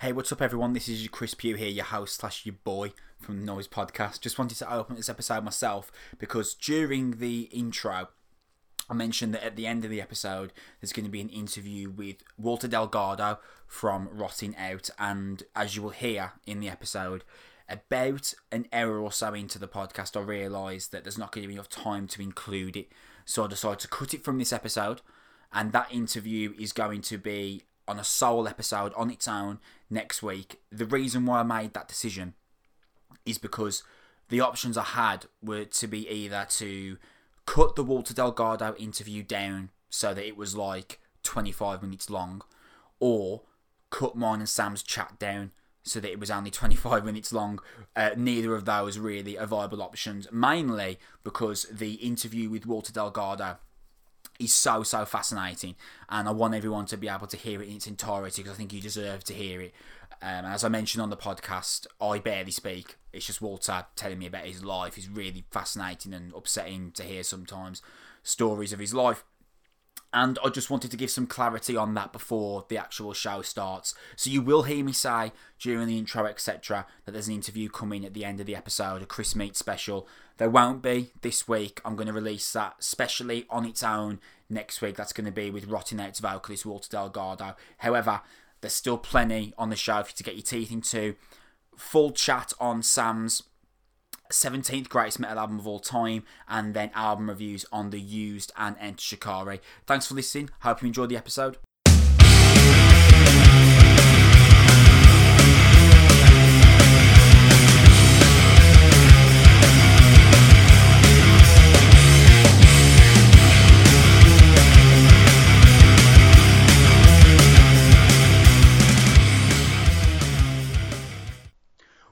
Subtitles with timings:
[0.00, 0.72] Hey, what's up, everyone?
[0.72, 4.22] This is Chris Pugh here, your host slash your boy from the Noise Podcast.
[4.22, 8.08] Just wanted to open this episode myself because during the intro,
[8.88, 11.90] I mentioned that at the end of the episode, there's going to be an interview
[11.90, 17.22] with Walter Delgado from Rotting Out, and as you will hear in the episode,
[17.68, 21.48] about an hour or so into the podcast, I realised that there's not going to
[21.48, 22.90] be enough time to include it,
[23.26, 25.02] so I decided to cut it from this episode,
[25.52, 29.58] and that interview is going to be on a sole episode on its own
[29.90, 30.60] next week.
[30.70, 32.34] The reason why I made that decision
[33.26, 33.82] is because
[34.28, 36.96] the options I had were to be either to
[37.46, 42.42] cut the Walter Delgado interview down so that it was like 25 minutes long,
[43.00, 43.42] or
[43.90, 45.50] cut mine and Sam's chat down
[45.82, 47.58] so that it was only 25 minutes long.
[47.96, 53.58] Uh, neither of those really are viable options, mainly because the interview with Walter Delgado
[54.40, 55.76] is so so fascinating,
[56.08, 58.58] and I want everyone to be able to hear it in its entirety because I
[58.58, 59.74] think you deserve to hear it.
[60.22, 62.96] Um, as I mentioned on the podcast, I barely speak.
[63.12, 64.98] It's just Walter telling me about his life.
[64.98, 67.80] It's really fascinating and upsetting to hear sometimes
[68.22, 69.24] stories of his life.
[70.12, 73.94] And I just wanted to give some clarity on that before the actual show starts.
[74.16, 78.04] So you will hear me say during the intro, etc., that there's an interview coming
[78.04, 80.08] at the end of the episode, a Chris Meet special.
[80.40, 81.82] There won't be this week.
[81.84, 84.96] I'm going to release that specially on its own next week.
[84.96, 87.56] That's going to be with Rotting Out's vocalist Walter Delgado.
[87.76, 88.22] However,
[88.62, 91.16] there's still plenty on the show for you to get your teeth into.
[91.76, 93.42] Full chat on Sam's
[94.32, 98.76] 17th greatest metal album of all time, and then album reviews on The Used and
[98.80, 99.60] Enter Shikari.
[99.86, 100.48] Thanks for listening.
[100.60, 101.58] Hope you enjoyed the episode.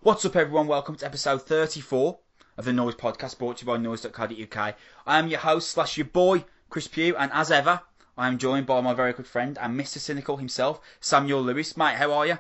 [0.09, 0.69] What's up, everyone?
[0.69, 2.19] Welcome to episode 34
[2.56, 4.75] of the Noise Podcast, brought to you by noise.co.uk.
[5.06, 7.83] I am your host slash your boy, Chris Pugh, and as ever,
[8.16, 9.99] I am joined by my very good friend and Mr.
[9.99, 11.77] Cynical himself, Samuel Lewis.
[11.77, 12.38] Mate, how are you?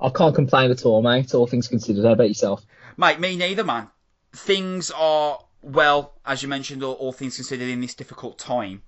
[0.00, 1.32] I can't complain at all, mate.
[1.32, 2.04] All things considered.
[2.04, 2.66] How about yourself?
[2.96, 3.90] Mate, me neither, man.
[4.32, 8.82] Things are, well, as you mentioned, all, all things considered in this difficult time.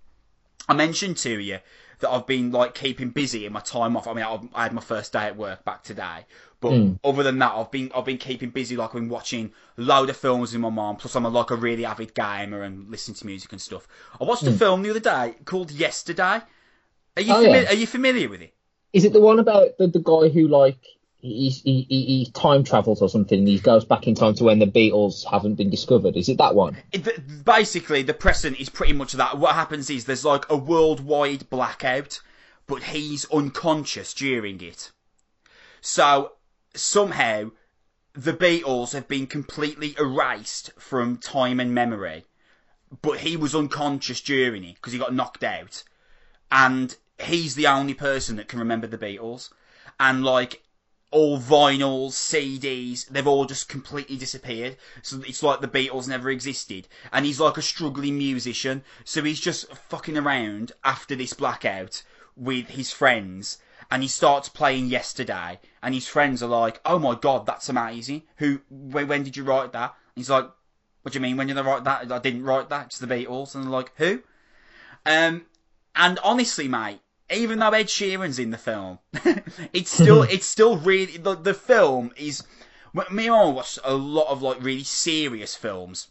[0.69, 1.61] I mentioned to you
[2.01, 4.09] that I've been like keeping busy in my time off.
[4.09, 6.27] I mean, I, I had my first day at work back today,
[6.63, 6.99] but Mm.
[7.05, 8.77] other than that, I've been I've been keeping busy.
[8.77, 10.97] Like I've been watching load of films with my mum.
[10.97, 13.87] Plus, I'm a, like a really avid gamer and listening to music and stuff.
[14.19, 16.41] I watched a film the other day called Yesterday.
[17.17, 17.69] Are you Oh, fami- yeah.
[17.71, 18.55] are you familiar with it?
[18.95, 20.79] Is it the one about the, the guy who like
[21.21, 23.39] he, he, he, he time travels or something?
[23.41, 26.17] and He goes back in time to when the Beatles haven't been discovered.
[26.17, 26.77] Is it that one?
[26.93, 29.37] It, basically, the present is pretty much that.
[29.39, 32.21] What happens is there's like a worldwide blackout,
[32.67, 34.91] but he's unconscious during it.
[35.81, 36.33] So
[36.75, 37.51] somehow
[38.15, 42.25] the Beatles have been completely erased from time and memory,
[43.01, 45.83] but he was unconscious during it because he got knocked out,
[46.51, 49.51] and he's the only person that can remember the Beatles,
[49.99, 50.63] and like
[51.13, 54.77] all vinyls, CDs, they've all just completely disappeared.
[55.03, 56.89] So it's like the Beatles never existed.
[57.13, 58.83] And he's like a struggling musician.
[59.05, 62.03] So he's just fucking around after this blackout
[62.35, 63.59] with his friends.
[63.91, 65.61] And he starts playing yesterday.
[65.83, 68.23] And his friends are like, oh my god, that's amazing.
[68.37, 69.95] Who, when, when did you write that?
[70.15, 70.49] And he's like,
[71.03, 71.37] what do you mean?
[71.37, 72.11] When did I write that?
[72.13, 72.87] I didn't write that.
[72.87, 73.55] It's the Beatles.
[73.55, 74.23] And they're like, who?
[75.05, 75.47] Um,
[75.97, 77.01] and honestly, mate,
[77.31, 78.99] even though Ed Sheeran's in the film,
[79.73, 82.43] it's still it's still really the, the film is.
[83.11, 86.09] Me and I watched a lot of like really serious films.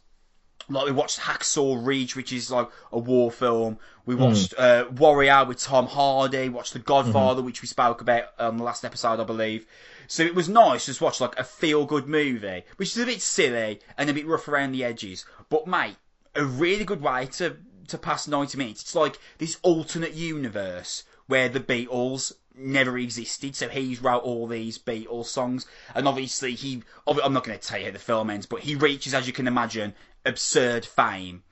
[0.72, 3.78] Like we watched Hacksaw Ridge, which is like a war film.
[4.06, 6.50] We watched uh, Warrior with Tom Hardy.
[6.50, 9.66] Watched The Godfather, which we spoke about on the last episode, I believe.
[10.08, 13.06] So it was nice to just watch like a feel good movie, which is a
[13.06, 15.26] bit silly and a bit rough around the edges.
[15.50, 15.96] But mate,
[16.36, 18.82] a really good way to to pass 90 minutes.
[18.82, 23.56] It's like this alternate universe where the Beatles never existed.
[23.56, 25.66] So he's wrote all these Beatles songs,
[25.96, 26.84] and obviously he.
[27.08, 29.34] I'm not going to tell you how the film ends, but he reaches, as you
[29.34, 29.94] can imagine,
[30.26, 31.44] absurd fame,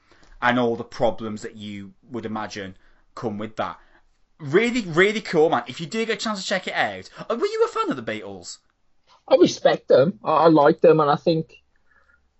[0.41, 2.77] and all the problems that you would imagine
[3.15, 3.77] come with that.
[4.39, 5.63] Really, really cool, man.
[5.67, 7.89] If you do get a chance to check it out, uh, were you a fan
[7.89, 8.59] of the Beatles?
[9.27, 10.19] I respect them.
[10.23, 11.61] I, I like them, and I think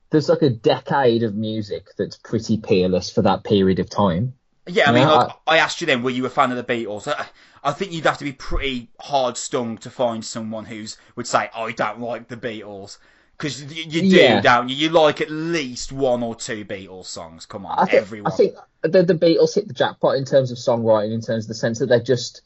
[0.10, 4.34] there's like a decade of music that's pretty peerless for that period of time.
[4.68, 6.64] Yeah, I mean, Yeah, like, I asked you then, were you a fan of the
[6.64, 7.08] Beatles?
[7.08, 7.28] I,
[7.64, 11.50] I think you'd have to be pretty hard stung to find someone who's would say,
[11.54, 12.98] I don't like the Beatles.
[13.40, 14.42] Because you, you do, Yeah.
[14.42, 14.76] don't you?
[14.76, 17.46] You like at least one or two Beatles songs.
[17.46, 18.32] Come on, I think, everyone.
[18.32, 21.48] I think the, the Beatles hit the jackpot in terms of songwriting, in terms of
[21.48, 22.42] the sense that they just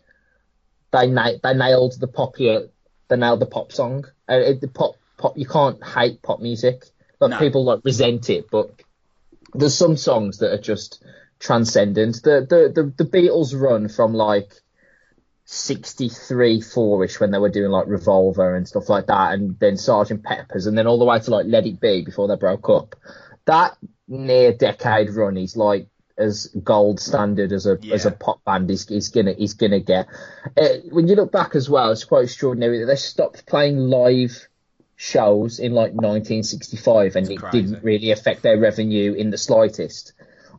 [0.92, 2.68] they na- they nailed the popular
[3.08, 4.06] they nailed the pop song.
[4.30, 6.86] Uh, it- the pop pop you can't hate pop music.
[7.20, 7.40] Like No.
[7.40, 8.70] people like resent it, but
[9.56, 11.04] there's some songs that are just
[11.40, 12.22] transcendent.
[12.22, 14.54] The the the, the Beatles run from like
[15.46, 20.24] 63 4ish when they were doing like Revolver and stuff like that, and then Sergeant
[20.24, 22.96] Peppers, and then all the way to like Let It Be before they broke up.
[23.46, 25.88] That near decade run is like
[26.18, 30.08] as gold standard as a as a pop band is, is gonna is gonna get.
[30.56, 34.48] Uh, when you look back as well, it's quite extraordinary that they stopped playing live
[34.96, 37.62] shows in like 1965, and it crazy.
[37.62, 40.14] didn't really affect their revenue in the slightest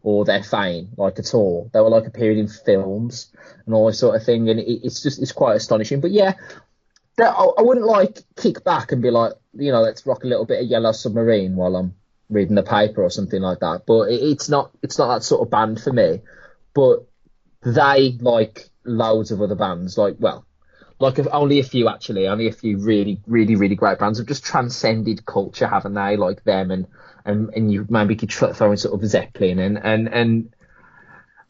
[0.05, 1.71] or their fame like at all.
[1.73, 3.33] They were like appearing in films
[3.65, 6.01] and all this sort of thing, and it, it's just it's quite astonishing.
[6.01, 6.35] But yeah,
[7.17, 10.27] that, I, I wouldn't like kick back and be like, you know, let's rock a
[10.27, 11.95] little bit of Yellow Submarine while I'm
[12.29, 13.85] reading the paper or something like that.
[13.87, 16.21] But it, it's not it's not that sort of band for me.
[16.75, 17.07] But
[17.63, 20.45] they like loads of other bands, like well,
[21.01, 24.45] like only a few actually, only a few really, really, really great bands have just
[24.45, 26.19] transcended culture, haven't they?
[26.19, 26.87] Like them and
[27.25, 30.55] and and you maybe could throw in sort of Zeppelin and and and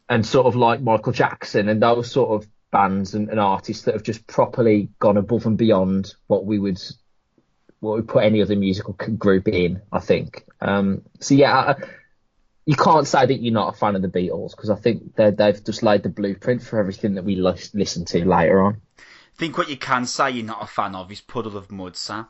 [0.09, 3.93] and sort of like Michael Jackson and those sort of bands and, and artists that
[3.93, 6.81] have just properly gone above and beyond what we would
[7.79, 9.81] what we put any other musical group in.
[9.91, 10.45] I think.
[10.61, 11.53] Um, so yeah.
[11.53, 11.75] I,
[12.65, 15.29] you can't say that you're not a fan of the Beatles because I think they
[15.29, 18.81] they've just laid the blueprint for everything that we lis- listen to later on.
[18.97, 21.95] I think what you can say you're not a fan of is Puddle of Mudd,
[21.95, 22.27] Sam.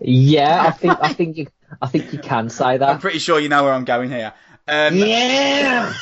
[0.00, 1.46] Yeah, I think I think you
[1.80, 2.88] I think you can say that.
[2.88, 4.32] I'm pretty sure you know where I'm going here.
[4.68, 5.92] Um, Yeah.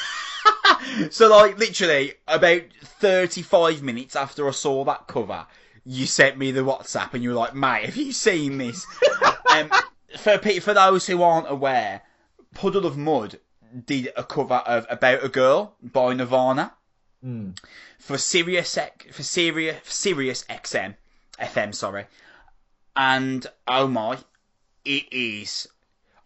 [1.11, 5.47] so like literally about 35 minutes after I saw that cover,
[5.85, 8.87] you sent me the WhatsApp and you were like, mate, have you seen this?
[9.55, 9.71] um,
[10.19, 12.03] for for those who aren't aware,
[12.55, 13.39] Puddle of Mudd
[13.87, 16.73] did a cover of About a Girl by Nirvana
[17.99, 18.79] for Sirius
[19.13, 20.95] for Sirius Sirius XM
[21.39, 22.07] FM, sorry.
[22.97, 24.19] And oh my,
[24.85, 25.69] it is.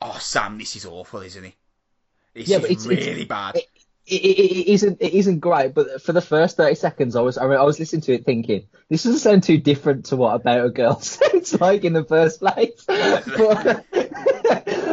[0.01, 1.55] Oh Sam, this is awful, isn't it?
[2.35, 3.57] This Yeah, but it's- it's- really bad.
[3.57, 3.65] It,
[4.07, 7.47] it, it isn't it isn't great, but for the first thirty seconds, I was I,
[7.47, 10.65] mean, I was listening to it thinking this doesn't sound too different to what About
[10.65, 12.85] a Girl sounds like in the first place.
[12.87, 13.85] but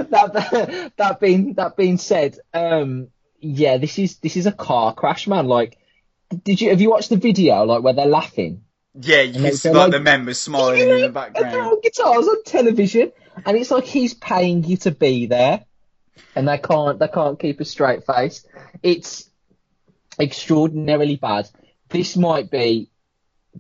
[0.10, 3.08] that that being that being said, um,
[3.40, 5.48] yeah, this is this is a car crash, man.
[5.48, 5.78] Like,
[6.44, 8.64] did you have you watched the video like where they're laughing?
[9.00, 11.82] Yeah, you can see like- the members smiling in the background.
[11.84, 13.12] guitars on television,
[13.46, 15.66] and it's like he's paying you to be there,
[16.36, 18.46] and they can't they can't keep a straight face.
[18.84, 19.30] It's
[20.20, 21.50] extraordinarily bad.
[21.90, 22.90] This might be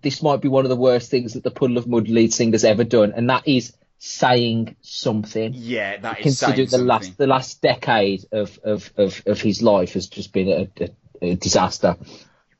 [0.01, 2.63] this might be one of the worst things that the Puddle of Mudd lead singer's
[2.63, 5.53] ever done, and that is saying something.
[5.55, 6.87] Yeah, that is Consider saying the something.
[6.87, 10.89] last the last decade of of, of, of his life has just been a, a,
[11.31, 11.97] a disaster.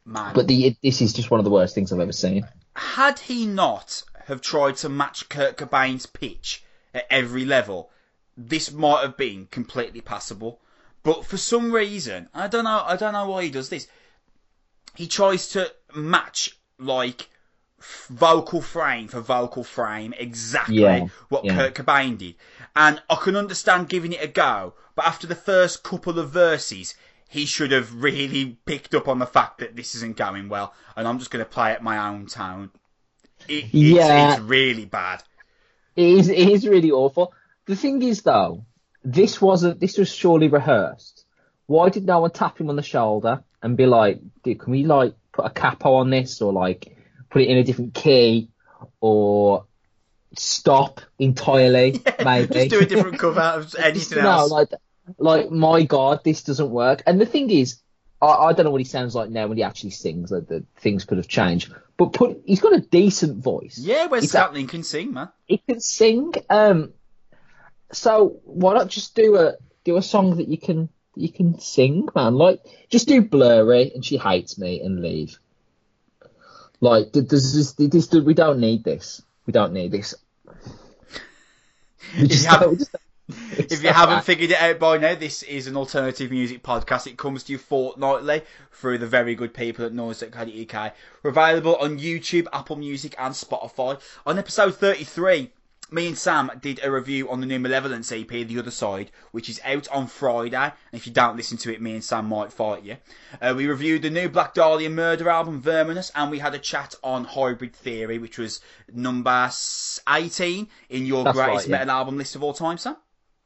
[0.05, 0.33] Man.
[0.33, 2.47] But the this is just one of the worst things I've ever seen.
[2.75, 6.63] had he not have tried to match Kurt Cobain's pitch
[6.95, 7.91] at every level,
[8.37, 10.61] this might have been completely passable.
[11.03, 13.87] But for some reason, I don't know, I don't know why he does this.
[14.95, 17.29] He tries to match like
[18.09, 21.55] vocal frame for vocal frame exactly Yeah, what yeah.
[21.55, 22.35] Kurt Cobain did.
[22.75, 26.95] And I can understand giving it a go, but after the first couple of verses,
[27.29, 31.07] he should have really picked up on the fact that this isn't going well, and
[31.07, 32.71] I'm just going to play at my own tone.
[33.47, 34.31] It, it's, Yeah.
[34.31, 35.21] it's really bad.
[35.95, 37.33] It is, it is really awful.
[37.65, 38.65] The thing is, though,
[39.03, 39.79] this wasn't.
[39.79, 41.25] This was surely rehearsed.
[41.67, 44.83] Why did no one tap him on the shoulder and be like, "Dude, can we
[44.83, 46.97] like put a capo on this, or like
[47.29, 48.49] put it in a different key,
[48.99, 49.65] or
[50.35, 54.51] stop entirely, maybe?" Just do a different cover of anything know, else.
[54.51, 54.69] like,
[55.17, 57.03] like my God, this doesn't work.
[57.05, 57.79] And the thing is,
[58.21, 60.31] I, I don't know what he sounds like now when he actually sings.
[60.31, 63.77] Like the things could have changed, but put he's got a decent voice.
[63.77, 65.29] yeah, a- Scantlin can sing, man.
[65.45, 66.33] he can sing.
[66.49, 66.93] Um,
[67.91, 69.53] so why not just do a
[69.83, 72.35] do a song that you can you can sing, man?
[72.35, 75.37] Like just do blurry and she hates me and leave.
[76.81, 79.21] Like th- does this, this, we don't need this.
[79.45, 80.15] We don't need this.
[82.19, 82.95] We just you haven't- we just-
[83.57, 87.07] If you haven't figured it out by now, this is an alternative music podcast.
[87.07, 90.93] It comes to you fortnightly through the very good people at Noise.co.uk.
[91.23, 93.99] We're available on YouTube, Apple Music, and Spotify.
[94.27, 95.51] On episode 33,
[95.91, 99.49] me and Sam did a review on the new Malevolence EP, The Other Side, which
[99.49, 100.57] is out on Friday.
[100.57, 102.97] And if you don't listen to it, me and Sam might fight you.
[103.41, 106.93] Uh, we reviewed the new Black Dahlia Murder album, Verminous, and we had a chat
[107.03, 108.61] on Hybrid Theory, which was
[108.93, 109.49] number
[110.07, 111.77] 18 in your That's greatest right, yeah.
[111.77, 112.97] metal album list of all time, Sam.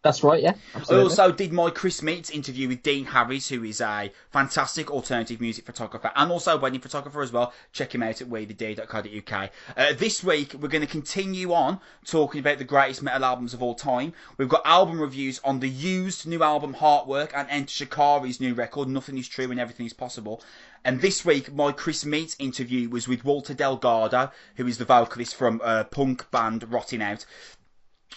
[0.02, 0.54] That's right, yeah.
[0.76, 0.96] Absolutely.
[0.96, 5.42] I also did my Chris Meets interview with Dean Harris, who is a fantastic alternative
[5.42, 7.52] music photographer and also wedding photographer as well.
[7.74, 9.50] Check him out at wetheday.co.uk.
[9.76, 13.62] Uh, this week, we're going to continue on talking about the greatest metal albums of
[13.62, 14.14] all time.
[14.38, 18.88] We've got album reviews on the used new album Heartwork and Enter Shikari's new record,
[18.88, 20.42] Nothing is True and Everything is Possible.
[20.86, 25.36] And this week, my Chris Meets interview was with Walter Delgado, who is the vocalist
[25.36, 27.26] from uh, punk band Rotting Out.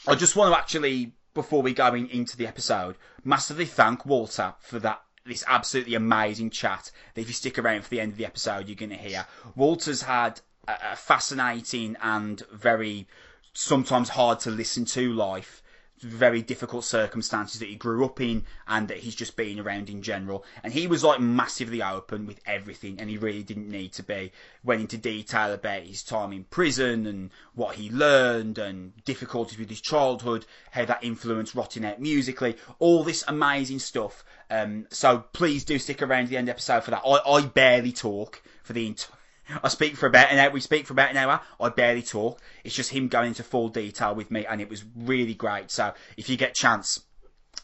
[0.06, 4.54] I just want to actually before we go in, into the episode, massively thank Walter
[4.60, 6.90] for that this absolutely amazing chat.
[7.14, 9.26] That if you stick around for the end of the episode you're going to hear.
[9.54, 13.06] Walter's had a, a fascinating and very
[13.54, 15.61] sometimes hard to listen to life
[16.02, 20.02] very difficult circumstances that he grew up in and that he's just been around in
[20.02, 20.44] general.
[20.62, 24.32] And he was like massively open with everything and he really didn't need to be.
[24.64, 29.70] Went into detail about his time in prison and what he learned and difficulties with
[29.70, 34.24] his childhood, how that influenced Rotting Out musically, all this amazing stuff.
[34.50, 37.02] Um, so please do stick around to the end episode for that.
[37.06, 39.16] I, I barely talk for the entire
[39.62, 40.50] I speak for about an hour.
[40.50, 41.40] We speak for about an hour.
[41.60, 42.40] I barely talk.
[42.64, 45.70] It's just him going into full detail with me, and it was really great.
[45.70, 47.00] So if you get chance,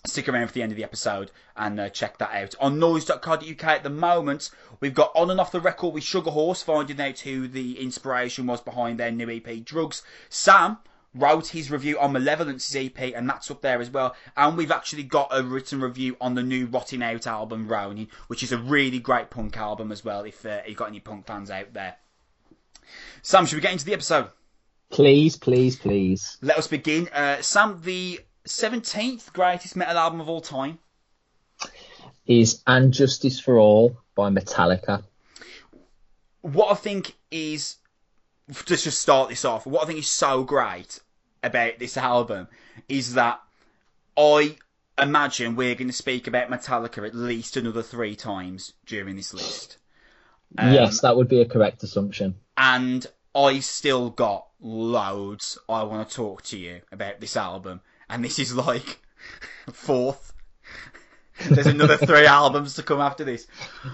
[0.06, 2.54] stick around for the end of the episode and uh, check that out.
[2.60, 6.62] On noise.co.uk at the moment, we've got On and Off the Record with Sugar Horse,
[6.62, 10.02] finding out who the inspiration was behind their new EP, Drugs.
[10.28, 10.78] Sam
[11.18, 14.14] wrote his review on Malevolence's EP, and that's up there as well.
[14.36, 18.42] And we've actually got a written review on the new Rotting Out album, Ronin, which
[18.42, 21.50] is a really great punk album as well, if uh, you've got any punk fans
[21.50, 21.96] out there.
[23.22, 24.28] Sam, should we get into the episode?
[24.90, 26.38] Please, please, please.
[26.40, 27.08] Let us begin.
[27.08, 30.78] Uh, Sam, the 17th greatest metal album of all time
[32.26, 35.04] is And Justice for All by Metallica.
[36.40, 37.76] What I think is
[38.50, 41.00] just to just start this off, what I think is so great
[41.42, 42.48] about this album
[42.88, 43.40] is that
[44.16, 44.56] I
[45.00, 49.78] imagine we're going to speak about Metallica at least another three times during this list.
[50.56, 52.36] Um, yes, that would be a correct assumption.
[52.56, 58.24] And I still got loads I want to talk to you about this album, and
[58.24, 59.00] this is like
[59.72, 60.32] fourth.
[61.48, 63.46] There's another three albums to come after this.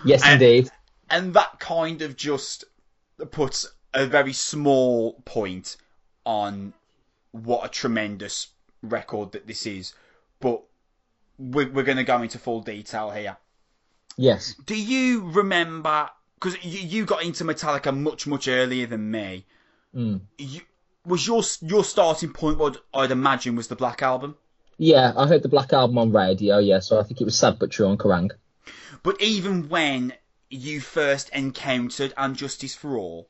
[0.05, 0.71] Yes, and, indeed.
[1.11, 2.65] And that kind of just
[3.31, 5.77] puts a very small point
[6.25, 6.73] on
[7.35, 8.49] what a tremendous
[8.83, 9.95] record that this is,
[10.41, 10.63] but
[11.37, 13.37] we're, we're going to go into full detail here.
[14.17, 14.55] Yes.
[14.67, 16.09] Do you remember?
[16.35, 19.47] Because you, you got into Metallica much much earlier than me.
[19.95, 20.21] Mm.
[20.39, 20.61] You,
[21.05, 24.37] was your your starting point what I'd imagine was the Black Album?
[24.79, 26.59] Yeah, I heard the Black Album on radio.
[26.59, 28.31] Yeah, so I think it was Sad but True on Kerrang.
[29.03, 30.13] But even when
[30.51, 33.29] you first encountered And Justice for All,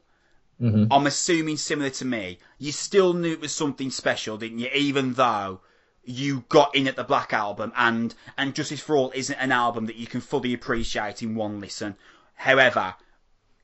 [0.60, 0.92] Mm-hmm.
[0.92, 4.68] I'm assuming similar to me, you still knew it was something special, didn't you?
[4.72, 5.60] Even though
[6.04, 9.86] you got in at the Black Album, and and Justice for All isn't an album
[9.86, 11.96] that you can fully appreciate in one listen.
[12.34, 12.94] However,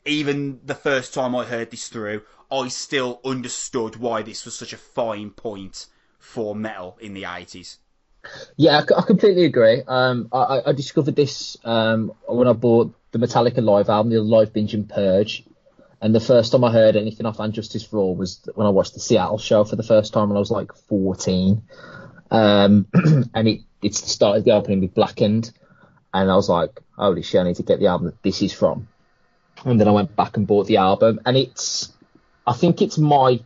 [0.04, 4.72] even the first time I heard this through, I still understood why this was such
[4.72, 5.86] a fine point
[6.18, 7.76] for metal in the 80s.
[8.56, 9.82] Yeah, I completely agree.
[9.86, 14.52] Um, I, I discovered this um, when I bought the Metallica live album, the Live
[14.52, 15.44] Binge and Purge.
[16.00, 18.94] And the first time I heard anything off Justice for All was when I watched
[18.94, 21.62] the Seattle show for the first time when I was like 14.
[22.30, 22.86] Um,
[23.34, 25.52] and it, it started the opening with Blackened.
[26.14, 28.52] And I was like, holy shit, I need to get the album that this is
[28.52, 28.88] from.
[29.64, 31.20] And then I went back and bought the album.
[31.26, 31.92] And it's,
[32.46, 33.40] I think it's my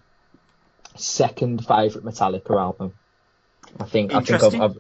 [0.95, 2.95] second favourite Metallica album.
[3.81, 4.79] I think, I think I've, I've,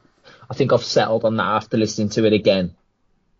[0.48, 2.76] I think I've settled on that after listening to it again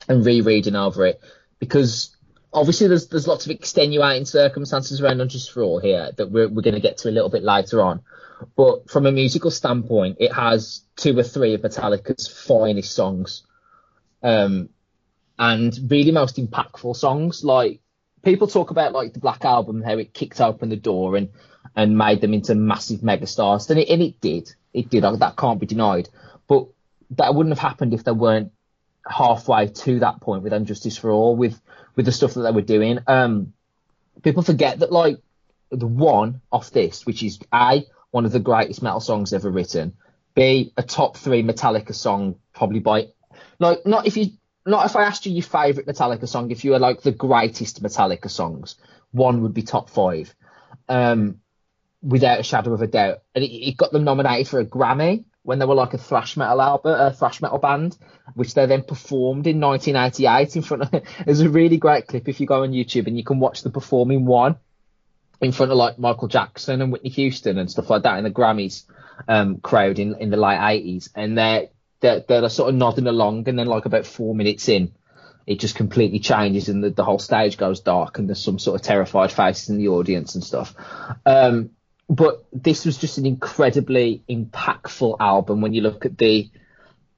[0.09, 1.21] and rereading over it
[1.61, 2.14] because
[2.55, 6.49] obviously there's there's lots of extenuating circumstances around And Justice for All here that we're
[6.49, 8.03] we're going to get to a little bit later on.
[8.57, 13.43] But from a musical standpoint, it has two or three of Metallica's finest songs,
[14.23, 14.71] um,
[15.39, 17.45] and really most impactful songs.
[17.45, 17.81] Like
[18.23, 21.31] people talk about like the Black Album, how it kicked open the door and
[21.77, 25.03] and made them into massive megastars, and it and it did, it did.
[25.03, 26.09] That can't be denied.
[26.47, 26.69] But
[27.11, 28.53] that wouldn't have happened if there weren't
[29.07, 31.61] halfway to that point with And Justice for All, with
[31.97, 32.99] with the stuff that they were doing.
[33.07, 33.53] Um,
[34.23, 35.19] people forget that like
[35.71, 39.95] the one off this, which is a one of the greatest metal songs ever written,
[40.35, 43.09] b a top three Metallica song probably by
[43.59, 44.31] like not if you
[44.67, 47.83] not if I asked you your favorite Metallica song, if you were like the greatest
[47.83, 48.77] Metallica songs,
[49.13, 50.35] one would be top five,
[50.89, 51.41] um,
[52.03, 53.19] without a shadow of a doubt.
[53.35, 56.37] And it, it got them nominated for a Grammy when they were like a thrash
[56.37, 57.97] metal album, a thrash metal band,
[58.33, 61.03] which they then performed in 1988 in front of.
[61.25, 63.71] There's a really great clip if you go on YouTube and you can watch the
[63.71, 64.57] performing one.
[65.43, 68.31] in front of like Michael Jackson and Whitney Houston and stuff like that in the
[68.31, 68.85] Grammys
[69.29, 71.11] um, crowd in, in the late 80s.
[71.15, 71.69] And they're,
[72.01, 73.47] they're, they're sort of nodding along.
[73.47, 74.93] And then, like, about four minutes in,
[75.47, 78.81] it just completely changes and the, the whole stage goes dark and there's some sort
[78.81, 80.75] of terrified faces in the audience and stuff.
[81.27, 81.71] Um,
[82.09, 86.51] but this was just an incredibly impactful album when you look at the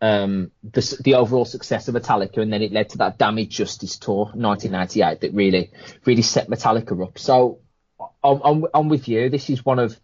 [0.00, 3.98] um, the, the overall success of Metallica, and then it led to that Damage Justice
[3.98, 5.70] tour, 1998, that really
[6.04, 7.18] really set Metallica up.
[7.18, 7.60] So
[8.22, 9.30] I'm, I'm, I'm with you.
[9.30, 9.98] This is one of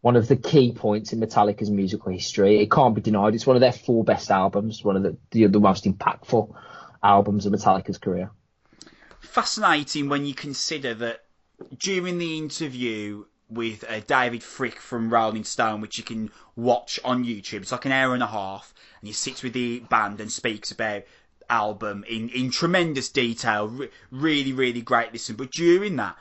[0.00, 2.60] one of the key points in Metallica's musical history.
[2.60, 3.34] It can't be denied.
[3.34, 6.54] It's one of their four best albums, one of the the, the most impactful
[7.02, 8.30] albums of Metallica's career.
[9.20, 11.24] Fascinating when you consider that
[11.78, 17.24] during the interview with uh, David Fricke from Rolling Stone, which you can watch on
[17.24, 17.62] YouTube.
[17.62, 20.70] It's like an hour and a half, and he sits with the band and speaks
[20.70, 21.02] about
[21.48, 23.68] album in, in tremendous detail.
[23.68, 25.36] Re- really, really great listen.
[25.36, 26.16] But during that,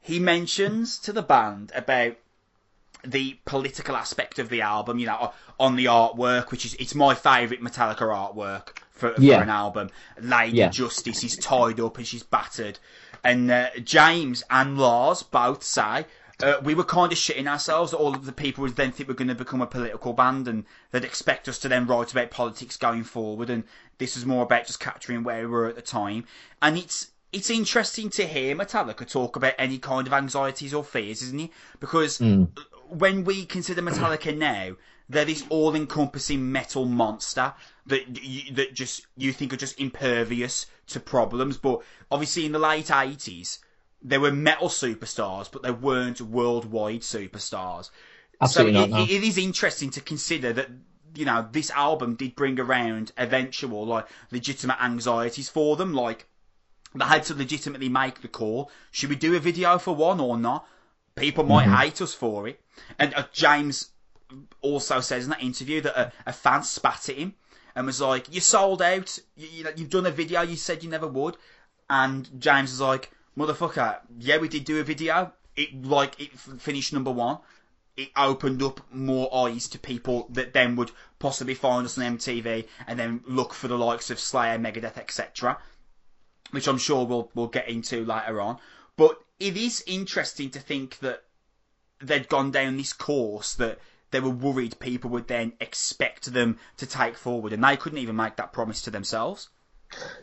[0.00, 2.16] he mentions to the band about
[3.04, 7.14] the political aspect of the album, you know, on the artwork, which is it's my
[7.14, 9.42] favourite Metallica artwork for, for Yeah.
[9.42, 9.90] an album.
[10.20, 10.68] Lady Yeah.
[10.68, 12.78] Justice is tied up and she's battered,
[13.24, 16.06] and uh, James and Lars both say.
[16.40, 19.08] Uh, we were kind of shitting ourselves that all of the people would then think
[19.08, 22.30] we're going to become a political band and they'd expect us to then write about
[22.30, 23.64] politics going forward and
[23.98, 26.24] this was more about just capturing where we were at the time
[26.62, 31.22] and it's it's interesting to hear Metallica talk about any kind of anxieties or fears,
[31.22, 31.50] isn't it?
[31.78, 32.20] Because
[32.88, 34.76] when we consider Metallica now,
[35.10, 37.52] they're this all-encompassing metal monster
[37.86, 41.56] that you, that just you think are just impervious to problems.
[41.56, 43.58] But obviously, in the late eighties,
[44.02, 47.90] there were metal superstars, but they weren't worldwide superstars.
[48.40, 49.08] Absolutely so not, no.
[49.08, 50.70] it, it is interesting to consider that
[51.14, 56.26] you know this album did bring around eventual like legitimate anxieties for them, like
[56.94, 60.36] they had to legitimately make the call: should we do a video for one or
[60.38, 60.66] not?
[61.16, 61.74] People might Mm-hmm.
[61.76, 62.60] hate us for it.
[62.98, 63.90] And uh, James
[64.60, 67.34] also says in that interview that a, a fan spat at him
[67.74, 69.18] and was like, "You sold out.
[69.36, 70.42] You, you know, you've done a video.
[70.42, 71.36] You said you never would."
[71.90, 75.32] And James is like, "Motherfucker, yeah, we did do a video.
[75.54, 77.38] It like it finished number one.
[77.96, 80.90] It opened up more eyes to people that then would
[81.20, 85.62] possibly find us on MTV and then look for the likes of Slayer, Megadeth, etc."
[86.50, 88.58] Which I'm sure we'll we'll get into later on.
[88.96, 91.22] But it is interesting to think that
[92.00, 93.78] they'd gone down this course that
[94.10, 98.16] they were worried people would then expect them to take forward, and they couldn't even
[98.16, 99.48] make that promise to themselves.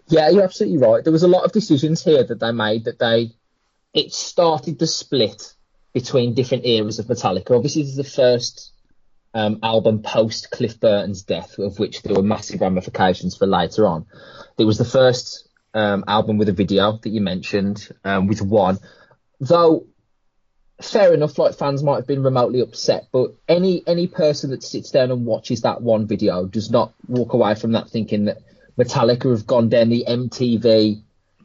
[0.08, 1.04] Yeah, you're absolutely right.
[1.04, 3.32] There was a lot of decisions here that they made that they
[3.94, 5.54] it started the split
[5.94, 7.56] between different eras of Metallica.
[7.56, 8.74] Obviously, this is the first
[9.34, 14.06] um, album post Cliff Burton's death, of which there were massive ramifications for later on.
[14.58, 18.80] It was the first um, album with a video that you mentioned, um, with one,
[19.40, 19.88] though.
[20.82, 24.92] Fair enough, like fans might have been remotely upset, but any any person that sits
[24.92, 28.40] down and watches that one video does not walk away from that thinking that
[28.78, 31.02] Metallica have gone down the MTV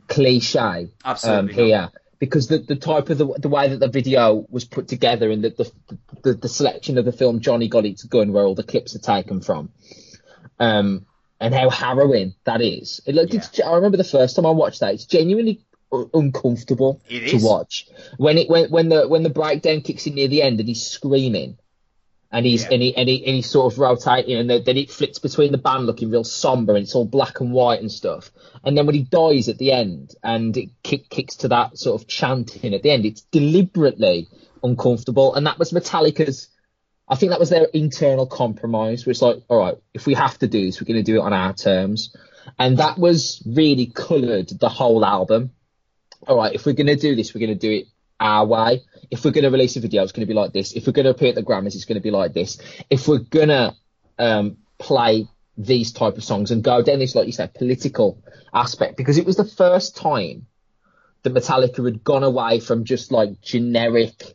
[0.09, 0.91] cliche
[1.25, 1.91] um, here.
[2.19, 5.43] Because the, the type of the, the way that the video was put together and
[5.43, 8.63] the, the, the, the selection of the film Johnny Got His Gun where all the
[8.63, 9.71] clips are taken from.
[10.59, 11.07] Um,
[11.41, 13.01] and how harrowing that is.
[13.07, 17.31] It, like, it's, I remember the first time I watched that, it's genuinely uncomfortable It
[17.31, 17.89] to watch.
[18.17, 20.87] When it when, when the when the breakdown kicks in near the end and he's
[20.87, 21.59] screaming
[22.33, 22.71] and he's Yeah.
[22.73, 25.53] and he and he and he's sort of rotating, and then, then it flips between
[25.53, 28.31] the band looking real somber, and it's all black and white and stuff.
[28.65, 32.01] And then when he dies at the end, and it kick, kicks to that sort
[32.01, 34.29] of chanting at the end, it's deliberately
[34.63, 36.49] uncomfortable, and that was Metallica's.
[37.09, 40.39] I think that was their internal compromise, where it's like, all right, if we have
[40.39, 42.15] to do this, we're going to do it on our terms,
[42.57, 45.51] and that was really coloured the whole album.
[46.29, 47.89] All right, if we're going to do this, we're going to do it
[48.21, 48.83] our way.
[49.11, 50.73] If we're going to release a video, it's going to be like this.
[50.73, 52.59] If we're going to appear at the Grammys, it's going to be like this.
[52.91, 53.75] If we're going to
[54.19, 58.23] um, play these type of songs and go down this, like you said, political
[58.55, 60.47] aspect, because it was the first time
[61.23, 64.35] that Metallica had gone away from just like generic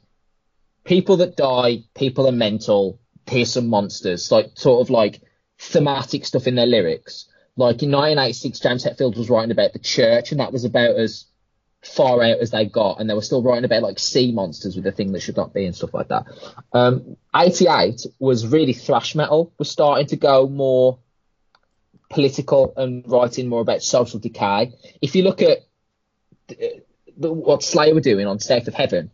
[0.83, 5.21] people that die, people are mental, here's some monsters, like sort of like
[5.57, 7.27] thematic stuff in their lyrics.
[7.57, 11.25] Like in 1986, James Hetfield was writing about the church, and that was about as
[11.85, 14.87] far out as they got, and they were still writing about like sea monsters with
[14.87, 16.25] a thing that should not be and stuff like that.
[16.73, 20.99] Um, 88 was really thrash metal, was starting to go more
[22.09, 24.73] political and writing more about social decay.
[25.01, 25.59] If you look at
[26.49, 26.79] uh,
[27.17, 29.11] the, what Slayer were doing on South of Heaven,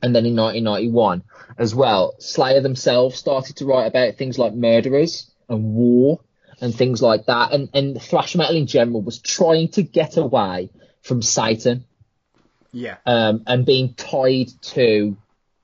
[0.00, 1.24] and then in 1991
[1.58, 6.20] as well, Slayer themselves started to write about things like murderers and war
[6.60, 7.52] and things like that.
[7.52, 10.70] And, and thrash metal in general was trying to get away
[11.02, 11.84] from Satan
[12.72, 12.96] Yeah.
[13.06, 15.16] um, and being tied to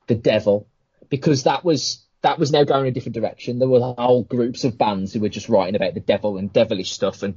[0.06, 0.66] the devil
[1.08, 3.58] because that was that was now going in a different direction.
[3.58, 6.90] There were whole groups of bands who were just writing about the devil and devilish
[6.90, 7.34] stuff, and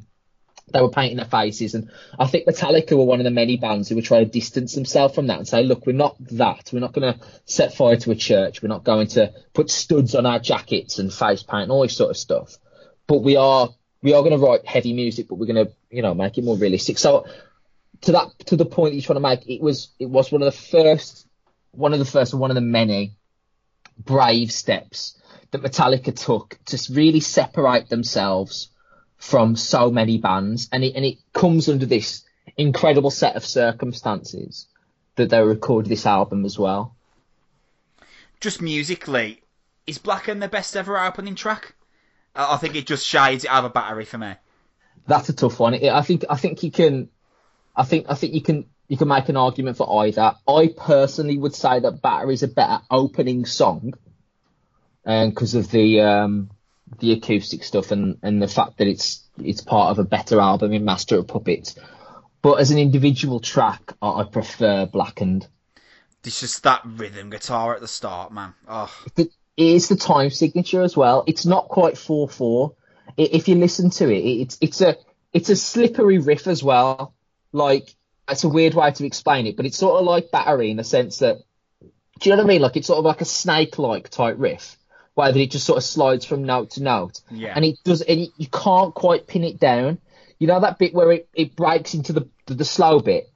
[0.72, 1.76] they were painting their faces.
[1.76, 4.76] And I think Metallica were one of the many bands who were trying to distance
[4.76, 6.70] themselves from that and say, look, we're not that.
[6.72, 8.62] We're not going to set fire to a church.
[8.62, 11.98] We're not going to put studs on our jackets and face paint and all this
[11.98, 12.58] sort of stuff.
[13.08, 13.70] But we are
[14.02, 16.44] we are going to write heavy music, but we're going to you know make it
[16.44, 16.98] more realistic.
[16.98, 17.26] So
[18.02, 20.42] to that to the point that you're trying to make, it was it was one
[20.42, 21.28] of the first
[21.72, 23.14] one of the first one of the many
[23.98, 25.20] brave steps
[25.52, 28.70] that Metallica took to really separate themselves
[29.18, 32.24] from so many bands, and it and it comes under this
[32.56, 34.68] incredible set of circumstances
[35.16, 36.96] that they recorded this album as well.
[38.40, 39.42] Just musically,
[39.88, 41.74] is Blacken the best ever opening track?
[42.36, 44.36] I I think it just shades it out of a battery for me.
[45.08, 45.74] That's a tough one.
[45.74, 47.10] I think I think you can,
[47.78, 50.34] I think I think you can you can make an argument for either.
[50.48, 53.94] I personally would say that Battery is a better opening song,
[55.06, 56.50] and because of the um,
[57.00, 60.74] the acoustic stuff and, and the fact that it's it's part of a better album
[60.74, 61.76] in Master of Puppets.
[62.42, 65.48] But as an individual track, I, I prefer Blackened.
[66.24, 68.54] It's just that rhythm guitar at the start, man.
[68.68, 71.24] Oh, It is the time signature as well.
[71.26, 72.74] It's not quite four four.
[73.16, 74.98] If you listen to it, it's it's a
[75.32, 77.14] it's a slippery riff as well.
[77.52, 77.96] Like
[78.30, 80.84] it's a weird way to explain it, but it's sort of like Battery in the
[80.84, 81.38] sense that
[82.20, 82.62] do you know what I mean?
[82.62, 84.76] Like it's sort of like a snake like type riff,
[85.14, 87.54] where that it just sort of slides from note to note, Yeah.
[87.56, 90.00] and it does, and you can't quite pin it down.
[90.40, 93.30] You know that bit where it, it breaks into the, the the slow bit,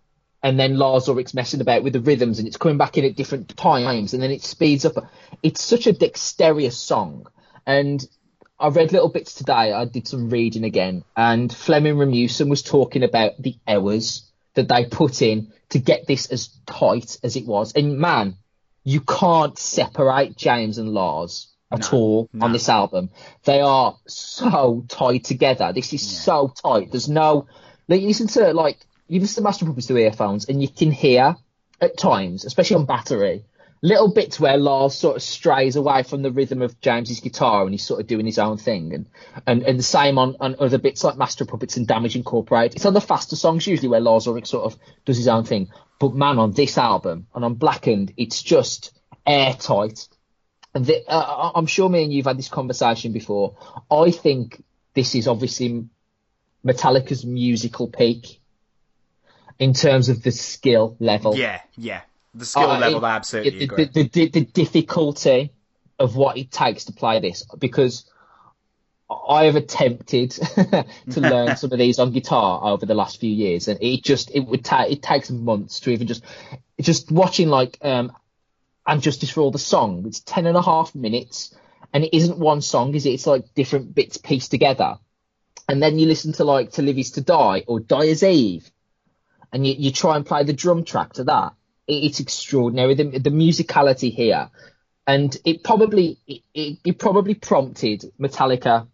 [0.43, 3.15] and then Lars Ulrich's messing about with the rhythms, and it's coming back in at
[3.15, 4.95] different times, and then it speeds up.
[5.43, 7.28] It's such a dexterous song,
[7.65, 8.04] and
[8.62, 9.74] I read little bits today.
[9.74, 14.86] I did some reading again, and Flemming Rasmussen was talking about the hours that they
[14.86, 17.74] put in to get this as tight as it was.
[17.74, 18.36] And man,
[18.84, 22.45] you can't separate James and Lars at No, all no.
[22.45, 23.10] on this album.
[23.45, 25.71] They are so tied together.
[25.74, 26.91] This is so tight.
[26.91, 27.47] There's no
[27.88, 30.91] like you listen to like you listen to Master Puppets through earphones and you can
[30.91, 31.36] hear
[31.80, 33.43] at times, especially on battery,
[33.82, 37.72] little bits where Lars sort of strays away from the rhythm of James's guitar and
[37.72, 39.06] he's sort of doing his own thing and
[39.48, 42.76] and, and the same on, on other bits like Master Puppets and Damage Incorporated.
[42.76, 45.70] It's on the faster songs usually where Lars Ulrich sort of does his own thing.
[46.00, 50.08] But man, on this album and on Blackened, it's just airtight.
[50.74, 53.56] And the, uh, I'm sure me and you've had this conversation before.
[53.89, 54.63] I think
[54.94, 55.86] this is obviously
[56.65, 58.39] Metallica's musical peak
[59.60, 61.36] in terms of the skill level.
[61.36, 62.02] yeah, yeah.
[62.34, 65.52] The skill Uh, level, it- absolutely the, the, the, the difficulty
[66.00, 68.06] of what it takes to play this because
[69.10, 70.86] I have attempted to
[71.20, 74.39] learn some of these on guitar over the last few years, and it just it
[74.41, 76.24] would take it takes months to even just
[76.80, 78.13] just watching like um
[78.88, 80.06] and Justice for All the song.
[80.08, 81.54] It's ten and a half minutes,
[81.94, 83.12] and it isn't one song, is it?
[83.12, 84.98] It's like different bits pieced together,
[85.67, 88.72] and then you listen to like To Live Is to Die or Dyers Eve,
[89.52, 91.54] and you, you try and play the drum track to that.
[91.92, 92.96] It, it's extraordinary.
[92.96, 94.50] The, the musicality here,
[95.06, 98.88] and it probably it, it, probably prompted Metallica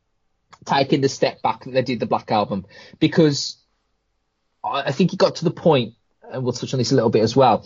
[0.66, 2.66] taking the step back that they did the Black Album
[3.00, 3.58] because
[4.64, 5.94] I, think it got to the point,
[6.30, 7.66] and we'll touch on this a little bit as well.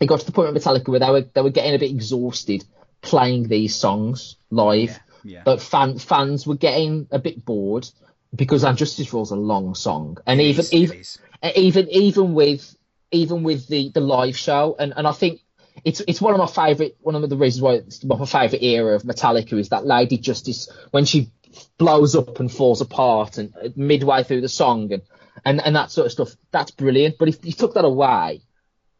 [0.00, 1.90] It got to the point with Metallica where they were they were getting a bit
[1.90, 2.64] exhausted
[3.02, 4.98] playing these songs live.
[5.22, 5.42] yeah.
[5.44, 7.88] But fan, fans were getting a bit bored
[8.34, 11.18] because Unjustice All's a long song, and It even is, even is.
[11.54, 12.76] even even with
[13.12, 14.74] even with the the live show.
[14.78, 15.40] And and I think
[15.84, 18.94] it's it's one of my favorite one of the reasons why it's my favorite era
[18.94, 21.30] of Metallica is that Lady Justice when she
[21.78, 25.02] blows up and falls apart and uh, midway through the song and
[25.44, 27.16] and and that sort of stuff that's brilliant.
[27.18, 28.42] But if you took that away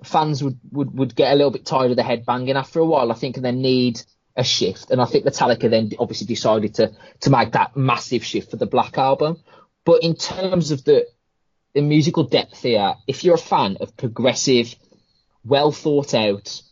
[0.04, 3.10] fans would would would get a little bit tired of the headbanging after a while
[3.10, 4.00] I think and then need
[4.36, 4.90] a shift.
[4.90, 8.66] And I think Metallica then obviously decided to to make that massive shift for the
[8.66, 9.38] Black album.
[9.84, 11.06] But in terms of the
[11.74, 14.74] the musical depth here, if you're a fan of progressive,
[15.44, 16.62] well thought out,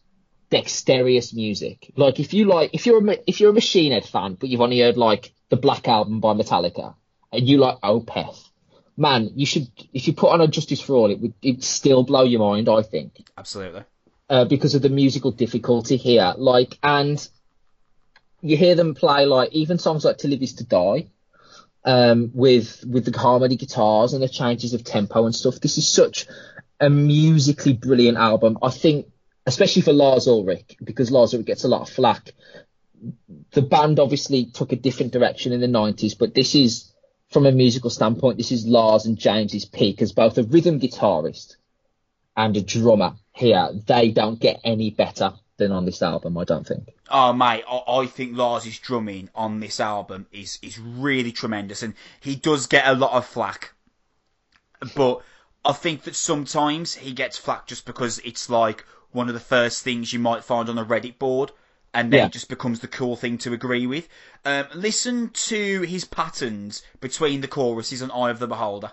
[0.50, 4.34] dexterous music, like if you like, if you're a, if you're a Machine Head fan,
[4.34, 6.94] but you've only heard like the Black Album by Metallica,
[7.32, 8.48] and you like Opeth,
[8.96, 12.02] man, you should if you put on a Justice for All, it would it'd still
[12.02, 13.84] blow your mind, I think Absolutely.
[14.28, 16.34] uh, because of the musical difficulty here.
[16.36, 17.26] Like, and
[18.42, 21.08] you hear them play like even songs like "To Live Is to Die,"
[21.84, 25.60] um, with with the harmony guitars and the changes of tempo and stuff.
[25.60, 26.26] This is such
[26.78, 28.58] a musically brilliant album.
[28.62, 29.06] I think,
[29.46, 32.32] especially for Lars Ulrich, because Lars Ulrich gets a lot of flack.
[33.52, 36.92] The band obviously took a different direction in the '90s, but this is,
[37.30, 41.56] from a musical standpoint, this is Lars and James's peak as both a rhythm guitarist
[42.36, 46.36] and a drummer here, they don't get any better than on this album.
[46.36, 46.88] I don't think.
[47.08, 51.94] Oh mate, I, I think Lars's drumming on this album is is really tremendous, and
[52.20, 53.72] he does get a lot of flack.
[54.96, 55.20] But
[55.64, 59.82] I think that sometimes he gets flack just because it's like one of the first
[59.82, 61.52] things you might find on a Reddit board,
[61.92, 62.26] and then Yeah.
[62.26, 64.08] it just becomes the cool thing to agree with.
[64.44, 68.92] Um, listen to his patterns between the choruses on Eye of the Beholder.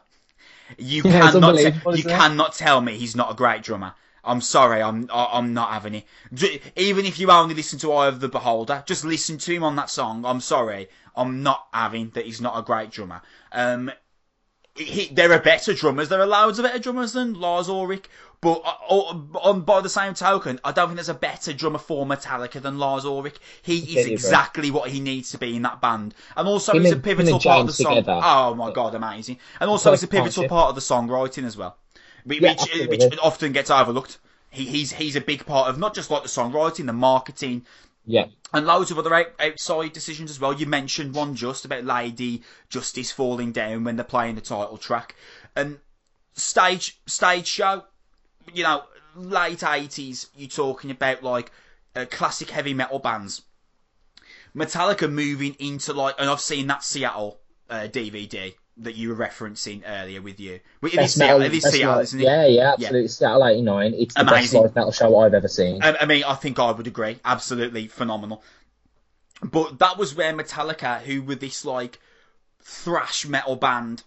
[0.77, 3.93] You Yeah, cannot, te- you cannot tell me he's not a great drummer.
[4.27, 6.05] I'm sorry, I'm I- I'm not having it.
[6.33, 9.63] J- Even if you only listen to Eye of the Beholder, just listen to him
[9.63, 10.25] on that song.
[10.25, 12.25] I'm sorry, I'm not having that.
[12.25, 13.21] He's not a great drummer.
[13.51, 13.91] Um,
[14.75, 16.09] he, there are better drummers.
[16.09, 18.05] There are loads of better drummers than Lars Ulrich.
[18.39, 22.05] But uh, on, by the same token, I don't think there's a better drummer for
[22.05, 23.37] Metallica than Lars Ulrich.
[23.63, 26.13] He is exactly what he needs to be in that band.
[26.35, 27.95] And also, Him he's a pivotal part of the song.
[27.95, 28.21] together.
[28.23, 29.39] Oh my god, amazing!
[29.59, 31.77] And also, he's a pivotal part of the songwriting as well,
[32.27, 34.19] which, Yeah, which, which often gets overlooked.
[34.49, 37.65] He, he's he's a big part of not just like the songwriting, the marketing,
[38.05, 40.53] Yeah, and loads of other out, outside decisions as well.
[40.53, 45.15] You mentioned one just about Lady Justice falling down when they're playing the title track,
[45.55, 45.79] and
[46.33, 47.83] stage stage show.
[48.53, 48.83] You know,
[49.15, 50.27] late eighties.
[50.35, 51.51] You're talking about like
[51.95, 53.41] uh, classic heavy metal bands.
[54.55, 59.81] Metallica moving into like, and I've seen that Seattle uh, DVD that you were referencing
[59.87, 60.59] earlier with you.
[60.81, 62.23] Well, It is Seattle, metal- it is best Seattle, metal- isn't it?
[62.23, 63.07] Yeah, yeah, absolutely.
[63.07, 63.93] Seattle '89.
[63.95, 65.81] It's the best live metal show I've ever seen.
[65.83, 67.19] I, I mean, I think I would agree.
[67.25, 68.43] Absolutely phenomenal.
[69.43, 71.99] But that was where Metallica, who were this like
[72.61, 74.03] thrash metal band,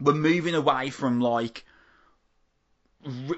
[0.00, 1.64] were moving away from like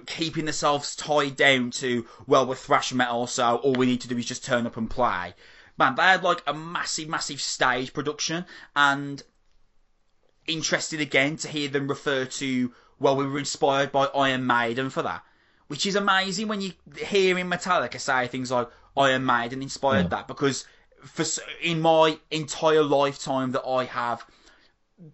[0.07, 4.19] keeping themselves tied down to well, we're thrash metal, so all we need to do
[4.19, 5.35] is just turn up and play.
[5.79, 9.23] Man, they had like a massive, massive stage production, and
[10.47, 15.03] interested again to hear them refer to well, we were inspired by Iron Maiden for
[15.03, 15.23] that
[15.69, 20.29] which is amazing when you hear in Metallica say things like Iron Maiden inspired that
[20.29, 20.67] because
[21.03, 21.25] for
[21.63, 24.25] in my entire lifetime that I have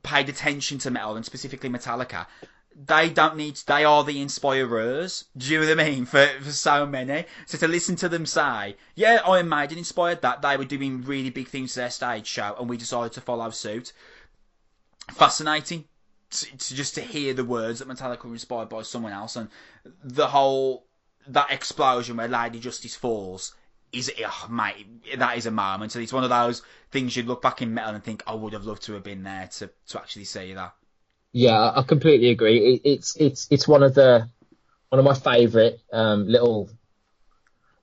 [0.02, 2.26] paid attention to metal and specifically Metallica,
[2.74, 5.24] they don't need they are the inspirers.
[5.36, 6.04] Do you know what I mean?
[6.04, 10.42] For for so many, so to listen to them say, yeah, Iron Maiden inspired that.
[10.42, 13.50] They were doing really big things to their stage show, and we decided to follow
[13.50, 13.92] suit.
[15.12, 15.84] Fascinating
[16.30, 19.48] to, to just to hear the words that Metallica were inspired by someone else, and
[20.04, 20.86] the whole
[21.28, 23.54] that explosion where Lady Justice falls
[23.92, 27.42] is oh, mate, that is a moment, and it's one of those things you'd look
[27.42, 29.98] back in metal and think, I would have loved to have been there to to
[29.98, 30.74] actually see that.
[31.32, 32.74] Yeah, I completely agree.
[32.74, 34.28] It, it's it's it's one of the
[34.90, 36.68] one of my favourite um, little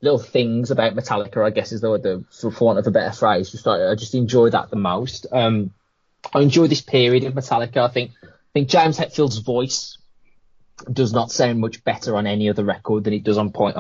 [0.02, 1.44] little things about Metallica.
[1.46, 3.52] I guess is the, the for want of a better phrase.
[3.52, 5.28] Just I, I just enjoy that the most.
[5.32, 5.72] Um,
[6.34, 7.78] I enjoy this period of Metallica.
[7.78, 9.98] I think I think James Hetfield's voice
[10.92, 13.78] does not sound much better on any other record than it does on point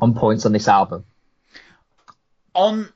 [0.00, 1.04] on points on this album.
[2.54, 2.88] On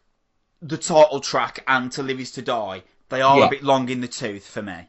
[0.61, 3.47] the title track and To Live Is to Die, they are Yeah.
[3.47, 4.88] a bit long in the tooth for me.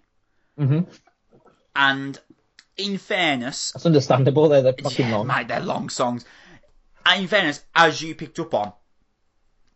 [0.57, 0.79] hmm
[1.75, 2.19] And
[2.77, 4.49] in fairness, That's understandable.
[4.49, 5.27] They're, they're fucking yeah, long.
[5.27, 6.25] mate, they're long songs.
[7.05, 8.71] And in fairness, as you picked up on,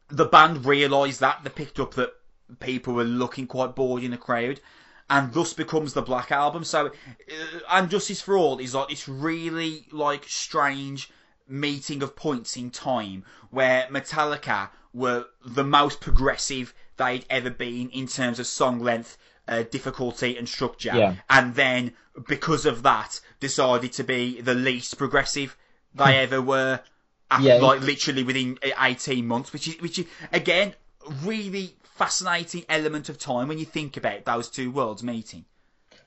[0.09, 2.11] the band realised that they picked up that
[2.59, 4.59] people were looking quite bored in the crowd,
[5.09, 6.63] and thus becomes the Black Album.
[6.63, 11.09] So, uh, and Justice for All is like this really like strange
[11.47, 18.07] meeting of points in time where Metallica were the most progressive they'd ever been in
[18.07, 21.15] terms of song length, uh, difficulty, and structure, Yeah.
[21.29, 21.93] and then
[22.27, 25.55] because of that decided to be the least progressive
[25.93, 26.81] they ever were.
[27.29, 27.55] After, Yeah.
[27.55, 30.73] like literally within eighteen months, which is which is again
[31.23, 35.45] really fascinating element of time when you think about those two worlds meeting.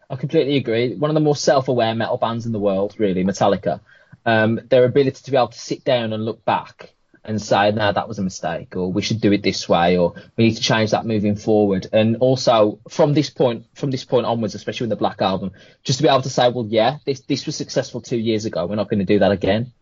[0.08, 0.94] I completely agree.
[0.94, 3.80] One of the more self-aware metal bands in the world, really, Metallica.
[4.24, 7.92] Um, their ability to be able to sit down and look back and say, "No,
[7.92, 10.62] that was a mistake," or "We should do it this way," or "We need to
[10.62, 14.90] change that moving forward." And also from this point, from this point onwards, especially with
[14.90, 18.00] the Black Album, just to be able to say, "Well, yeah, this this was successful
[18.00, 18.66] two years ago.
[18.66, 19.72] We're not going to do that again."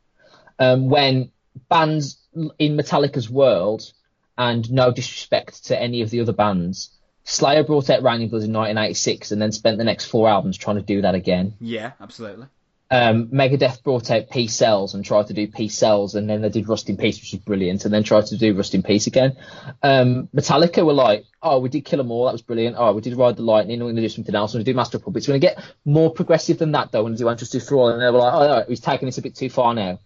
[0.59, 1.31] Um, when
[1.69, 2.19] bands
[2.59, 3.93] in Metallica's world,
[4.39, 6.91] and no disrespect to any of the other bands,
[7.25, 10.77] Slayer brought out Raining Blood in 1986 and then spent the next four albums trying
[10.77, 11.55] to do that again.
[11.61, 12.47] Yeah, absolutely.
[12.91, 16.49] Um, Megadeth brought out Peace Sells and tried to do Peace Sells and then they
[16.49, 19.07] did Rust in Peace, which was brilliant, and then tried to do Rust in Peace
[19.07, 19.37] again.
[19.83, 22.77] Um, Metallica were like, oh, we did Kill 'Em All, that was brilliant.
[22.79, 24.73] Oh, we did Ride the Lightning, we're going to do something else, we're going to
[24.73, 25.29] do Master of Puppets.
[25.29, 27.89] We're going to get more progressive than that, though, to do And Justice for All.
[27.91, 29.99] And they were like, oh, no, he's taking this a bit too far now.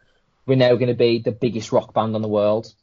[0.45, 2.75] We're now going to be the biggest rock band on the world.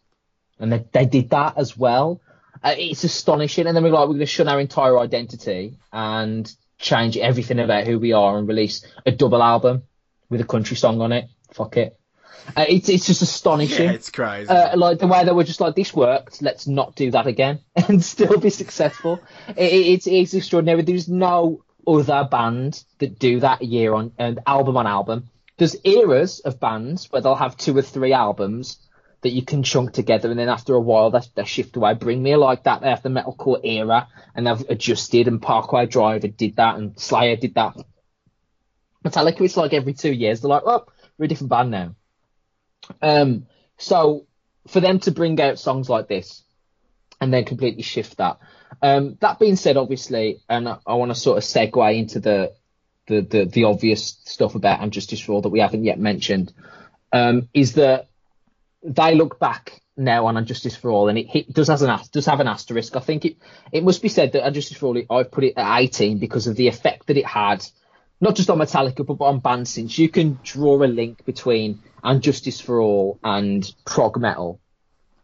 [0.60, 2.22] And they, they did that as well.
[2.64, 3.68] Uh, it's astonishing.
[3.68, 7.88] And then we're like, we're going to shun our entire identity and change everything about
[7.88, 9.84] who we are and release a double album.
[10.30, 11.30] with a country song on it.
[11.54, 11.96] Fuck it.
[12.56, 13.86] Uh, it's it's just astonishing.
[13.86, 14.50] Yeah, it's crazy.
[14.50, 16.42] Uh, like the way they were just like, this worked.
[16.42, 19.20] Let's not do that again and still be successful.
[19.50, 20.82] It, it's it's extraordinary.
[20.82, 25.30] There's no other band that do that year on and album on album.
[25.58, 28.80] There's eras of bands where they'll have two or three albums
[29.22, 31.94] that you can chunk together, and then after a while they, they shift away.
[31.94, 32.82] Bring Me like that.
[32.82, 35.28] They have the metalcore era, and they've adjusted.
[35.28, 37.76] And Parkway Driver did that, and Slayer did that.
[39.04, 40.86] Metallica, it's like every two years they're like, oh,
[41.18, 41.96] we're a different band now.
[43.02, 44.28] Um, so
[44.68, 46.44] for them to bring out songs like this
[47.22, 48.40] and then completely shift that.
[48.82, 52.54] Um, that being said, obviously, and I, I want to sort of segue into the,
[53.08, 56.54] the, the, the obvious stuff about And Justice for All that we haven't yet mentioned,
[57.12, 58.09] um, is that
[58.84, 62.26] they look back now on Justice for All, and it, it does has an does
[62.26, 62.96] have an asterisk.
[62.96, 63.38] I think it
[63.72, 66.56] it must be said that Justice for All, I've put it at 18 because of
[66.56, 67.66] the effect that it had,
[68.22, 69.72] not just on Metallica but on bands.
[69.72, 74.60] Since you can draw a link between And Justice for All and prog metal.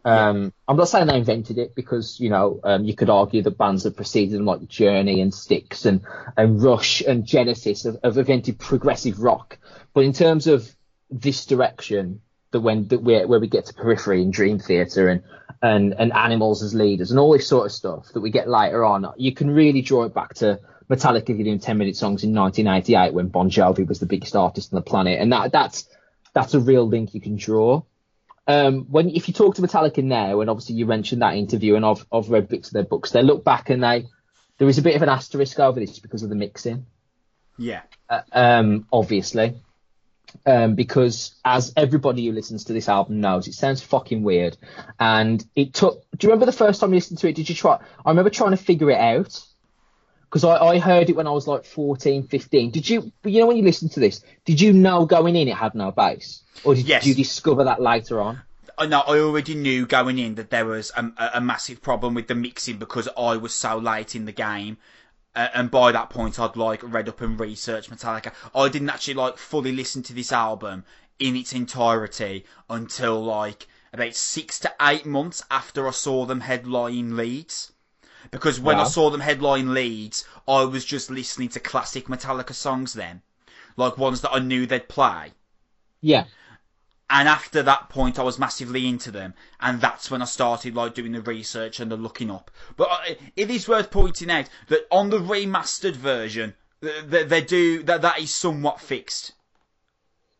[0.03, 3.57] Um, I'm not saying they invented it because you know um, you could argue that
[3.57, 6.01] bands that preceded them like Journey and Styx and
[6.37, 9.57] and Rush and Genesis have, have invented progressive rock.
[9.93, 10.69] But in terms of
[11.09, 12.21] this direction,
[12.55, 15.23] that when that where, where we get to Periphery and Dream Theater and
[15.61, 18.85] and and Animals as leaders and all this sort of stuff that we get later
[18.85, 23.13] on, you can really draw it back to Metallica doing 10 minute songs in 1988
[23.13, 25.89] when Bon Jovi was the biggest artist on the planet, and that that's
[26.33, 27.83] that's a real link you can draw.
[28.47, 31.85] Um, when if you talk to Metallica now, and obviously you mentioned that interview, and
[31.85, 34.05] I've I've read bits of their books, they look back and they
[34.59, 36.85] there is a bit of an asterisk over this because of the mixing.
[37.57, 37.81] Yeah.
[38.09, 39.55] Uh, um, obviously,
[40.45, 44.57] um, because as everybody who listens to this album knows, it sounds fucking weird.
[44.99, 46.03] And it took.
[46.17, 47.35] Do you remember the first time you listened to it?
[47.35, 47.79] Did you try?
[48.05, 49.41] I remember trying to figure it out
[50.29, 52.71] because I, I heard it when I was like 14, 15.
[52.71, 53.11] Did you?
[53.23, 55.91] You know when you listen to this, did you know going in it had no
[55.91, 57.05] bass, or did Yes.
[57.05, 58.41] you discover that later on?
[58.77, 62.27] I know I already knew going in that there was a- a massive problem with
[62.27, 64.75] the mixing because I was so late in the game.
[65.35, 68.33] Uh, and by that point, I'd like read up and researched Metallica.
[68.55, 70.85] I didn't actually like fully listen to this album
[71.19, 77.15] in its entirety until like about six to eight months after I saw them headline
[77.15, 77.73] Leeds.
[78.31, 82.93] Because when I saw them headline Leeds, I was just listening to classic Metallica songs
[82.93, 83.21] then,
[83.77, 85.33] like ones that I knew they'd play.
[86.01, 86.25] Yeah,
[87.09, 90.95] And after that point, I was massively into them, and that's when I started like
[90.95, 92.49] doing the research and the looking up.
[92.77, 97.41] But uh, it is worth pointing out that on the remastered version, th- th- they
[97.41, 98.01] do that.
[98.01, 99.33] That is somewhat fixed.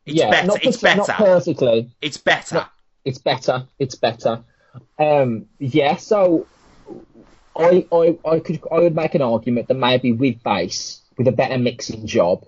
[0.07, 0.47] It's yeah, better.
[0.47, 1.23] not, It's per- not better.
[1.23, 1.91] perfectly.
[2.01, 2.55] It's better.
[2.55, 2.65] No.
[3.03, 3.67] It's better.
[3.77, 4.43] It's better.
[4.97, 5.97] Um, yeah.
[5.97, 6.47] So
[7.55, 11.31] I, I, I could, I would make an argument that maybe with bass, with a
[11.31, 12.45] better mixing job,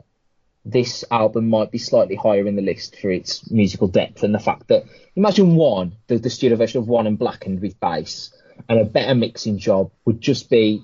[0.70, 4.40] this album might be slightly higher in the list for its musical depth and the
[4.40, 4.84] fact that
[5.16, 8.34] imagine one, the, the studio version of one and blackened with bass,
[8.68, 10.84] and a better mixing job would just be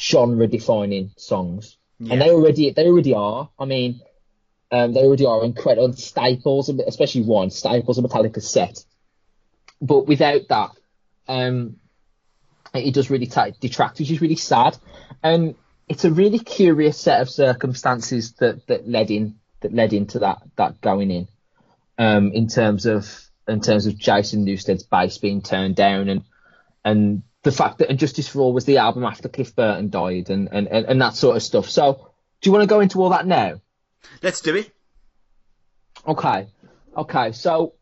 [0.00, 1.76] genre defining songs.
[2.00, 2.14] Yeah.
[2.14, 3.50] And they already, they already are.
[3.56, 4.00] I mean,
[4.72, 8.84] um, they already are incredible staples, especially one staples of Metallica set.
[9.80, 10.70] But without that,
[11.28, 11.76] um,
[12.74, 14.76] it does really take detract, which is really sad.
[15.22, 15.54] And
[15.88, 20.42] it's a really curious set of circumstances that, that led in that led into that
[20.56, 21.28] that going in.
[21.96, 23.08] Um, in terms of
[23.46, 26.24] in terms of Jason Newsted's bass being turned down and
[26.84, 30.48] and the fact that Justice for All was the album after Cliff Burton died and,
[30.50, 31.68] and, and, and that sort of stuff.
[31.68, 33.60] So do you want to go into all that now?
[34.22, 34.70] Let's do it.
[36.06, 36.48] Okay,
[36.96, 37.32] okay.
[37.32, 37.74] So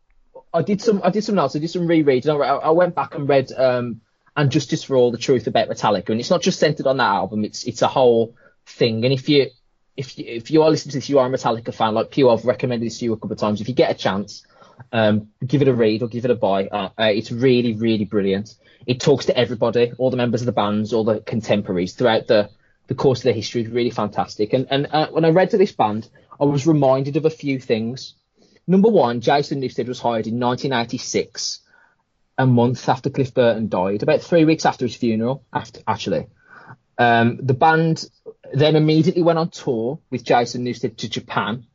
[0.53, 1.55] I did some, I did some notes.
[1.55, 2.27] I did some rereads.
[2.27, 4.01] I, I went back and read um,
[4.35, 7.09] "And Justice for All: The Truth About Metallica," and it's not just centered on that
[7.09, 7.43] album.
[7.45, 9.03] It's it's a whole thing.
[9.03, 9.49] And if you
[9.95, 11.93] if you, if you are listening to this, you are a Metallica fan.
[11.93, 13.61] Like Pew, I've recommended this to you a couple of times.
[13.61, 14.43] If you get a chance,
[14.91, 16.67] um, give it a read or give it a buy.
[16.67, 18.55] Uh, uh, it's really, really brilliant.
[18.85, 22.49] It talks to everybody, all the members of the bands, all the contemporaries throughout the
[22.87, 23.61] the course of their history.
[23.61, 24.53] It's really fantastic.
[24.53, 27.59] And and uh, when I read to this band, I was reminded of a few
[27.59, 28.15] things.
[28.65, 31.59] Number one, Jason Newsted was hired in 1986,
[32.37, 35.43] a month after Cliff Burton died, about three weeks after his funeral.
[35.53, 36.27] After actually,
[36.97, 38.09] um, the band
[38.53, 41.65] then immediately went on tour with Jason Newsted to Japan.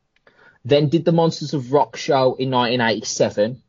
[0.65, 3.63] Then did the Monsters of Rock show in 1987.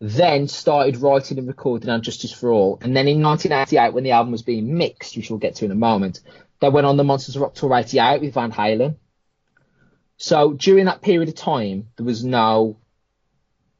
[0.00, 2.78] Then started writing and recording on Justice for All.
[2.82, 5.70] And then in 1988, when the album was being mixed, which we'll get to in
[5.70, 6.20] a moment,
[6.60, 8.96] they went on the Monsters of Rock tour 88 with Van Halen.
[10.16, 12.76] So during that period of time, there was no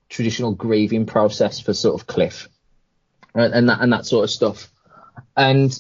[0.09, 2.49] traditional grieving process for sort of Cliff
[3.35, 4.71] and, that and that sort of stuff.
[5.37, 5.73] And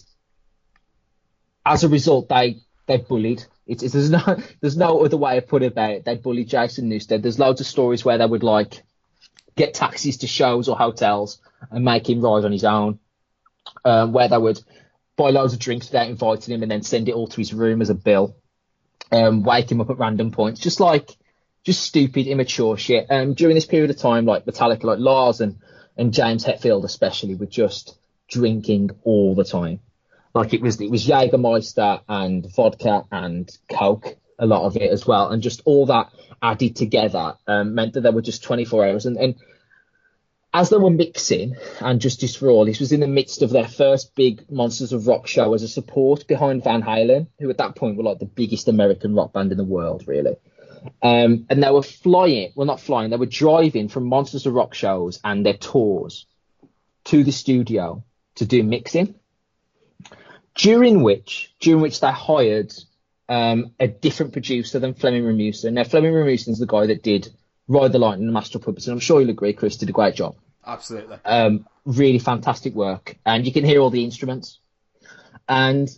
[1.65, 5.49] as a result, they they bullied It's, it's, there's no there's no other way of
[5.49, 6.05] putting it about it.
[6.05, 7.23] They bully Jason Newsted.
[7.23, 8.83] There's loads of stories where they would like
[9.57, 11.41] get taxis to shows or hotels
[11.71, 12.99] and make him ride on his own.
[13.85, 14.61] Um, where they would
[15.17, 17.81] buy loads of drinks without inviting him and then send it all to his room
[17.81, 18.37] as a bill.
[19.11, 21.11] Um, wake him up at random points, just like
[21.65, 23.07] just stupid, immature shit.
[23.11, 25.59] Um, during this period of time, like Metallica, like Lars and
[25.97, 27.97] and James Hetfield especially, were just
[28.29, 29.81] drinking all the time.
[30.35, 35.07] Like it was it was Jägermeister and vodka and Coke, a lot of it as
[35.07, 39.07] well, and just all that added together um, meant that there were just 24 hours.
[39.07, 39.37] And, and
[40.53, 43.69] as they were mixing, and Justice for All, this was in the midst of their
[43.69, 47.77] first big Monsters of Rock show as a support behind Van Halen, who at that
[47.77, 50.37] point were like the biggest American rock band in the world, really.
[51.03, 54.75] Um, and they were flying, well, not flying, they were driving from Monsters of Rock
[54.75, 56.27] shows and their tours
[57.05, 58.05] to the studio
[58.37, 59.15] to do mixing.
[60.55, 62.73] During which, during which they hired
[63.29, 65.75] um, a different producer than Flemming Rasmussen.
[65.75, 67.33] Now, Flemming Rasmussen's the guy that did
[67.69, 69.93] Ride the Lightning and Master of Puppets, and I'm sure you'll agree, Chris did a
[69.93, 70.37] great job.
[70.67, 71.17] Absolutely.
[71.25, 74.59] Um, really fantastic work, and you can hear all the instruments.
[75.49, 75.89] And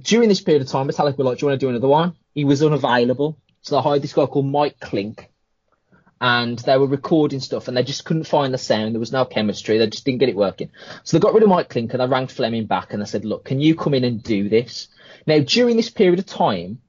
[0.00, 2.14] during this period of time, Metallica were like, "Do you want to do another one?"
[2.34, 5.30] He was unavailable, so they hired this guy called Mike Clink,
[6.20, 8.94] and they were recording stuff, and they just couldn't find the sound.
[8.94, 9.78] There was no chemistry.
[9.78, 10.70] They just didn't get it working.
[11.02, 13.24] So they got rid of Mike Clink, and they rang Flemming back, and they said,
[13.24, 14.88] "Look, can you come in and do this?"
[15.26, 16.80] Now, during this period of time,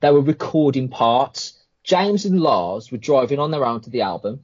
[0.00, 1.54] they were recording parts.
[1.84, 4.40] James and Lars were driving on their own to the album,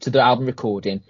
[0.00, 1.02] to the album recording,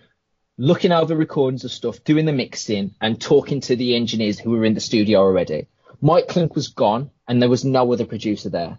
[0.58, 4.64] looking over recordings of stuff, doing the mixing, and talking to the engineers who were
[4.64, 5.66] in the studio already.
[6.00, 8.78] Mike Clink was gone, and there was no other producer there.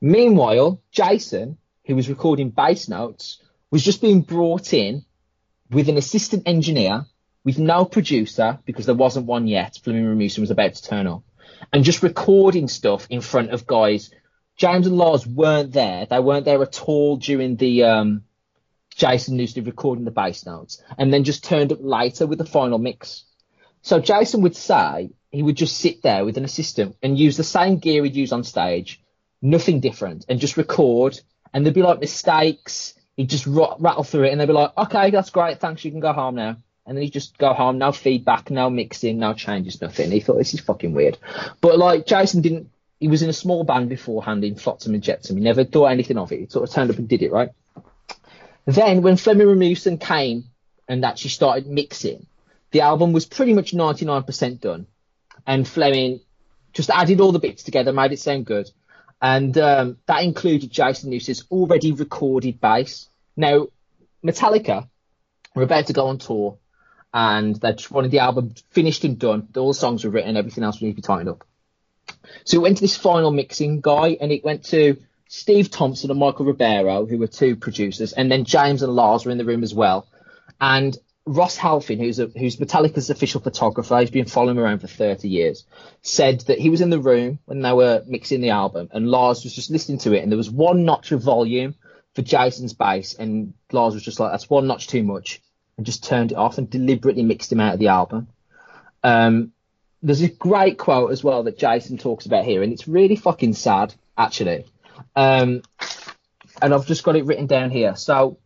[0.00, 5.04] Meanwhile, Jason, who was recording bass notes, was just being brought in
[5.70, 7.04] with an assistant engineer,
[7.44, 9.78] with no producer, because there wasn't one yet.
[9.82, 11.22] Flemming Rasmussen was about to turn up,
[11.72, 14.10] and just recording stuff in front of guys.
[14.56, 16.06] James and Lars weren't there.
[16.06, 18.24] They weren't there at all during the um,
[18.94, 22.78] Jason Newsted recording the bass notes, and then just turned up later with the final
[22.78, 23.24] mix.
[23.82, 27.44] So Jason would say he would just sit there with an assistant and use the
[27.44, 29.02] same gear he'd use on stage,
[29.42, 31.20] nothing different, and just record.
[31.52, 32.94] And there'd be like mistakes.
[33.16, 35.58] He'd just rattle through it, and they'd be like, "Okay, that's great.
[35.58, 35.84] Thanks.
[35.84, 39.18] You can go home now." And then he'd just go home, no feedback, no mixing,
[39.18, 40.10] no changes, nothing.
[40.10, 41.18] He thought this is fucking weird.
[41.60, 42.70] But like Jason didn't.
[42.98, 45.36] He was in a small band beforehand in Flotsam and Jetsam.
[45.36, 46.40] He never thought anything of it.
[46.40, 47.50] He sort of turned up and did it, right?
[48.66, 50.44] Then when Flemming Rasmussen came
[50.86, 52.26] and actually started mixing,
[52.72, 54.86] the album was pretty much 99% done.
[55.46, 56.20] And Flemming
[56.72, 58.70] just added all the bits together, made it sound good.
[59.22, 63.08] And um, that included Jason Newsted's already recorded bass.
[63.36, 63.68] Now,
[64.24, 64.88] Metallica
[65.54, 66.58] were about to go on tour
[67.12, 69.48] and they just wanted the album finished and done.
[69.56, 71.44] All the songs were written, everything else needed to be tightened up.
[72.44, 74.96] So it went to this final mixing guy and it went to
[75.28, 79.32] Steve Thompson and Michael Barbiero, who were two producers, and then James and Lars were
[79.32, 80.08] in the room as well.
[80.60, 80.96] And
[81.30, 85.28] Ross Halfin, who's a, who's Metallica's official photographer, he's been following them around for 30
[85.28, 85.64] years,
[86.02, 89.44] said that he was in the room when they were mixing the album, and Lars
[89.44, 91.76] was just listening to it, and there was one notch of volume
[92.16, 95.40] for Jason's bass, and Lars was just like, "That's one notch too much,"
[95.76, 98.26] and just turned it off and deliberately mixed him out of the album.
[99.04, 99.52] Um,
[100.02, 103.52] there's a great quote as well that Jason talks about here, and it's really fucking
[103.52, 104.66] sad, actually.
[105.14, 105.62] Um,
[106.60, 107.94] and I've just got it written down here.
[107.94, 108.38] So,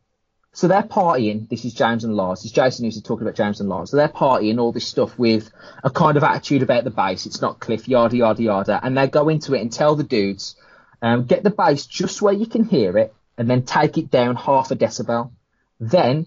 [0.54, 1.48] so they're partying.
[1.48, 2.38] This is James and Lars.
[2.38, 3.90] This is Jason who's talking about James and Lars.
[3.90, 5.50] So they're partying all this stuff with
[5.82, 7.26] a kind of attitude about the bass.
[7.26, 8.80] It's not Cliff, yada yada yada.
[8.80, 10.54] And they go into it and tell the dudes,
[11.02, 14.36] um, get the bass just where you can hear it, and then take it down
[14.36, 15.32] half a decibel.
[15.80, 16.26] Then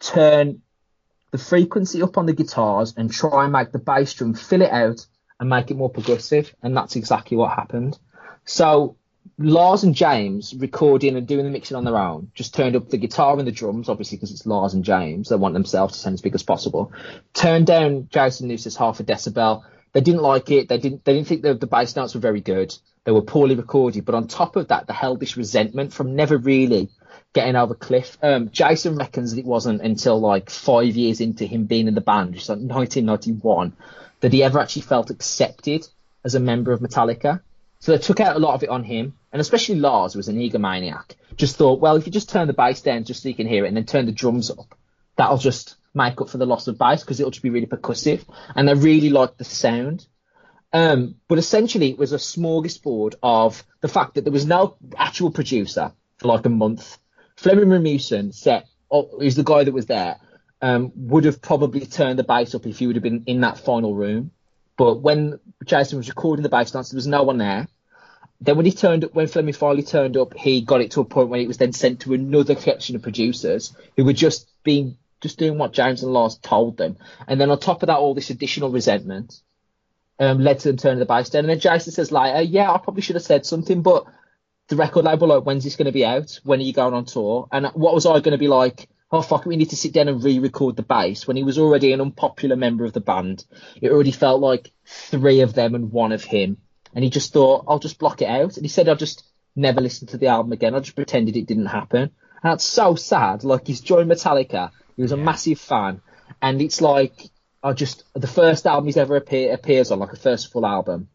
[0.00, 0.62] turn
[1.30, 4.70] the frequency up on the guitars and try and make the bass drum fill it
[4.70, 5.06] out
[5.38, 6.54] and make it more progressive.
[6.62, 7.98] And that's exactly what happened.
[8.46, 8.96] So
[9.38, 12.96] Lars and James recording and doing the mixing on their own just turned up the
[12.96, 15.28] guitar and the drums, obviously because it's Lars and James.
[15.28, 16.92] They want themselves to sound as big as possible.
[17.34, 19.64] Turned down Jason Newsted's half a decibel.
[19.92, 20.68] They didn't like it.
[20.68, 21.04] They didn't.
[21.04, 22.74] They didn't think the, the bass notes were very good.
[23.04, 24.04] They were poorly recorded.
[24.04, 26.90] But on top of that, they held this resentment from never really
[27.32, 28.18] getting over Cliff.
[28.22, 32.00] Um, Jason reckons that it wasn't until like five years into him being in the
[32.00, 33.74] band, which is like 1991,
[34.20, 35.86] that he ever actually felt accepted
[36.24, 37.40] as a member of Metallica.
[37.86, 40.26] So they took out a lot of it on him, and especially Lars, who was
[40.26, 43.34] an egomaniac, just thought, well, if you just turn the bass down just so you
[43.36, 44.74] can hear it, and then turn the drums up,
[45.14, 48.24] that'll just make up for the loss of bass because it'll just be really percussive.
[48.56, 50.04] And they really liked the sound.
[50.72, 55.30] Um, but essentially, it was a smorgasbord of the fact that there was no actual
[55.30, 56.98] producer for like a month.
[57.36, 60.16] Flemming Rasmussen set, oh, who's the guy that was there,
[60.60, 63.60] um, would have probably turned the bass up if he would have been in that
[63.60, 64.32] final room.
[64.76, 67.68] But when Jason was recording the bass notes, there was no one there.
[68.40, 71.04] Then when he turned up, when Flemming finally turned up, he got it to a
[71.04, 74.98] point where it was then sent to another collection of producers who were just being
[75.20, 76.98] just doing what James and Lars told them.
[77.26, 79.40] And then on top of that, all this additional resentment
[80.18, 81.40] um, led to them turning the bass down.
[81.40, 84.04] And then Jason says later, yeah, I probably should have said something, but
[84.68, 86.40] the record label, like, when's this going to be out?
[86.44, 87.48] When are you going on tour?
[87.52, 88.88] And what was I going to be like?
[89.10, 91.92] Oh fuck, we need to sit down and re-record the bass when he was already
[91.92, 93.44] an unpopular member of the band.
[93.80, 96.56] It already felt like three of them and one of him.
[96.96, 98.56] And he just thought, I'll just block it out.
[98.56, 99.22] And he said, I'll just
[99.54, 100.74] never listen to the album again.
[100.74, 102.00] I just pretended it didn't happen.
[102.00, 102.10] And
[102.42, 103.44] that's so sad.
[103.44, 104.70] Like he's joined Metallica.
[104.96, 106.00] He was a massive fan.
[106.40, 107.12] And it's like,
[107.62, 111.08] I just, the first album he's ever appear, appears on, like a first full album,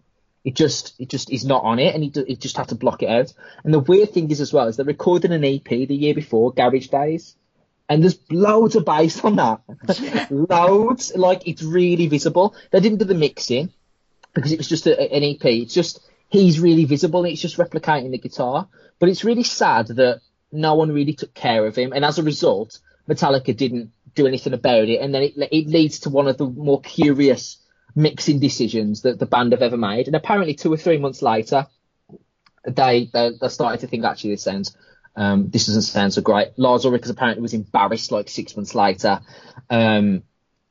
[0.43, 3.03] it just it just is not on it, and he, he just had to block
[3.03, 3.32] it out.
[3.63, 6.51] And the weird thing is as well is they recorded an EP the year before,
[6.51, 7.36] Garage Days,
[7.88, 9.61] and there's loads of bass on that,
[10.32, 11.15] loads.
[11.15, 12.55] Like it's really visible.
[12.71, 13.71] They didn't do the mixing
[14.34, 15.43] because it was just a, an EP.
[15.45, 18.67] It's just he's really visible, and it's just replicating the guitar.
[18.99, 20.21] But it's really sad that
[20.51, 22.79] no one really took care of him, and as a result,
[23.09, 26.45] Metallica didn't do anything about it, and then it it leads to one of the
[26.45, 27.57] more curious
[27.95, 30.07] mixing decisions that the band have ever made.
[30.07, 31.67] And apparently, two or three months later,
[32.65, 34.75] they they, they started to think actually this sounds
[35.15, 36.57] um, this doesn't sound so great.
[36.57, 39.19] Lars Ulrich apparently was embarrassed like six months later,
[39.69, 40.23] um,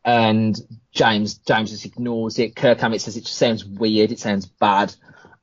[0.04, 0.56] and
[0.92, 2.56] James James just ignores it.
[2.56, 4.94] Kirk Hammett says it just sounds weird, it sounds bad.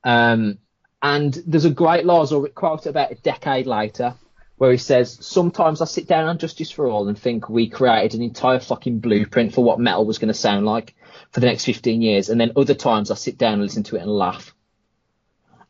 [0.03, 0.59] Um,
[1.01, 4.15] and there's a great Lars Ulrich quote about a decade later
[4.57, 8.15] where he says, Sometimes I sit down on Justice for All and think we created
[8.15, 10.95] an entire fucking blueprint for what metal was going to sound like
[11.31, 12.29] for the next 15 years.
[12.29, 14.53] And then other times I sit down and listen to it and laugh.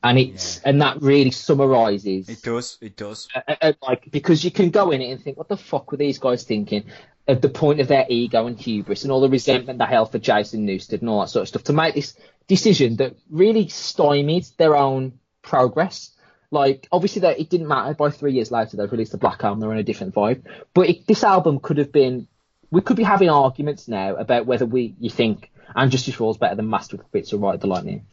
[0.04, 0.70] And it's, yeah.
[0.70, 2.30] and that really summarizes.
[2.30, 3.28] It does, it does.
[3.36, 5.98] Uh, uh, like, because you can go in it and think, what the fuck were
[5.98, 6.86] these guys thinking?
[7.28, 10.20] At the point of their ego and hubris and all the resentment they held for
[10.20, 12.16] Jason Newsted and all that sort of stuff to make this
[12.48, 16.12] decision that really stymied their own progress
[16.50, 17.94] like, obviously, that it didn't matter.
[17.94, 19.60] By three years later, they've released the Black Album.
[19.60, 20.44] They're on a different vibe.
[20.74, 22.28] But it, this album could have been.
[22.72, 26.56] We could be having arguments now about whether we you think And Justice is better
[26.56, 28.06] than Master of Puppets or Ride the Lightning,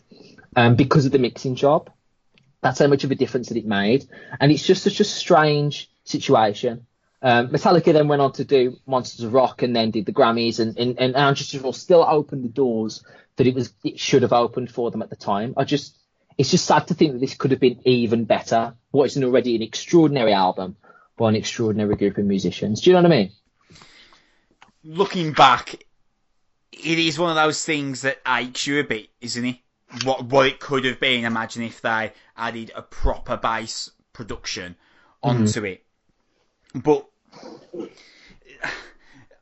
[0.57, 1.91] um, because of the mixing job.
[2.61, 4.07] That's how much of a difference that it made,
[4.41, 6.87] and it's just such a strange situation.
[7.25, 10.61] Um, Metallica then went on to do Monsters of Rock and then did the Grammys,
[10.61, 13.03] and and, and Justice still opened the doors
[13.37, 15.55] that it was it should have opened for them at the time.
[15.57, 15.97] I just
[16.37, 18.75] it's just sad to think that this could have been even better.
[18.91, 20.77] What is an already an extraordinary album
[21.16, 22.83] by an extraordinary group of musicians.
[22.83, 23.33] Do you know what I mean?
[24.85, 25.83] Looking back,
[26.72, 29.57] it is one of those things that aches you a bit, isn't it?
[30.05, 31.25] What what it could have been.
[31.25, 34.77] Imagine if they added a proper bass production
[35.22, 35.70] onto mm.
[35.72, 35.85] it.
[36.75, 37.07] But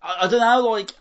[0.03, 0.93] I, I don't know, like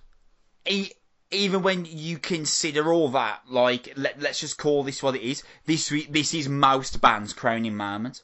[1.32, 5.44] even when you consider all that, like let, us just call this what it is.
[5.66, 8.24] This this is most bands' crowning moment.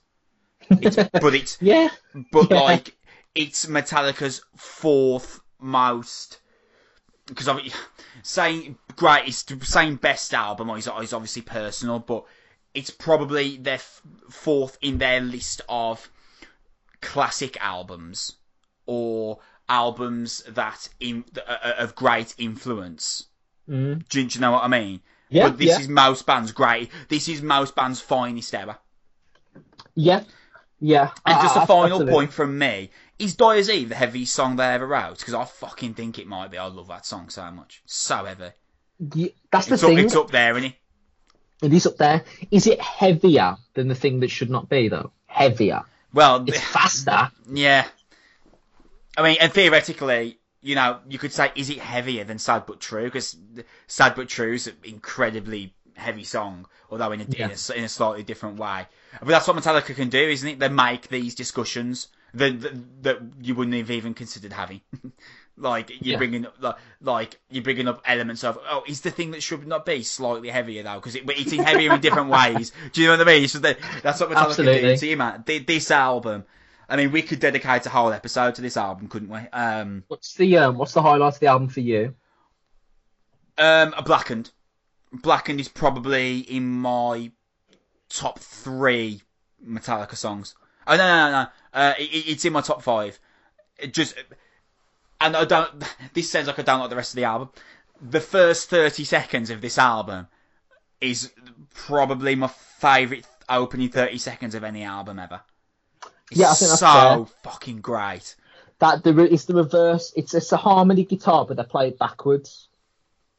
[0.70, 1.90] It's, but it's yeah,
[2.32, 2.60] but yeah.
[2.60, 2.96] like
[3.34, 6.40] it's Metallica's fourth most.
[7.28, 7.72] Because I mean,
[8.24, 12.24] saying greatest, saying best album is, is obviously personal, but
[12.74, 16.10] it's probably their f- fourth in their list of
[17.02, 18.36] classic albums
[18.88, 23.26] or albums that in, uh, of great influence.
[23.70, 24.08] Mm.
[24.10, 25.02] Do, do, you know what I mean?
[25.30, 25.50] Yeah.
[25.50, 25.80] But this yeah.
[25.80, 26.90] is most bands' great.
[27.10, 28.78] This is most bands' finest ever.
[29.94, 30.24] Yeah.
[30.80, 31.12] Yeah.
[31.26, 32.14] And I, just a final absolutely.
[32.14, 32.92] point from me.
[33.20, 35.18] Is Dyers Eve the heaviest song they ever wrote?
[35.18, 36.58] Because I fucking think it might be.
[36.58, 37.82] I love that song so much.
[37.86, 38.52] So heavy.
[39.14, 39.98] Yeah, that's the it's thing.
[39.98, 40.76] It's up there, isn't it?
[41.64, 42.24] It is up there.
[42.52, 45.12] Is it heavier than the thing that should not be, though?
[45.26, 45.84] Heavier.
[46.14, 47.32] Well, it's faster.
[47.52, 47.88] Yeah.
[49.18, 52.80] I mean, and theoretically, you know, you could say, is it heavier than Sad But
[52.80, 53.06] True?
[53.06, 53.36] Because
[53.88, 57.46] Sad But True is an incredibly heavy song, although in a, yeah.
[57.46, 58.88] in, a, in a slightly different way.
[59.20, 60.60] But that's what Metallica can do, isn't it?
[60.60, 64.82] They make these discussions that that, that you wouldn't have even considered having.
[65.58, 66.18] like you're yeah.
[66.18, 69.86] bringing up, like you're bringing up elements of oh, is the thing that should not
[69.86, 70.96] be slightly heavier though?
[70.96, 72.72] Because it, it's heavier in different ways.
[72.94, 73.48] Do you know what I mean?
[73.48, 74.90] The, that's what Metallica Absolutely.
[74.90, 75.44] do to you, man.
[75.46, 76.46] This album
[76.90, 79.40] I mean, we could dedicate a whole episode to this album, couldn't we?
[79.52, 82.16] Um, what's the um, what's the highlight of the album for you?
[83.58, 84.52] Um, Blackened.
[85.12, 87.32] Blackened is probably in my
[88.10, 89.22] top three
[89.66, 90.56] Metallica songs.
[90.86, 91.48] Oh no no no, no.
[91.74, 93.20] Uh, it, it's in my top five.
[93.78, 94.16] It just
[95.20, 95.84] and I don't.
[96.14, 97.50] This sounds like I don't like the rest of the album.
[98.02, 100.28] The first thirty seconds of this album
[101.02, 101.32] is
[101.74, 105.42] probably my favourite opening thirty seconds of any album ever.
[106.32, 107.26] It's yeah, I think that's so fair.
[107.52, 108.36] fucking great.
[108.80, 110.14] That the it's the reverse.
[110.16, 112.68] It's it's a harmony guitar, but they play it backwards,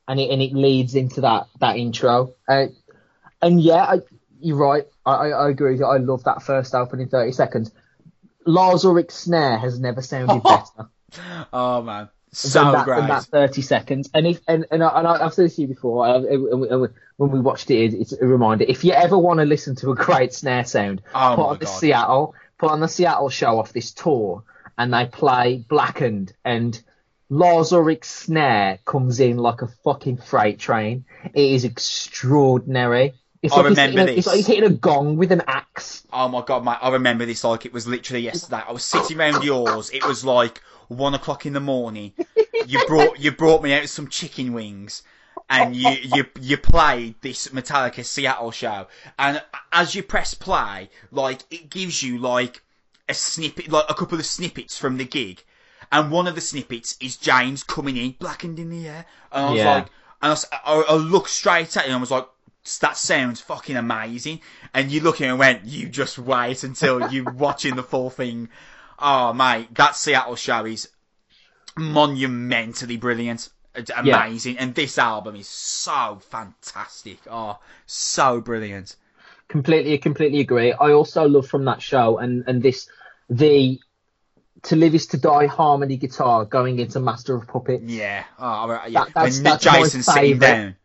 [0.08, 2.34] and it and it leads into that that intro.
[2.48, 2.66] Uh,
[3.40, 4.00] and yeah, I,
[4.40, 4.84] you're right.
[5.06, 5.80] I, I, I agree.
[5.82, 7.70] I love that first opening thirty seconds.
[8.46, 10.88] Lars Ulrich's snare has never sounded better
[11.52, 13.06] Oh man, so that, great.
[13.06, 14.10] that thirty seconds.
[14.14, 16.20] And if and and, I, and I- I've said this to you before.
[16.20, 18.64] we- when we watched it, it's a reminder.
[18.68, 21.66] If you ever want to listen to a great snare sound, Oh put on the
[21.66, 24.44] Seattle, put on the Seattle show off this tour,
[24.76, 26.80] and they play Blackened, and
[27.30, 31.04] Lars Ulrich's snare comes in like a fucking freight train.
[31.34, 33.14] It is extraordinary.
[33.42, 34.18] It's I like remember hitting a, this.
[34.18, 36.04] It's like he's hitting a gong with an axe.
[36.12, 36.78] Oh my god, mate!
[36.80, 38.62] I remember this like it was literally yesterday.
[38.66, 39.90] I was sitting around yours.
[39.90, 42.12] It was like one o'clock in the morning.
[42.66, 45.02] You brought you brought me out some chicken wings,
[45.50, 48.86] and you you you played this Metallica Seattle show.
[49.18, 52.62] And as you press play, like it gives you like
[53.08, 55.42] a snippet, like a couple of snippets from the gig.
[55.90, 59.50] And one of the snippets is James coming in, blackened in the air, and I
[59.50, 59.74] was Yeah.
[59.74, 59.86] like,
[60.20, 62.28] and I, s- I- I looked straight at him and I was like,
[62.80, 64.40] that sounds fucking amazing.
[64.74, 68.10] And you look at him and went, you just wait until you're watching the full
[68.10, 68.50] thing.
[68.98, 70.88] Oh mate, that Seattle show is
[71.76, 73.48] monumentally brilliant.
[73.78, 74.26] It's Yeah.
[74.26, 74.58] amazing.
[74.58, 77.18] And this album is so fantastic.
[77.30, 78.96] Oh, so brilliant.
[79.48, 80.72] Completely, completely agree.
[80.72, 82.88] I also love from that show and and this
[83.30, 83.80] the
[84.64, 87.84] to live is to die harmony guitar going into Master of Puppets.
[87.84, 88.24] Yeah.
[88.38, 89.04] Oh, yeah.
[89.04, 90.76] That- that's- when that's my sitting down.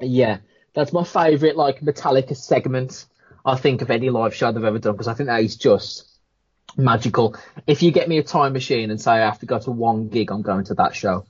[0.00, 0.38] Yeah,
[0.74, 3.04] that's my favourite like Metallica segment.
[3.44, 6.06] I think of any live show they've ever done because I think that is just
[6.76, 7.36] magical.
[7.66, 10.08] If you get me a time machine and say I have to go to one
[10.08, 11.26] gig, I'm going to that show.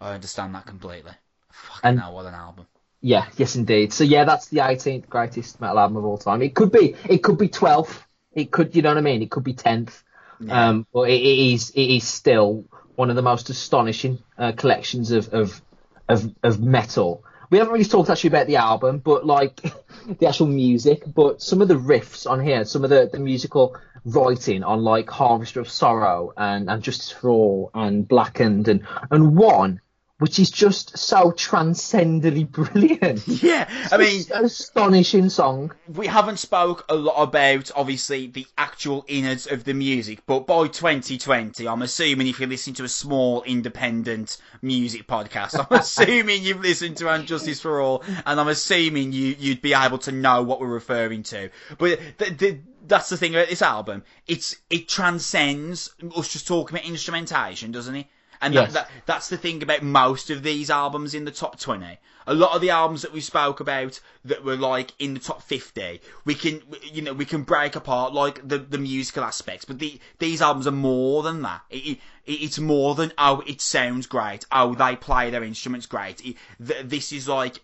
[0.00, 1.12] I understand that completely.
[1.50, 2.66] Fucking And- hell, what an album.
[3.02, 3.92] Yeah, yes indeed.
[3.94, 6.42] So yeah, that's the 18th greatest metal album of all time.
[6.42, 8.02] It could be, it could be 12th.
[8.32, 9.22] It could, you know what I mean?
[9.22, 10.02] It could be 10th.
[10.48, 12.64] Um, but it, it is, it is still
[12.96, 15.60] one of the most astonishing uh, collections of, of,
[16.08, 17.24] of, of metal.
[17.50, 19.60] We haven't really talked actually about the album, but like
[20.18, 23.76] the actual music, but some of the riffs on here, some of the, the musical
[24.04, 29.36] writing on like Harvester of Sorrow and, and Justice for All and Blackened and, and
[29.36, 29.80] one,
[30.20, 33.26] which is just so transcendently brilliant.
[33.40, 35.72] Yeah, I mean, astonishing song.
[35.88, 40.68] we haven't spoke a lot about obviously the actual innards of the music, but by
[40.68, 46.60] 2020, I'm assuming if you listen to a small independent music podcast, I'm assuming you've
[46.60, 50.42] listened to And Justice for All, and I'm assuming you you'd be able to know
[50.42, 51.48] what we're referring to.
[51.78, 56.76] But the, the, that's the thing about this album; it's it transcends us just talking
[56.76, 58.06] about instrumentation, doesn't it?
[58.42, 58.72] And Yes.
[58.72, 61.98] that, that, that's the thing about most of these albums in the top 20.
[62.26, 65.42] A lot of the albums that we spoke about that were like in the top
[65.42, 66.62] 50, we can,
[66.92, 70.66] you know, we can break apart like the, the musical aspects, but the, these albums
[70.66, 71.62] are more than that.
[71.70, 74.46] It, it, it's more than, oh, it sounds great.
[74.52, 76.24] Oh, they play their instruments great.
[76.24, 77.60] It, th- this is like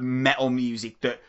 [0.00, 1.20] metal music that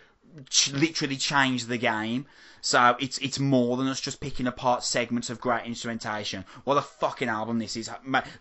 [0.49, 2.25] ch- literally changed the game.
[2.61, 6.43] So it's it's more than us just picking apart segments of great instrumentation.
[6.63, 7.89] What a fucking album this is!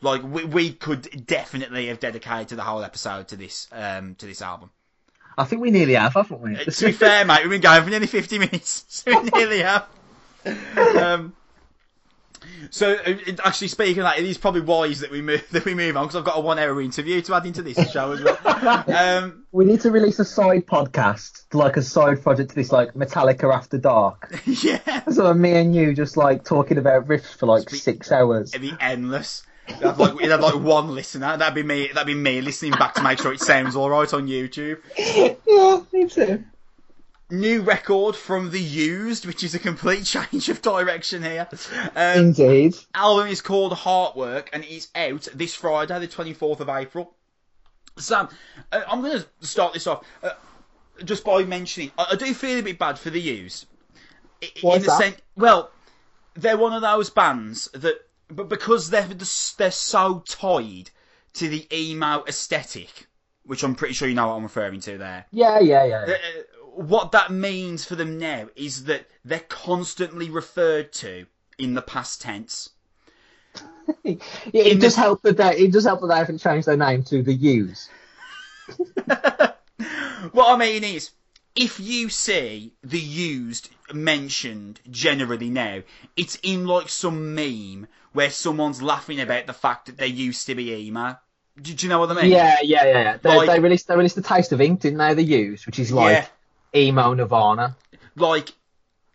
[0.00, 4.42] Like we, we could definitely have dedicated the whole episode to this um to this
[4.42, 4.70] album.
[5.38, 6.56] I think we nearly have, haven't we?
[6.56, 9.86] to be fair, mate, we've been going for nearly fifty minutes, so we nearly have.
[10.76, 11.34] Um,
[12.70, 15.64] so uh, it- actually, speaking of that, it is probably wise that we move that
[15.64, 18.22] we move on because I've got a one-hour interview to add into this show as
[18.22, 18.36] well.
[18.96, 22.94] Um, we need to release a side podcast, like a side project to this, like
[22.94, 24.34] Metallica After Dark.
[24.46, 28.54] yeah, So me and you just like talking about riffs for like six hours.
[28.54, 29.42] It'd be endless.
[29.68, 31.36] It'd have like, it'd have like one listener.
[31.36, 31.88] That'd be me.
[31.92, 34.78] That'd be me listening back to make sure it sounds all right on YouTube.
[35.46, 36.44] yeah, me too.
[37.30, 41.48] New record from the Used, which is a complete change of direction here.
[41.96, 42.76] Um, Indeed.
[42.94, 47.14] album is called Heartwork and it's out this Friday, the 24th of April.
[47.98, 48.28] Sam,
[48.70, 50.30] uh, I'm going to start this off uh,
[51.04, 53.66] just by mentioning I, I do feel a bit bad for the Used.
[54.40, 54.98] In the that?
[54.98, 55.70] sense, well,
[56.34, 59.08] they're one of those bands that, but because they're
[59.56, 60.90] they're so tied
[61.34, 63.06] to the emo aesthetic,
[63.44, 65.26] which I'm pretty sure you know what I'm referring to there.
[65.32, 66.16] Yeah, yeah, yeah.
[66.76, 71.26] What that means for them now is that they're constantly referred to
[71.58, 72.70] in the past tense.
[74.04, 74.16] Yeah,
[74.52, 76.76] it in does the- help that they it does help that they haven't changed their
[76.76, 77.88] name to the U's.
[80.32, 81.10] What I mean is,
[81.54, 85.82] if you see the used mentioned generally now,
[86.16, 90.54] it's in like some meme where someone's laughing about the fact that they used to
[90.54, 91.16] be emo.
[91.60, 92.32] Do, do you know what I mean?
[92.32, 92.90] Yeah, yeah, yeah.
[93.02, 93.16] yeah.
[93.18, 95.14] They, Like- they released they released the Taste of Ink, didn't they?
[95.14, 96.28] The used, which is like
[96.76, 97.76] emo Nirvana.
[98.16, 98.52] like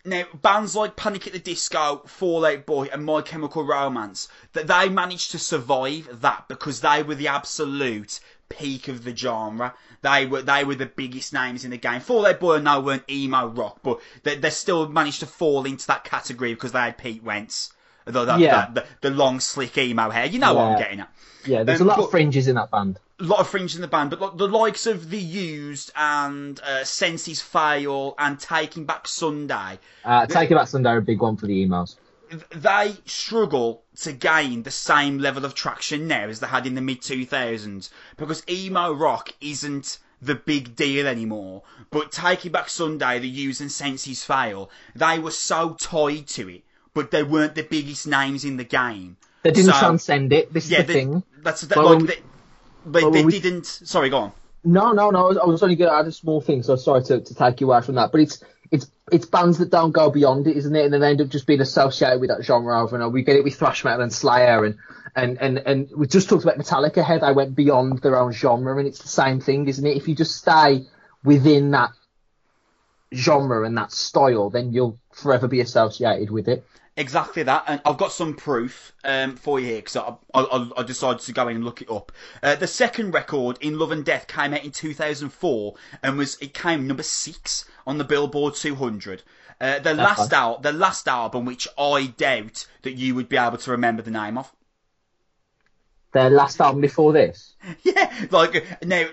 [0.03, 4.89] now bands like Panic at the Disco, Fallout Boy, and My Chemical Romance that they
[4.89, 9.73] managed to survive that because they were the absolute peak of the genre.
[10.01, 12.01] They were they were the biggest names in the game.
[12.01, 15.85] Fall Out Boy no weren't emo rock, but they, they still managed to fall into
[15.87, 17.71] that category because they had Pete Wentz,
[18.05, 18.71] the the, Yeah.
[18.73, 20.25] the, the, long slick emo hair.
[20.25, 21.13] You know what I'm getting at.
[21.45, 22.99] Yeah, there's Um, a lot but- of fringes in that band.
[23.21, 26.83] A lot of fringe in the band, but the likes of the Used and uh,
[26.83, 31.37] Senses Fail and Taking Back Sunday, Uh, Take It Back Sunday are a big one
[31.37, 31.97] for the emails.
[32.55, 36.81] they struggle to gain the same level of traction now as they had in the
[36.81, 41.61] mid 2000s because emo rock isn't the big deal anymore.
[41.91, 46.63] But Taking Back Sunday, the Used and Senses Fail, they were so tied to it,
[46.95, 49.17] but they weren't the biggest names in the game.
[49.43, 50.51] They didn't So- transcend it.
[50.53, 51.23] This is Yeah, the they, thing.
[51.43, 52.19] that's that, like they,
[52.85, 53.65] they, well, they we- didn't.
[53.65, 54.31] Sorry, go on.
[54.63, 55.25] No, no, no.
[55.25, 57.35] I was, I was only going to add a small thing, so sorry to, to
[57.35, 58.11] take you away from that.
[58.11, 60.85] But it's it's it's bands that don't go beyond it, isn't it?
[60.85, 63.11] And then they end up just being associated with that genre over and over.
[63.11, 64.77] We get it with thrash metal and Slayer, and
[65.15, 67.03] and and and we just talked about Metallica.
[67.03, 69.97] How they went beyond their own genre, and it's the same thing, isn't it?
[69.97, 70.85] If you just stay
[71.23, 71.91] within that
[73.13, 76.63] genre and that style, then you'll forever be associated with it.
[76.97, 80.83] Exactly that, and I've got some proof um, for you here because I, I, I
[80.83, 82.11] decided to go in and look it up.
[82.43, 86.53] Uh, the second record, In Love and Death, came out in 2004 and was it
[86.53, 89.23] came number six on the Billboard 200.
[89.61, 90.39] Uh, the last fine.
[90.39, 94.11] al- the last album, which I doubt that you would be able to remember the
[94.11, 94.51] name of.
[96.13, 97.55] Their last album before this.
[97.83, 99.07] yeah, like now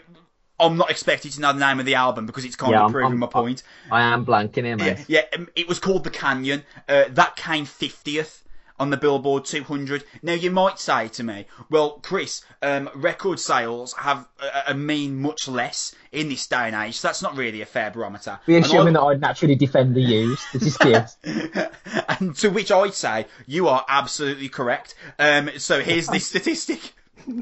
[0.61, 2.93] I'm not expecting to know the name of the album because it's kind Yeah, of
[2.93, 3.63] proving I'm- my point.
[3.91, 5.05] I am blanking here, mate.
[5.09, 6.65] Yeah, um, it was called The Canyon.
[6.89, 8.43] Uh, that came 50th
[8.81, 10.05] on the Billboard 200.
[10.23, 15.21] Now, you might say to me, well, Chris, um, record sales have uh, uh, mean
[15.21, 18.39] much less in this day and age, so that's not really a fair barometer.
[18.47, 20.43] And assuming I- that I'd naturally defend the used.
[20.53, 21.17] This is cute.
[22.21, 24.95] and to which I'd say, you are absolutely correct.
[25.19, 26.93] Um, so here's the statistic.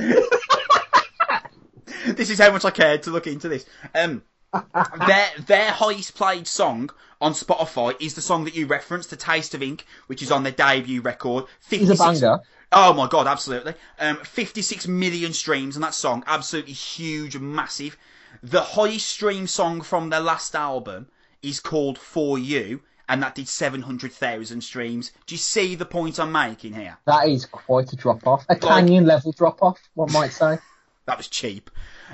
[2.16, 3.66] this is how much I cared to look into this.
[3.94, 4.22] Um,
[5.06, 6.90] their their highest played song
[7.20, 10.42] on Spotify is the song that you referenced, "The Taste of Ink," which is on
[10.42, 11.44] their debut record.
[11.70, 12.40] It's a banger.
[12.72, 13.74] Oh my god, absolutely.
[14.00, 17.96] Um, 56 million streams on that song, absolutely huge, massive.
[18.42, 21.08] The highest stream song from their last album
[21.42, 25.12] is called "For You," and that did 700,000 streams.
[25.26, 26.98] Do you see the point I'm making here?
[27.06, 28.44] That is quite a drop off.
[28.48, 30.58] A canyon level drop off, one might say.
[31.06, 31.70] That was cheap.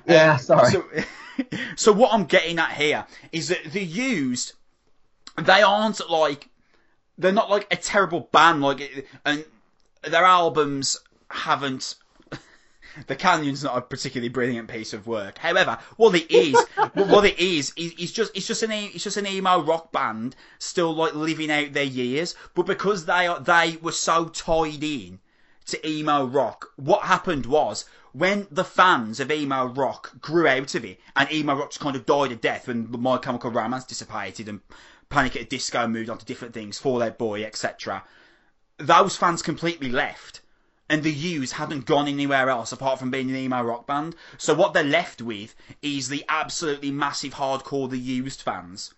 [0.06, 0.72] Yeah, um, sorry.
[0.72, 0.84] So,
[1.76, 4.52] so what I'm getting at here is that the used,
[5.40, 6.48] they aren't like,
[7.18, 9.44] they're not like a terrible band, like, and
[10.02, 10.98] their albums
[11.30, 11.96] haven't.
[13.06, 15.38] The Canyon's not a particularly brilliant piece of work.
[15.38, 16.62] However, what it is,
[16.92, 20.36] what it is, is it's just it's just an it's just an emo rock band
[20.58, 22.34] still like living out their years.
[22.54, 25.20] But because they are they were so tied in
[25.68, 30.84] to emo rock, what happened was when the fans of emo rock grew out of
[30.84, 34.48] it, and emo rock just kind of died a death when My Chemical Romance dissipated
[34.48, 34.60] and
[35.08, 38.04] Panic at the Disco moved on to different things, Fall Out Boy, etc.
[38.78, 40.40] Those fans completely left,
[40.88, 44.16] and the Used hadn't gone anywhere else apart from being an emo rock band.
[44.38, 48.94] So what they're left with is the absolutely massive hardcore The Used fans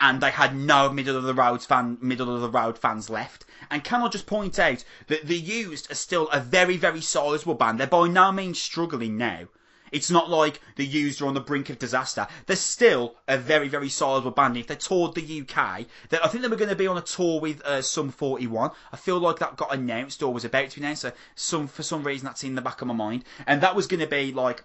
[0.00, 3.44] and they had no middle of the road fan middle of the road fans left.
[3.70, 7.54] And can I just point out that the Used are still a very very sizable
[7.54, 7.80] band.
[7.80, 9.48] They're by no means struggling now.
[9.92, 12.26] It's not like the Used are on the brink of disaster.
[12.46, 14.56] They're still a very very sizable band.
[14.56, 17.40] If they toured the UK, I think they were going to be on a tour
[17.40, 18.72] with uh, Sum 41.
[18.92, 21.02] I feel like that got announced or was about to be announced.
[21.02, 23.86] So some for some reason that's in the back of my mind, and that was
[23.86, 24.64] going to be like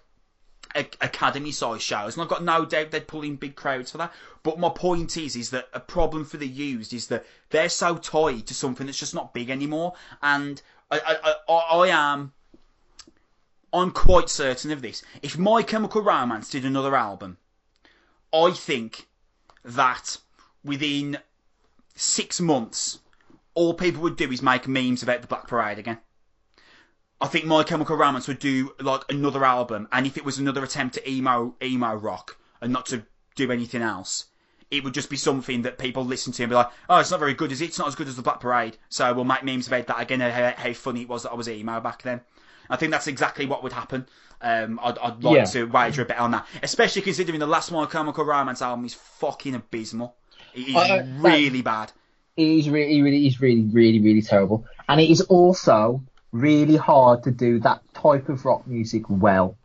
[0.74, 4.12] academy size shows, and I've got no doubt they'd pull in big crowds for that.
[4.42, 7.96] But my point is, is that a problem for the used is that they're so
[7.96, 10.60] tied to something that's just not big anymore, and
[10.90, 12.32] I, I, I, I am,
[13.72, 15.02] I'm quite certain of this.
[15.22, 17.38] If My Chemical Romance did another album,
[18.32, 19.06] I think
[19.64, 20.18] that
[20.64, 21.18] within
[21.94, 22.98] six months,
[23.54, 25.98] all people would do is make memes about the Black Parade again.
[27.22, 30.64] I think My Chemical Romance would do like another album, and if it was another
[30.64, 33.04] attempt at emo emo rock and not to
[33.36, 34.26] do anything else,
[34.72, 37.20] it would just be something that people listen to and be like, "Oh, it's not
[37.20, 37.66] very good, is it?
[37.66, 40.20] It's not as good as the Black Parade." So we'll make memes about that again.
[40.20, 42.22] and How, how funny it was that I was emo back then.
[42.68, 44.06] I think that's exactly what would happen.
[44.40, 45.44] Um, I'd, I'd like Yeah.
[45.44, 48.94] to wager a bit on that, especially considering the last My Chemical Romance album is
[48.94, 50.16] fucking abysmal.
[50.54, 51.92] It is Uh, uh, really bad.
[52.36, 54.64] It is really, really, is really, really, really terrible.
[54.88, 56.02] And it is also
[56.32, 59.56] really hard to do that type of rock music well.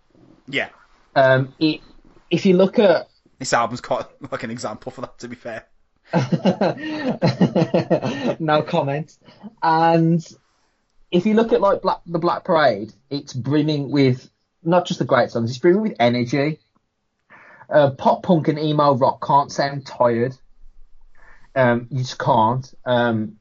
[0.48, 0.70] Yeah,
[1.16, 1.82] Um, it,
[2.30, 3.10] if you look at
[3.40, 5.18] this album's quite like an example for that.
[5.20, 5.66] To be fair.
[8.40, 9.18] no comment.
[9.62, 10.26] And
[11.12, 14.30] if you look at like Black, the Black Parade, it's brimming with
[14.64, 15.50] not just the great songs.
[15.50, 16.60] It's brimming with energy.
[17.70, 20.34] Uh, pop punk and emo rock can't sound tired.
[21.56, 22.74] Um, you just can't.
[22.86, 23.38] Um,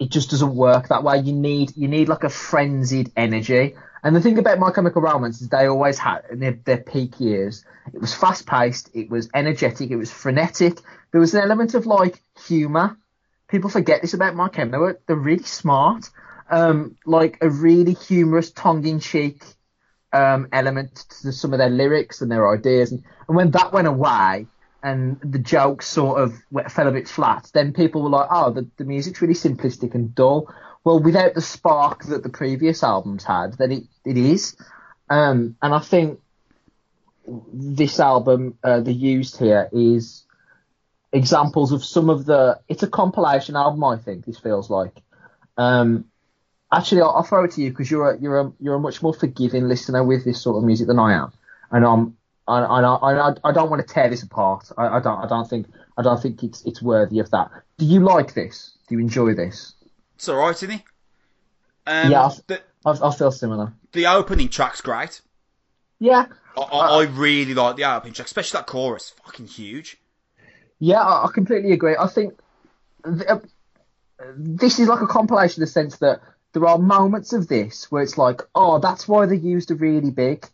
[0.00, 1.18] it just doesn't work that way.
[1.18, 3.74] You need you need like a frenzied energy.
[4.02, 7.20] And the thing about My Chemical Romance is they always had in their, their peak
[7.20, 7.66] years.
[7.92, 8.88] It was fast paced.
[8.94, 9.90] It was energetic.
[9.90, 10.78] It was frenetic.
[11.12, 12.96] There was an element of like humor.
[13.48, 14.70] People forget this about My Chem.
[14.70, 16.08] They were they're really smart.
[16.50, 19.44] Um, like a really humorous, tongue in cheek
[20.12, 22.90] um, element to some of their lyrics and their ideas.
[22.90, 24.46] And, and when that went away,
[24.82, 26.34] and the jokes sort of
[26.70, 30.14] fell a bit flat, then people were like, oh, the, the music's really simplistic and
[30.14, 30.52] dull.
[30.84, 34.56] Well, without the spark that the previous albums had, then it, it is.
[35.10, 36.20] Um, and I think
[37.52, 40.24] this album, uh, the used here, is
[41.12, 42.60] examples of some of the.
[42.68, 44.24] It's a compilation album, I think.
[44.24, 44.96] This feels like.
[45.58, 46.06] Um,
[46.72, 49.02] actually, I'll, I'll, throw it to you because you're a you're a you're a much
[49.02, 51.32] more forgiving listener with this sort of music than I am,
[51.70, 52.16] and I'm
[52.48, 54.70] I, I, I, I don't want to tear this apart.
[54.76, 55.66] I, I don't I don't think
[55.96, 57.50] I don't think it's it's worthy of that.
[57.78, 58.76] Do you like this?
[58.88, 59.74] Do you enjoy this?
[60.16, 60.82] It's alright, isn't it?
[61.86, 63.72] Um, yeah, I, the, I, I feel similar.
[63.92, 65.20] The opening track's great.
[65.98, 66.26] Yeah,
[66.56, 69.14] I, I, I really like the opening track, especially that chorus.
[69.24, 69.98] Fucking huge.
[70.78, 71.96] Yeah, I, I completely agree.
[71.98, 72.38] I think
[73.04, 73.38] th- uh,
[74.36, 76.20] this is like a compilation in the sense that
[76.52, 80.10] there are moments of this where it's like, oh, that's why they used a really
[80.10, 80.46] big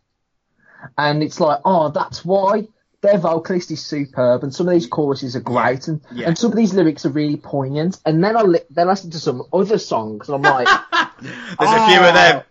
[0.97, 2.67] and it's like, oh, that's why
[3.01, 6.27] their vocalist is superb, and some of these choruses are great, and, yeah.
[6.27, 7.99] and some of these lyrics are really poignant.
[8.05, 10.67] And then I li- then I listen to some other songs, and I'm like,
[11.21, 12.43] there's oh, a few of them.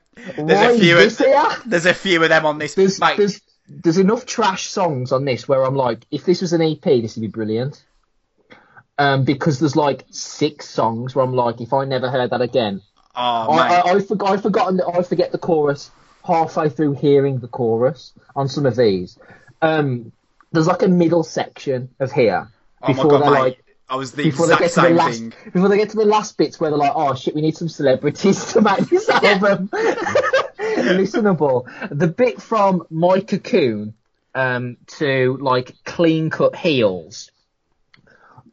[0.47, 0.99] There's a few.
[0.99, 2.75] Of, there's a few of them on this.
[2.75, 6.63] There's, there's, there's enough trash songs on this where I'm like, if this was an
[6.63, 7.85] EP, this would be brilliant.
[8.99, 12.81] Um, because there's like six songs where I'm like, if I never heard that again,
[13.15, 15.91] oh, I, I, I, forgot, I've forgotten, I forget the chorus
[16.27, 19.19] halfway through hearing the chorus on some of these.
[19.63, 20.13] Um,
[20.53, 22.49] there's like a middle section of here
[22.87, 23.41] before oh God, they're mate.
[23.41, 23.63] like.
[23.89, 25.33] I was the before exact they get to the last, thing.
[25.53, 27.69] Before they get to the last bits where they're like, oh shit, we need some
[27.69, 29.69] celebrities to make this album
[30.59, 31.67] listenable.
[31.97, 33.95] The bit from My Cocoon
[34.35, 37.31] um, to like Clean Cut Heals.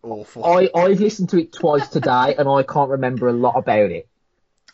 [0.03, 0.45] Awful.
[0.45, 4.07] I, I've listened to it twice today and I can't remember a lot about it.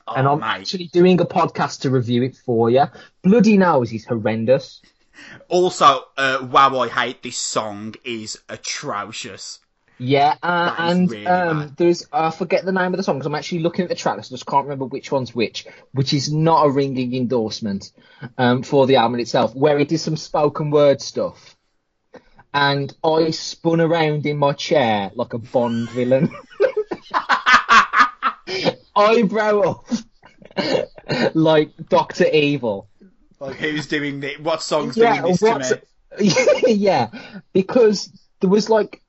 [0.10, 0.48] Oh, and I'm mate.
[0.48, 2.86] actually doing a podcast to review it for you.
[3.22, 4.82] Bloody Nose is horrendous.
[5.48, 9.60] Also, uh, Wow I Hate This Song is atrocious.
[10.02, 13.36] Yeah, uh, and really um, there's I forget the name of the song because I'm
[13.36, 14.32] actually looking at the track list.
[14.32, 15.68] I just can't remember which one's which.
[15.92, 17.92] Which is not a ringing endorsement
[18.38, 21.58] um, for the album itself, where it is some spoken word stuff.
[22.54, 26.32] And I spun around in my chair like a Bond villain.
[29.00, 29.86] eyebrow up
[31.34, 32.90] like Doctor Evil.
[33.40, 35.82] Like who's doing the what song's yeah, doing this to
[36.20, 36.24] me?
[36.68, 37.10] yeah,
[37.54, 39.02] because there was like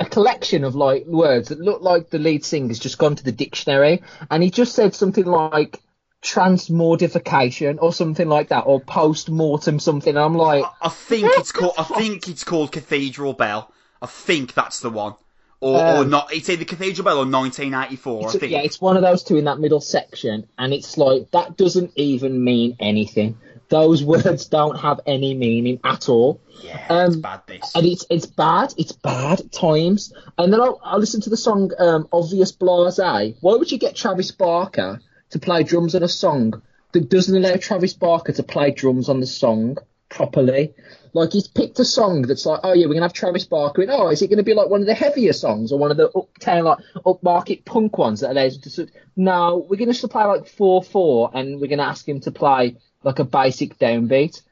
[0.00, 3.32] a collection of like words that looked like the lead singer's just gone to the
[3.32, 5.80] dictionary and he just said something like
[6.22, 10.16] transmordification or something like that or post mortem something.
[10.16, 11.74] I'm like, I, I think it's called.
[11.78, 13.70] I think it's called Cathedral Bell.
[14.02, 15.14] I think that's the one
[15.60, 16.32] or, um, or not.
[16.32, 18.28] It's either Cathedral Bell or 1984.
[18.28, 18.52] I think.
[18.52, 21.92] Yeah, it's one of those two in that middle section, and it's like that doesn't
[21.96, 23.38] even mean anything.
[23.68, 26.40] Those words don't have any meaning at all.
[26.62, 27.42] Yeah, um, it's bad.
[27.46, 28.74] This and it's it's bad.
[28.76, 30.12] It's bad at times.
[30.38, 33.96] And then I'll, I'll listen to the song um, "Obvious Blase." Why would you get
[33.96, 35.00] Travis Barker
[35.30, 39.20] to play drums on a song that doesn't allow Travis Barker to play drums on
[39.20, 39.78] the song
[40.08, 40.74] properly?
[41.14, 43.90] Like he's picked a song that's like, oh yeah, we're gonna have Travis Barker in.
[43.90, 46.10] Oh, is it gonna be like one of the heavier songs or one of the
[46.10, 48.88] uptown like upmarket punk ones that allows to?
[49.14, 52.76] No, we're gonna just play like four four, and we're gonna ask him to play
[53.04, 54.42] like a basic downbeat.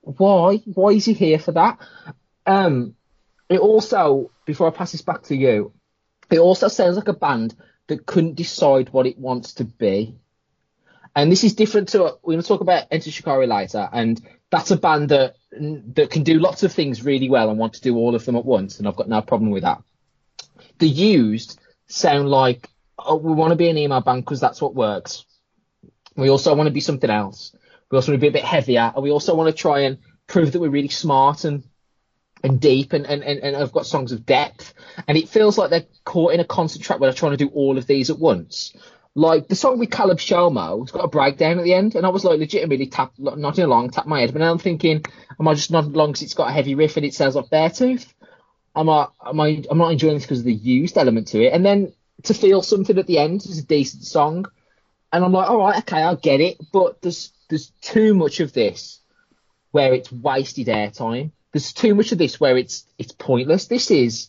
[0.00, 0.56] Why?
[0.64, 1.78] Why is he here for that?
[2.46, 2.94] Um,
[3.50, 5.72] it also, before I pass this back to you,
[6.30, 7.54] it also sounds like a band
[7.88, 10.16] that couldn't decide what it wants to be.
[11.14, 14.20] And this is different to we're going to talk about Enter Shikari later, and
[14.50, 17.80] that's a band that that can do lots of things really well and want to
[17.80, 19.82] do all of them at once, and I've got no problem with that.
[20.78, 22.68] The used sound like
[22.98, 25.24] oh, we want to be an emo band because that's what works.
[26.16, 27.54] We also want to be something else.
[27.90, 29.98] We also want to be a bit heavier, and we also want to try and
[30.26, 31.64] prove that we're really smart and
[32.44, 34.74] and deep and, and, and, and I've got songs of depth.
[35.06, 37.48] And it feels like they're caught in a constant trap where they're trying to do
[37.48, 38.74] all of these at once.
[39.14, 42.10] Like the song with Caleb Shomo, it's got a breakdown at the end, and I
[42.10, 45.04] was like legitimately tap, nodding along, tap my head, but now I'm thinking,
[45.40, 47.50] am I just nodding along because it's got a heavy riff and it sounds like
[47.50, 48.06] Beartooth?
[48.76, 51.52] Am I, am I, I'm not enjoying this because of the used element to it,
[51.52, 51.92] and then
[52.24, 54.46] to feel something at the end is a decent song,
[55.12, 58.52] and I'm like, all right, okay, I get it, but there's there's too much of
[58.52, 59.00] this
[59.70, 61.32] where it's wasted airtime.
[61.52, 63.66] There's too much of this where it's it's pointless.
[63.66, 64.28] This is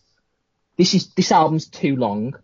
[0.77, 2.35] this is this album's too long.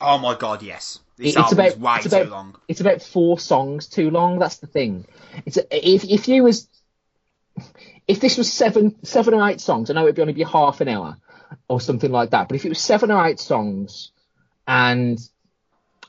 [0.00, 0.98] Oh my god, yes.
[1.16, 2.54] This It's about- way it's about- too long.
[2.68, 4.38] It's about four songs too long.
[4.38, 5.06] That's the thing.
[5.46, 5.64] It's a,
[5.94, 6.68] if if you was
[8.06, 10.88] if this was seven seven or eight songs, I know it'd only be half an
[10.88, 11.16] hour
[11.68, 12.48] or something like that.
[12.48, 14.10] But if it was seven or eight songs,
[14.68, 15.18] and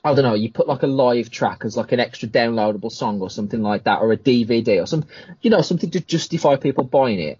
[0.04, 3.20] I don't know, you put like a live track as like an extra downloadable song
[3.20, 5.06] or something like that, or a DVD or some,
[5.40, 7.38] you know, something to justify people buying it.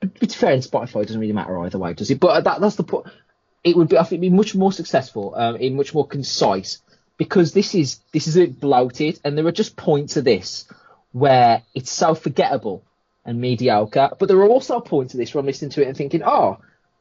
[0.00, 2.18] But it's fair, and Spotify it doesn't really matter either way, does it?
[2.18, 3.06] But that that's the point.
[3.62, 6.82] It would be, I think, be much more successful, um, in much more concise,
[7.16, 10.66] because this is this is a bit bloated, and there are just points of this
[11.12, 12.82] where it's so forgettable
[13.24, 14.10] and mediocre.
[14.18, 16.58] But there are also points of this where I'm listening to it and thinking, oh,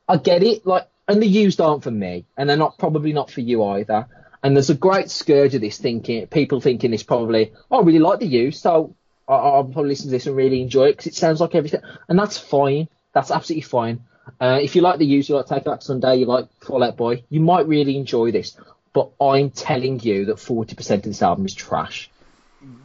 [0.07, 0.65] I get it.
[0.65, 4.07] Like, and the used aren't for me, and they're not probably not for you either.
[4.43, 7.99] And there's a great scourge of this thinking, people thinking this probably, oh, I really
[7.99, 8.93] like the used, so
[9.27, 11.81] I- I'll probably listen to this and really enjoy it because it sounds like everything,
[12.09, 12.89] and that's fine.
[13.13, 14.03] That's absolutely fine.
[14.39, 16.97] Uh, if you like the used, you like Take Back Sunday, you like Fall Out
[16.97, 18.57] Boy, you might really enjoy this.
[18.93, 22.09] But I'm telling you that 40% of this album is trash.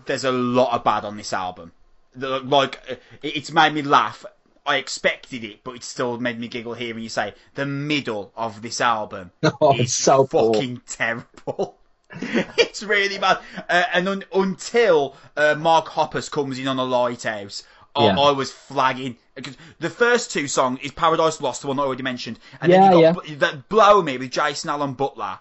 [0.06, 1.72] There's a lot of bad on this album.
[2.16, 2.80] Like,
[3.22, 4.24] it's made me laugh.
[4.66, 8.60] I expected it, but it still made me giggle hearing you say the middle of
[8.60, 9.30] this album
[9.62, 10.52] Oh, is it's so poor.
[10.54, 11.76] fucking terrible.
[12.12, 13.38] it's really bad.
[13.68, 17.62] Uh, and un- until uh, Mark Hoppus comes in on a lighthouse,
[17.96, 18.18] I, Yeah.
[18.18, 19.16] I was flagging.
[19.34, 22.90] Because the first two songs is Paradise Lost, the one I already mentioned, and Yeah,
[22.90, 25.38] then you got Bl- that Blow Me with Jason Aalon Butler.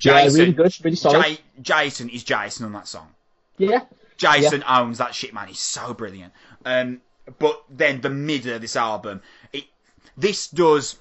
[0.00, 1.22] Yeah, really good, really solid.
[1.24, 3.14] Jay- Jason is Jason on that song.
[3.58, 3.80] Yeah.
[4.16, 5.48] Jason owns that shit, man.
[5.48, 6.32] He's so brilliant.
[6.64, 7.00] Um,
[7.38, 9.22] but then the middle of this album,
[9.52, 9.64] it,
[10.16, 10.96] this does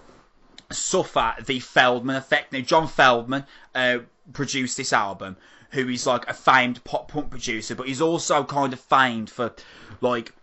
[0.71, 2.51] suffer the Feldmann effect.
[2.51, 3.99] Now, John Feldmann uh,
[4.33, 5.37] produced this album,
[5.71, 9.53] who is like a famed pop punk producer, but he's also kind of famed for
[10.01, 10.33] like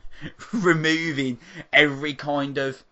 [0.52, 1.38] removing
[1.72, 2.82] every kind of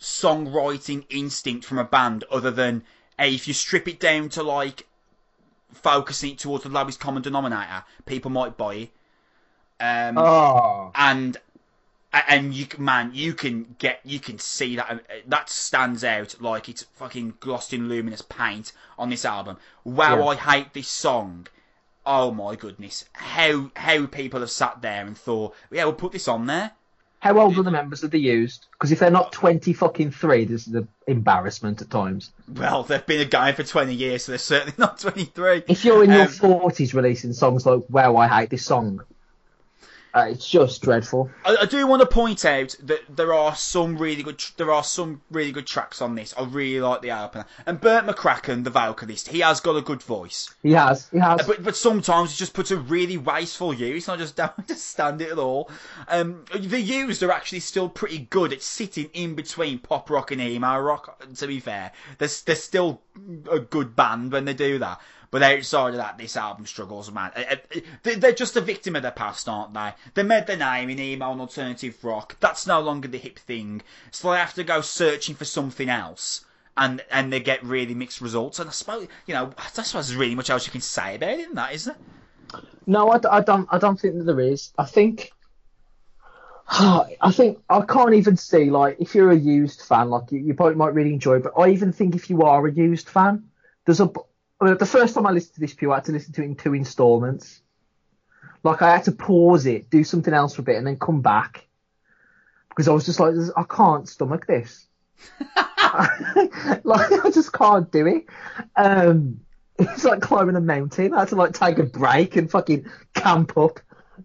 [0.00, 2.82] songwriting instinct from a band, other than
[3.28, 4.86] if you strip it down to like
[5.72, 8.90] focusing it towards the lowest common denominator, people might buy it.
[9.80, 10.92] Um, Oh.
[10.94, 11.36] and
[12.12, 16.68] and you man, you can get you can see that uh, that stands out like
[16.68, 19.56] it's fucking glossed in luminous paint on this album.
[19.84, 20.24] Wow, Yeah.
[20.26, 21.46] I hate this song.
[22.04, 26.28] Oh my goodness, how how people have sat there and thought, yeah, we'll put this
[26.28, 26.72] on there.
[27.22, 28.66] How old are the members of the used?
[28.72, 32.32] Because if they're not 20 fucking three, this is an embarrassment at times.
[32.52, 35.62] Well, they've been a guy for twenty years, so they're certainly not twenty three.
[35.68, 39.02] If you're in your Um, 40s releasing songs like Wow, I Hate This Song,
[40.14, 41.30] uh, it's just dreadful.
[41.44, 44.70] I, I do want to point out that there are some really good tr- there
[44.70, 46.34] are some really good tracks on this.
[46.36, 50.02] I really like the opener And Bert McCracken, the vocalist, he has got a good
[50.02, 50.54] voice.
[50.62, 51.46] He has, he has.
[51.46, 54.08] But but sometimes he just puts a really wasteful use.
[54.08, 55.70] I just don't understand it at all.
[56.08, 60.40] Um, the used are actually still pretty good at sitting in between pop rock and
[60.40, 61.22] emo rock.
[61.36, 63.00] To be fair, they're they're still
[63.50, 65.00] a good band when they do that.
[65.32, 67.32] But outside of that, this album struggles, man.
[67.34, 69.94] Uh, uh, they- They're just a victim of their past, aren't they?
[70.12, 72.36] They made their name in emo and alternative rock.
[72.38, 73.80] That's no longer the hip thing.
[74.10, 76.44] So they have to go searching for something else.
[76.76, 78.58] And and they get really mixed results.
[78.58, 81.30] And I suppose, you know, I suppose there's really much else you can say about
[81.30, 81.96] it than that, is there?
[82.86, 83.66] No, I, I don't.
[83.72, 84.72] I don't think that there is.
[84.78, 85.32] I think.
[86.68, 90.54] I think I can't even see like if you're a used fan, like you, you
[90.54, 91.36] probably might really enjoy.
[91.36, 93.44] it, But I even think if you are a used fan,
[93.86, 94.10] there's a.
[94.62, 96.42] I mean, the first time I listened to this pew, I had to listen to
[96.42, 97.62] it in two installments.
[98.62, 101.20] Like I had to pause it, do something else for a bit, and then come
[101.20, 101.66] back
[102.68, 104.86] because I was just like, I can't stomach this.
[106.84, 108.26] like I just can't do it.
[108.76, 109.40] Um,
[109.80, 111.12] it's like climbing a mountain.
[111.12, 113.80] I had to like take a break and fucking camp up,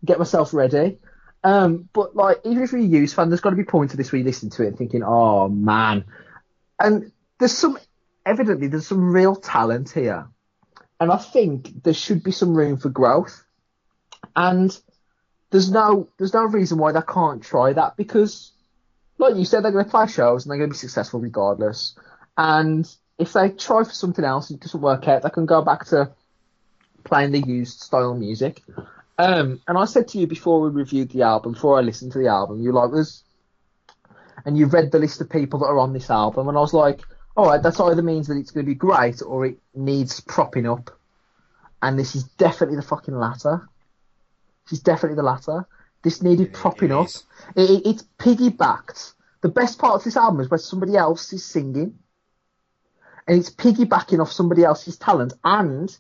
[0.06, 1.00] get myself ready.
[1.44, 4.12] Um, but like, even if you're a fan, there's got to be points of this
[4.12, 6.06] where you listen to it and thinking, oh man.
[6.80, 7.80] And there's some,
[8.28, 10.28] evidently, there's some real talent here.
[11.00, 13.44] And I think there should be some room for growth.
[14.36, 14.78] And
[15.50, 18.52] there's no, there's no reason why they can't try that because,
[19.18, 21.96] like you said, they're to play shows and they're to be successful regardless.
[22.38, 25.62] And if they try for something else and it doesn't work out, they can go
[25.62, 26.12] back to
[27.04, 28.62] playing the used style music.
[29.18, 32.20] Um, and I said to you before we reviewed the album, before I listened to
[32.20, 33.24] the album, you like this,
[34.46, 36.74] and you read the list of people that are on this album, and I was
[36.74, 37.02] like,
[37.38, 40.68] all right, that either means that it's going to be great or it needs propping
[40.68, 40.90] up,
[41.84, 43.70] and this is definitely the fucking latter.
[44.66, 45.68] This is definitely the latter.
[46.02, 47.08] This needed propping it up.
[47.56, 49.14] It, it, it's piggybacked.
[49.42, 52.00] The best part of this album is where somebody else is singing,
[53.28, 55.96] and it's piggybacking off somebody else's talent, and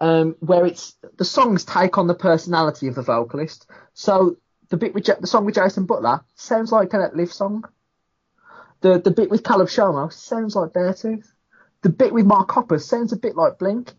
[0.00, 3.66] um, where it's the songs take on the personality of the vocalist.
[3.94, 4.38] So
[4.70, 7.64] the bit with the song with Jason Butler sounds like a Live song.
[8.86, 11.26] The the bit with Caleb Shomo sounds like Beartooth.
[11.82, 13.92] The bit with Mark Hoppus sounds a bit like Blink,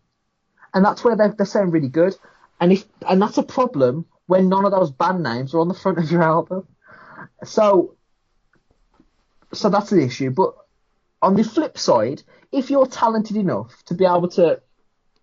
[0.72, 2.16] and that's where they they sound really good.
[2.58, 5.74] And if and that's a problem when none of those band names are on the
[5.74, 6.66] front of your album.
[7.44, 7.96] So
[9.52, 10.30] so that's the issue.
[10.30, 10.54] But
[11.20, 14.62] on the flip side, if you're talented enough to be able to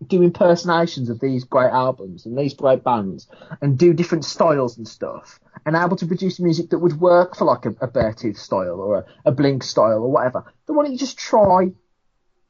[0.05, 3.27] do impersonations of these great albums and these great bands
[3.61, 7.45] and do different styles and stuff and able to produce music that would work for
[7.45, 10.91] like a, a Beartooth style or a, a Blink style or whatever, then why don't
[10.91, 11.71] you just try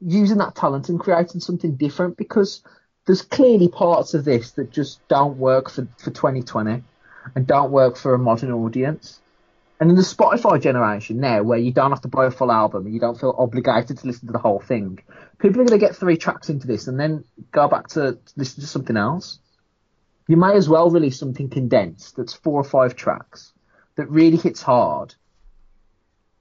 [0.02, 2.62] using that talent and creating something different because
[3.06, 6.84] there's clearly parts of this that just don't work for, for 2020
[7.36, 9.22] and don't work for a modern audience.
[9.80, 12.86] And in the Spotify generation now, where you don't have to buy a full album
[12.86, 15.00] and you don't feel obligated to listen to the whole thing,
[15.38, 18.62] people are going to get three tracks into this and then go back to listen
[18.62, 19.40] to something else.
[20.28, 23.54] You may as well release something condensed that's four or five tracks
[23.96, 25.14] that really hits hard.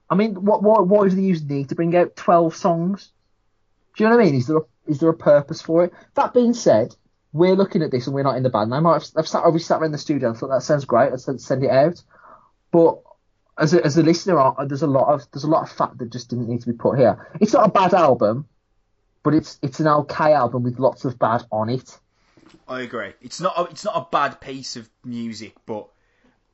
[0.09, 3.11] I mean, what, why, why do they use need to bring out 12 songs?
[3.95, 4.35] Do you know what I mean?
[4.35, 5.93] Is there a, is there a purpose for it?
[6.13, 6.95] That being said,
[7.33, 8.73] we're looking at this and we're not in the band.
[8.73, 11.11] I might have, I've sat, I've sat around the studio and thought that sounds great.
[11.11, 12.01] Let's send it out.
[12.71, 13.01] But
[13.57, 16.11] as a, as a listener, there's a lot of there's a lot of fat that
[16.11, 17.27] just didn't need to be put here.
[17.39, 18.47] It's not a bad album,
[19.23, 21.99] but it's it's an okay album with lots of bad on it.
[22.67, 23.13] I agree.
[23.21, 25.87] It's not a, it's not a bad piece of music, but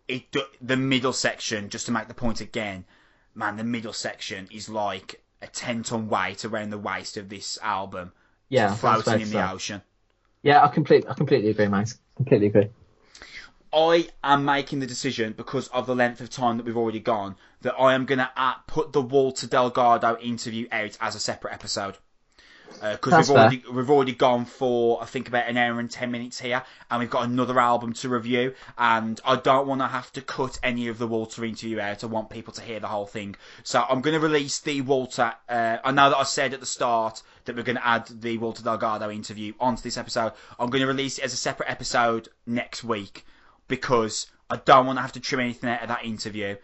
[0.07, 1.69] it the middle section.
[1.69, 2.85] Just to make the point again,
[3.35, 7.57] man, the middle section is like a ten ton weight around the waist of this
[7.61, 8.13] album,
[8.49, 9.53] Yeah, floating in the say.
[9.53, 9.81] ocean.
[10.43, 11.93] Yeah, I completely I completely agree, mate.
[12.15, 12.69] Completely agree.
[13.73, 17.35] I am making the decision because of the length of time that we've already gone
[17.61, 21.53] that I am going to uh, put the Walter Delgado interview out as a separate
[21.53, 21.97] episode.
[22.81, 26.09] Because That's we've already we've already gone for I think about an hour and ten
[26.09, 30.11] minutes here, and we've got another album to review, and I don't want to have
[30.13, 32.01] to cut any of the Walter interview out.
[32.01, 35.33] I want people to hear the whole thing, so I'm going to release the Walter.
[35.49, 38.37] Uh, I know that I said at the start that we're going to add the
[38.37, 40.31] Walter Delgado interview onto this episode.
[40.57, 43.25] I'm going to release it as a separate episode next week
[43.71, 46.57] because I don't want to have to trim anything out of that interview.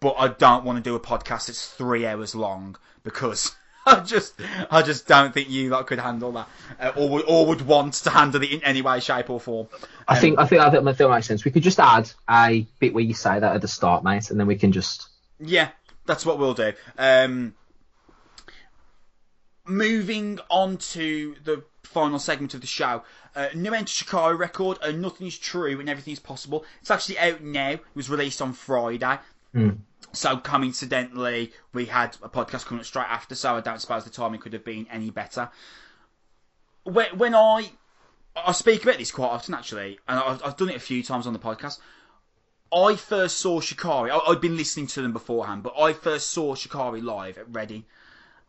[0.00, 3.54] But I don't want to do a podcast that's three hours long because
[3.86, 4.34] I just
[4.70, 6.48] I just don't think you lot could handle that,
[6.80, 9.66] uh, or would or would want to handle it in any way, shape, or form.
[10.06, 11.44] I think I think I think that that makes sense.
[11.44, 14.38] We could just add a bit where you say that at the start, mate, and
[14.38, 15.08] then we can just
[15.40, 15.70] Yeah,
[16.06, 16.72] that's what we'll do.
[16.96, 17.54] Um,
[19.66, 23.02] moving on to the final segment of the show.
[23.36, 26.64] Uh, new Enter Shikari record, uh, Nothing is True and Everything is Possible.
[26.80, 27.72] It's actually out now.
[27.72, 29.18] It was released on Friday.
[30.12, 34.10] So coincidentally, we had a podcast coming up straight after, so I don't suppose the
[34.10, 35.50] timing could have been any better.
[36.84, 37.70] When, when I
[38.34, 41.26] I speak about this quite often actually, and I've, I've done it a few times
[41.26, 41.78] on the podcast.
[42.74, 44.10] I first saw Shikari.
[44.10, 47.84] I, I'd been listening to them beforehand, but I first saw Shikari live at Reading,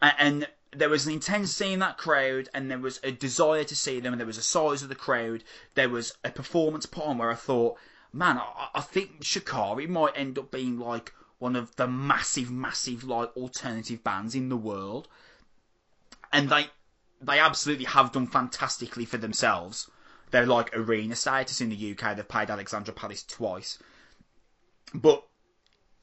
[0.01, 3.76] and, and there was an intensity in that crowd, and there was a desire to
[3.76, 5.43] see them, and there was a size of the crowd.
[5.76, 7.78] There was a performance put on where I thought,
[8.13, 13.03] man, I, I think Shikari might end up being like one of the massive, massive
[13.03, 15.07] like alternative bands in the world,
[16.32, 16.68] and they
[17.22, 19.89] they absolutely have done fantastically for themselves.
[20.32, 22.15] They're like arena status in the UK.
[22.15, 23.80] They've played Alexandra Palace twice,
[24.93, 25.26] but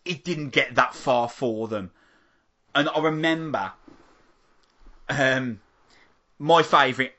[0.04, 1.90] it didn't get that far for them.
[2.74, 3.72] And I remember,
[5.08, 5.60] um,
[6.38, 7.12] my favourite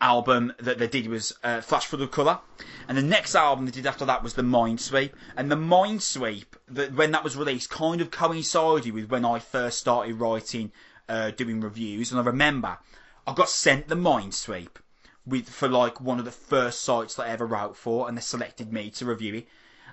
[0.00, 2.40] album that they did was uh, Flash Flood of Colour,
[2.88, 5.12] and the next album they did after that was the Mindsweep.
[5.36, 9.78] And the Mindsweep, that when that was released, kind of coincided with when I first
[9.78, 10.72] started writing,
[11.08, 12.10] uh, doing reviews.
[12.10, 12.78] And I remember
[13.26, 14.76] I got sent the Mindsweep
[15.26, 18.22] with for like one of the first sites that I ever wrote for, and they
[18.22, 19.48] selected me to review it.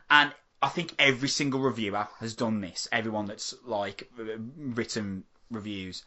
[0.10, 2.88] And I think every single reviewer has done this.
[2.92, 6.04] Everyone that's like written reviews.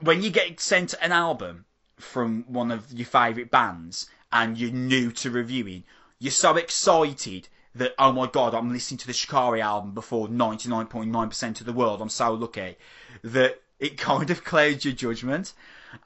[0.00, 1.66] When you get sent an album
[1.98, 5.84] from one of your favourite bands and you're new to reviewing,
[6.18, 11.60] you're so excited that oh my god, I'm listening to the Shikari album before 99.9%
[11.60, 12.00] of the world.
[12.00, 12.76] I'm so lucky
[13.22, 15.52] that it kind of clouds your judgment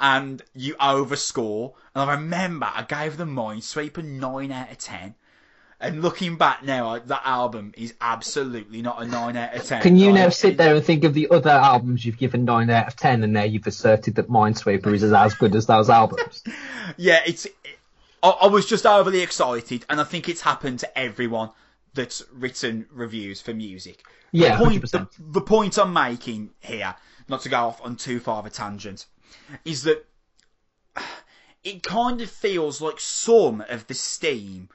[0.01, 1.75] and you overscore.
[1.95, 5.15] And I remember I gave the Mindsweep a 9 out of 10.
[5.85, 9.83] And looking back now, that album is absolutely not a 9 out of 10.
[9.83, 12.71] Can you Like, now sit there and think of the other albums you've given nine
[12.71, 16.43] out of ten, and now you've asserted that Minesweeper is as, good as those albums?
[16.97, 17.47] Yeah, it's.
[18.23, 21.51] I, I was just overly excited, and I think it's happened to everyone
[21.95, 24.03] that's written reviews for music.
[24.33, 24.91] Yeah, the point, 100%.
[24.91, 26.95] the, the point I'm making here,
[27.29, 29.07] not to go off on too far of a tangent,
[29.65, 30.07] is that
[31.65, 34.69] it kind of feels like some of the steam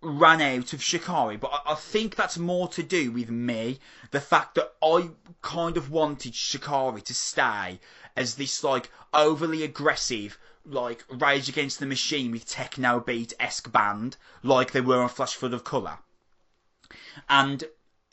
[0.00, 3.80] ran out of Shikari, but I, I think that's more to do with me.
[4.10, 5.10] The fact that I
[5.42, 7.80] kind of wanted Shikari to stay
[8.16, 14.16] as this like overly aggressive, like Rage Against the Machine with techno beat esque band,
[14.42, 15.98] like they were on Flash Flood of Colour.
[17.28, 17.64] And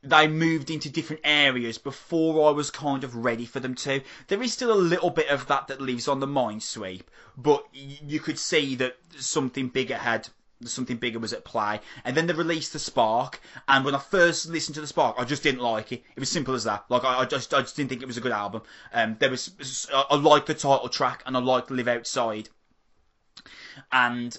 [0.01, 4.01] they moved into different areas before I was kind of ready for them to.
[4.27, 7.01] There is still a little bit of that that lives on the Mindsweep,
[7.35, 10.29] but you could see that something bigger had
[10.69, 11.79] something bigger was at play.
[12.03, 15.25] And then they released the Spark, and when I first listened to the Spark, I
[15.25, 16.03] just didn't like it.
[16.15, 16.85] It was simple as that.
[16.89, 18.61] Like I, I just, I just didn't think it was a good album.
[18.93, 22.49] Um, there was, I, I liked the title track, and I liked Live Outside,
[23.91, 24.37] and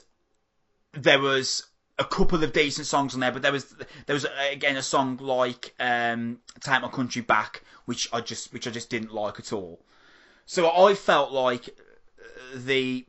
[0.93, 1.67] there was
[1.99, 3.75] a couple of decent songs on there, but there was
[4.07, 8.67] there was again a song like um, "Take My Country Back," which I just which
[8.67, 9.81] I just didn't like at all.
[10.45, 11.77] So I felt like
[12.55, 13.07] the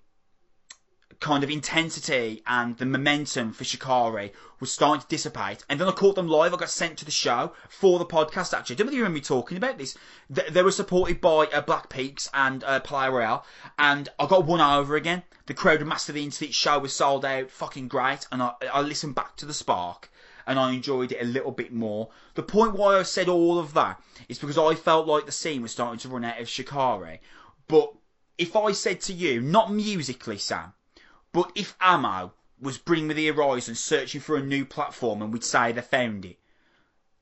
[1.20, 5.64] kind of intensity and the momentum for Shikari was starting to dissipate.
[5.70, 6.54] And then I caught them live.
[6.54, 8.76] I got sent to the show for the podcast, actually.
[8.76, 9.98] I don't know if you remember me talking about this.
[10.30, 13.40] They were supported by uh, Black Peaks and uh, Palais.
[13.80, 15.24] And I got won over again.
[15.48, 17.50] The crowd massively into the show was sold out.
[17.50, 18.28] Fucking great.
[18.32, 20.10] And I, I listened back to the Spark
[20.48, 22.10] and I enjoyed it a little bit more.
[22.36, 25.62] The point why I said all of that is because I felt like the scene
[25.62, 27.20] was starting to run out of Shikari.
[27.68, 27.94] But
[28.38, 30.74] if I said to you, not musically, Sam,
[31.38, 35.44] but if Amo was Bring Me the Horizon searching for a new platform and we'd
[35.44, 36.40] say they found it,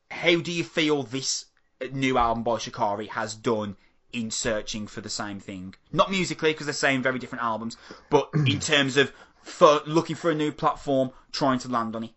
[0.09, 1.47] how do you feel this
[1.91, 3.75] new album by Shikari has done
[4.13, 5.75] in searching for the same thing?
[5.91, 7.75] Not musically, because they're saying very different albums,
[8.09, 9.11] but in terms of
[9.41, 12.11] for looking for a new platform, trying to land on it.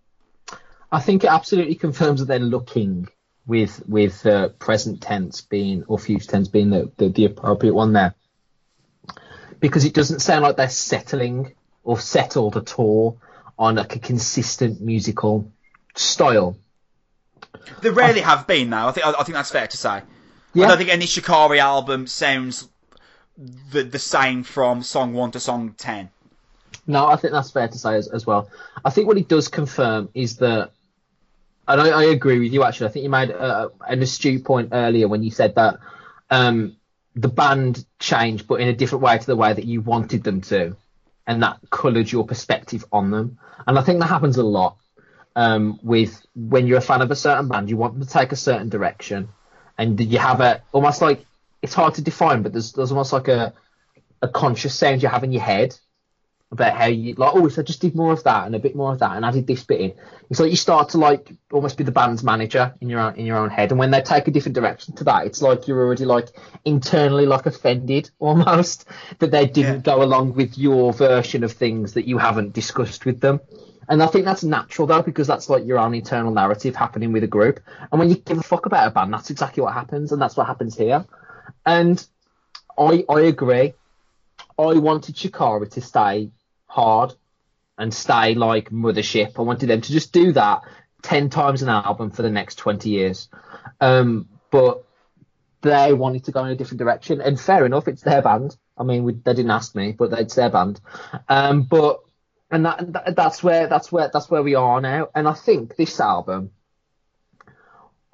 [0.92, 3.08] I think it absolutely confirms that they're looking
[3.44, 7.92] with with uh, present tense being or future tense being the, the, the appropriate one
[7.92, 8.14] there
[9.58, 11.54] because it doesn't sound like they're settling
[11.88, 13.18] or settled at all
[13.58, 15.50] on like a consistent musical
[15.94, 16.54] style.
[17.80, 18.88] They rarely I, have been though.
[18.88, 20.02] I think I, think that's fair to say.
[20.52, 20.66] Yeah.
[20.66, 22.68] I don't think any Shikari album sounds
[23.72, 26.10] the the same from song one to song ten.
[26.86, 28.50] No, I think that's fair to say as, as well.
[28.84, 30.72] I think what it does confirm is that,
[31.66, 32.88] and I, I agree with you actually.
[32.88, 35.78] I think you made a, an astute point earlier when you said that
[36.28, 36.76] um,
[37.16, 40.42] the band changed, but in a different way to the way that you wanted them
[40.42, 40.76] to
[41.28, 43.38] and that coloured your perspective on them.
[43.66, 44.78] And I think that happens a lot
[45.36, 48.32] um, with when you're a fan of a certain band, you want them to take
[48.32, 49.28] a certain direction,
[49.76, 51.24] and you have a almost like
[51.62, 53.52] it's hard to define, but there's there's almost like a
[54.22, 55.78] a conscious sound you have in your head
[56.50, 58.74] about how you like oh so I just did more of that and a bit
[58.74, 59.94] more of that and added this bit in.
[60.30, 63.26] It's like you start to like almost be the band's manager in your own in
[63.26, 63.70] your own head.
[63.70, 66.28] And when they take a different direction to that, it's like you're already like
[66.64, 68.86] internally like offended almost
[69.18, 69.94] that they didn't yeah.
[69.94, 73.40] go along with your version of things that you haven't discussed with them.
[73.90, 77.24] And I think that's natural though, because that's like your own internal narrative happening with
[77.24, 77.60] a group.
[77.90, 80.36] And when you give a fuck about a band, that's exactly what happens, and that's
[80.36, 81.04] what happens here.
[81.66, 82.04] And
[82.78, 83.74] I I agree.
[84.58, 86.30] I wanted Shikari to stay
[86.68, 87.14] hard
[87.76, 89.38] and stay like Mothership.
[89.38, 90.62] I wanted them to just do that
[91.02, 93.28] ten times an album for the next twenty years.
[93.80, 94.84] Um, but
[95.60, 98.56] they wanted to go in a different direction, and fair enough, it's their band.
[98.76, 100.80] I mean, we, they didn't ask me, but it's their band.
[101.28, 102.00] Um, but
[102.50, 105.08] and that, that, that's where that's where that's where we are now.
[105.14, 106.50] And I think this album,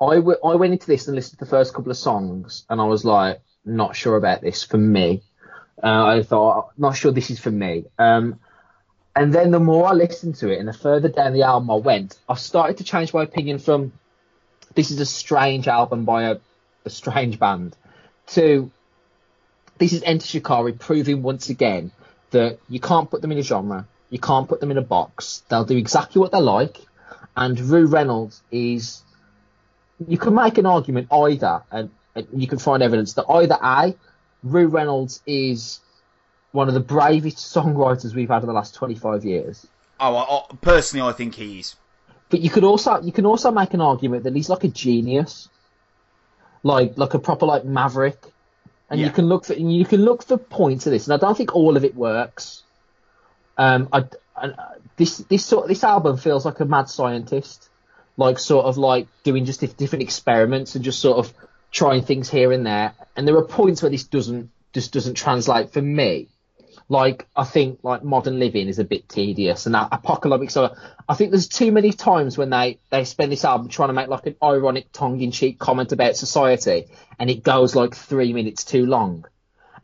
[0.01, 2.81] I, w- I went into this and listened to the first couple of songs, and
[2.81, 5.22] I was like, not sure about this for me.
[5.82, 7.85] Uh, I thought, not sure this is for me.
[7.98, 8.40] Um,
[9.16, 11.76] and then the more I listened to it and the further down the album I
[11.76, 13.92] went, I started to change my opinion from
[14.74, 16.36] this is a strange album by a,
[16.84, 17.76] a strange band
[18.28, 18.70] to
[19.78, 21.92] this is Enter Shikari proving once again
[22.30, 25.42] that you can't put them in a genre, you can't put them in a box.
[25.48, 26.78] They'll do exactly what they like.
[27.36, 29.02] And Rou Reynolds is,
[30.06, 33.94] you can make an argument either, and, and you can find evidence that either A,
[34.42, 35.80] Rou Reynolds is
[36.55, 39.66] one of the bravest songwriters we've had in the last 25 years.
[39.98, 41.74] Oh, I, personally, I think he's.
[42.31, 45.48] But you could also you can also make an argument that he's like a genius,
[46.62, 48.16] like like a proper like maverick,
[48.89, 49.06] and yeah.
[49.06, 51.06] you can look for you can look for points of this.
[51.06, 52.62] And I don't think all of it works.
[53.59, 54.05] Um, I,
[54.36, 54.52] I
[54.97, 57.68] this this sort this album feels like a mad scientist,
[58.16, 61.35] like sort of like doing just different experiments and just sort of
[61.72, 62.94] trying things here and there.
[63.16, 66.28] And there are points where this doesn't just doesn't translate for me
[66.89, 70.74] like I think like modern living is a bit tedious and that apocalyptic so
[71.09, 74.09] I think there's too many times when they they spend this album trying to make
[74.09, 76.86] like an ironic tongue-in-cheek comment about society
[77.19, 79.24] and it goes like three minutes too long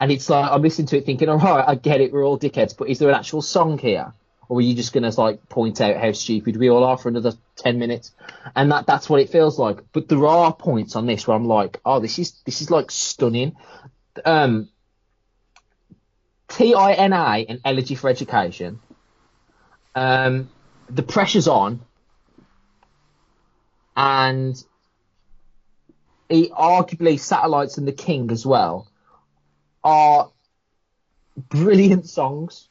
[0.01, 2.39] and it's like I'm listening to it thinking all right I get it we're all
[2.39, 4.13] dickheads but is there an actual song here
[4.51, 7.35] or are you just to like point out how stupid we all are for another
[7.55, 8.11] 10 minutes?
[8.57, 9.79] And that, that's what it feels like.
[9.93, 12.91] But there are points on this where I'm like, oh, this is, this is like
[12.91, 13.55] stunning.
[14.25, 14.69] Um,
[16.51, 18.81] TINA and Elegy for Education.
[19.95, 20.51] Um,
[20.89, 21.81] the pressure's on.
[23.97, 24.63] And
[26.29, 28.89] he, arguably Satellites and the King as well
[29.83, 30.31] are
[31.37, 32.69] brilliant songs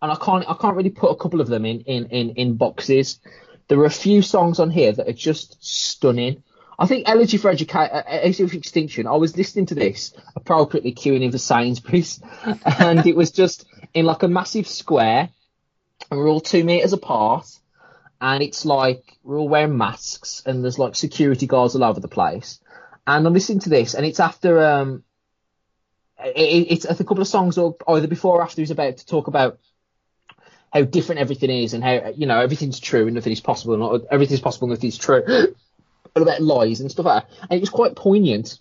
[0.00, 2.54] and I can't I can't really put a couple of them in in in, in
[2.54, 3.20] boxes.
[3.68, 6.42] There are a few songs on here that are just stunning.
[6.78, 9.06] I think Elegy for Education, uh, Elegy for Extinction.
[9.06, 12.20] I was listening to this appropriately queuing in for Sainsbury's,
[12.78, 15.28] and it was just in like a massive square,
[16.10, 17.48] and we're all two meters apart,
[18.20, 22.08] and it's like we're all wearing masks, and there's like security guards all over the
[22.08, 22.60] place.
[23.06, 25.02] And I'm listening to this, and it's after um,
[26.24, 29.26] it, it's a couple of songs or either before or after he's about to talk
[29.26, 29.58] about
[30.72, 34.06] how different everything is and how you know everything's true and nothing is possible and
[34.10, 35.54] everything's possible and nothing's true
[36.18, 37.38] and about lies and stuff like that.
[37.42, 38.58] And it was quite poignant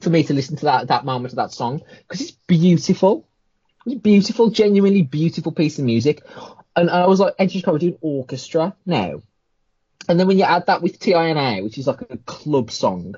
[0.00, 3.28] for me to listen to that that moment of that song because it's beautiful.
[3.86, 6.22] It's beautiful genuinely beautiful piece of music.
[6.76, 9.20] And, I was like Edge's probably doing orchestra now.
[10.08, 13.14] And then when you add that with TINA which is like a club song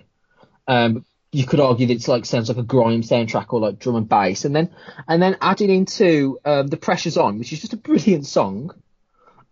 [0.67, 3.97] um, you could argue that it's like sounds like a grime soundtrack or like drum
[3.97, 4.71] and bass, and then
[5.07, 8.73] and then adding into um, the pressure's on, which is just a brilliant song.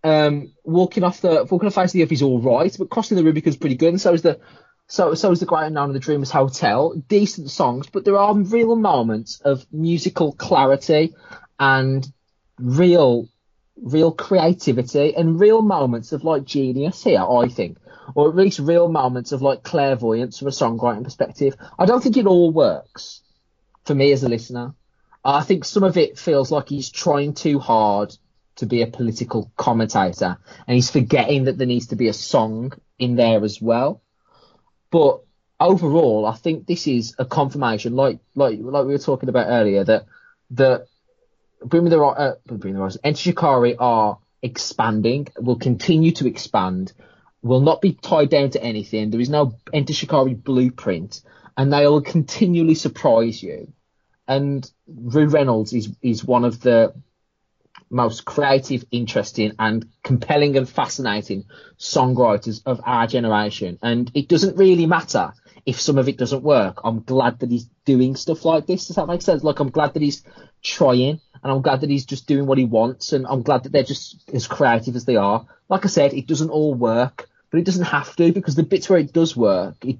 [0.04, 3.16] Um, walking off the walking off the face of the earth all right, but crossing
[3.16, 4.40] the Rubicon is pretty good, and so is the
[4.86, 6.94] so so is the Great Unknown in the Dreamers Hotel.
[7.08, 11.14] Decent songs, but there are real moments of musical clarity
[11.58, 12.06] and
[12.58, 13.28] real
[13.82, 17.22] real creativity and real moments of like genius here.
[17.22, 17.78] I think
[18.14, 21.56] or at least real moments of like clairvoyance from a songwriting perspective.
[21.78, 23.22] I don't think it all works
[23.84, 24.74] for me as a listener.
[25.24, 28.16] I think some of it feels like he's trying too hard
[28.58, 32.72] to be a political commentator and he's forgetting that there needs to be a song
[32.98, 34.02] in there as well.
[34.90, 35.20] But
[35.60, 39.84] overall, I think this is a confirmation, like like like we were talking about earlier,
[39.84, 40.06] that
[40.50, 40.86] that
[41.64, 46.92] Bring Me the uh, Bring the right, Enter Shikari are expanding, will continue to expand,
[47.42, 49.10] will not be tied down to anything.
[49.10, 51.20] There is no Enter Shikari blueprint,
[51.56, 53.72] and they will continually surprise you.
[54.26, 56.94] And Rou Reynolds is is one of the
[57.90, 61.44] most creative, interesting, and compelling and fascinating
[61.78, 63.78] songwriters of our generation.
[63.82, 65.32] And it doesn't really matter
[65.66, 66.80] if some of it doesn't work.
[66.84, 68.86] I'm glad that he's doing stuff like this.
[68.86, 69.42] Does that make sense?
[69.42, 70.22] Like I'm glad that he's
[70.62, 73.72] trying, and I'm glad that he's just doing what he wants, and I'm glad that
[73.72, 75.46] they're just as creative as they are.
[75.68, 78.88] Like I said, it doesn't all work, but it doesn't have to because the bits
[78.88, 79.98] where it does work, it,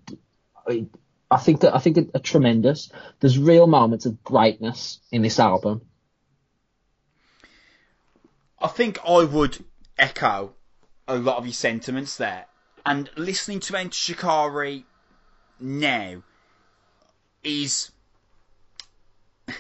[0.66, 0.86] it
[1.31, 2.90] I think that I think are, are tremendous.
[3.20, 5.82] There's real moments of greatness in this album.
[8.60, 9.64] I think I would
[9.98, 10.55] echo
[11.06, 12.47] a lot of your sentiments there.
[12.85, 14.85] And listening to Enter Shikari
[15.60, 16.22] now
[17.44, 17.90] is,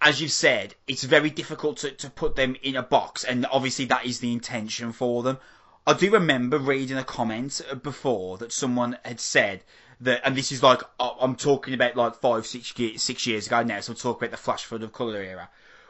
[0.00, 3.86] as you've said, it's very difficult to, to put them in a box, and obviously
[3.86, 5.38] that is the intention for them.
[5.86, 9.62] I do remember reading a comment before that someone had said
[10.00, 13.80] that, and this is like I'm talking about like five, six, six years ago now,
[13.80, 15.48] so I'm talking about the flash flood of colour era,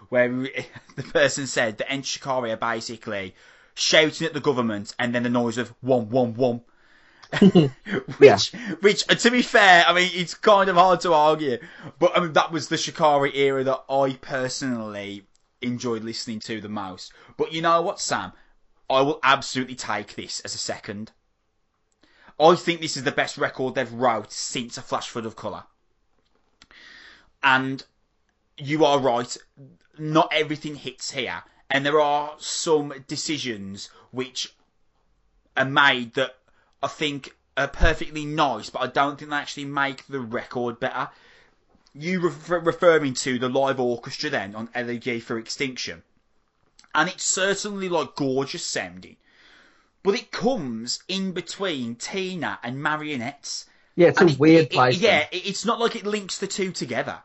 [0.09, 0.29] where
[0.97, 3.35] the person said that Enter Shikari are basically
[3.75, 6.63] shouting at the government and then the noise of one, one, one.
[7.41, 7.73] which,
[8.21, 8.39] yeah.
[8.81, 11.59] which, uh, to be fair, I mean, it's kind of hard to argue,
[11.99, 15.27] but I mean, that was the Shikari era that I personally
[15.61, 17.13] enjoyed listening to the most.
[17.37, 18.33] But you know what, Sam?
[18.89, 21.11] I will absolutely take this as a second.
[22.39, 25.65] I think this is the best record they've wrote since A Flash Flood of Colour.
[27.43, 27.83] And
[28.59, 29.37] you are right,
[29.99, 31.43] not everything hits here.
[31.71, 34.55] And there are some decisions which
[35.57, 36.37] are made that
[36.83, 41.09] I think are perfectly nice, but I don't think they actually make the record better.
[41.95, 46.03] You refer- referring to the live orchestra then on Elegy for Extinction
[46.97, 49.17] and it's certainly like gorgeous sounding,
[50.03, 53.67] but it comes in between Tina and marionettes.
[53.95, 54.99] Yeah, it's a it, weird it, place.
[54.99, 57.19] yeah, it's not like it links the two together.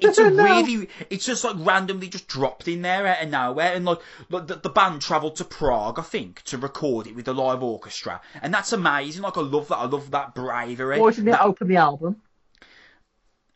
[0.00, 0.42] It's a no.
[0.42, 4.00] really, it's just like randomly just dropped in there out of nowhere, and like,
[4.30, 7.62] like the, the band travelled to Prague, I think, to record it with the live
[7.62, 9.22] orchestra, and that's amazing.
[9.22, 9.78] Like I love that.
[9.78, 11.00] I love that bravery.
[11.00, 12.22] Why didn't it open the album?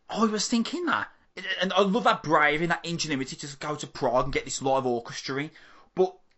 [0.08, 1.08] I was thinking that
[1.60, 4.60] and I love that bravery and that ingenuity to go to Prague and get this
[4.60, 5.50] live orchestra in.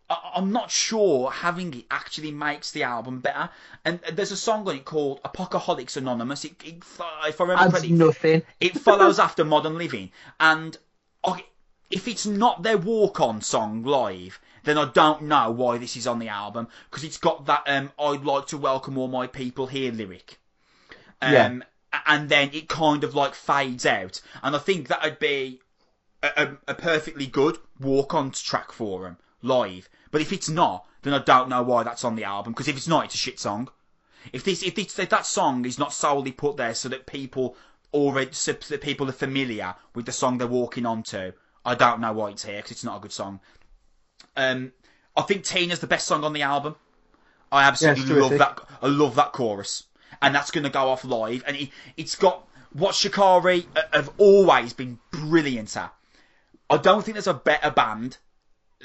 [0.08, 3.48] But I, am not sure having it actually makes the album better.
[3.84, 6.44] And there's a song on it called Apocaholics Anonymous.
[6.44, 8.42] It, it, if I remember correctly, nothing.
[8.60, 10.76] it follows after Modern Living, and
[11.90, 16.06] if it's not their walk on song live, then I don't know why this is
[16.06, 19.66] on the album because it's got that um, I'd like to welcome all my people
[19.66, 20.38] here lyric.
[21.22, 21.60] Um, Yeah.
[22.06, 25.60] And then it kind of like fades out, and I think that would be
[26.24, 29.88] a, a, a perfectly good walk on track for them live.
[30.10, 32.76] But if it's not, then I don't know why that's on the album because if
[32.76, 33.68] it's not, it's a shit song.
[34.32, 37.56] If this, if, this, if that song is not solely put there so that people
[37.92, 41.32] already, so that people are familiar with the song they're walking onto,
[41.64, 43.40] I don't know why it's here because it's not a good song.
[44.36, 44.72] Um,
[45.16, 46.76] I think Tina's the best song on the album.
[47.52, 48.60] I absolutely Yes, love that.
[48.82, 49.84] I love that chorus,
[50.20, 51.44] and that's going to go off live.
[51.46, 55.94] And it, it's got what Shikari uh, have always been brilliant at.
[56.68, 58.18] I don't think there's a better band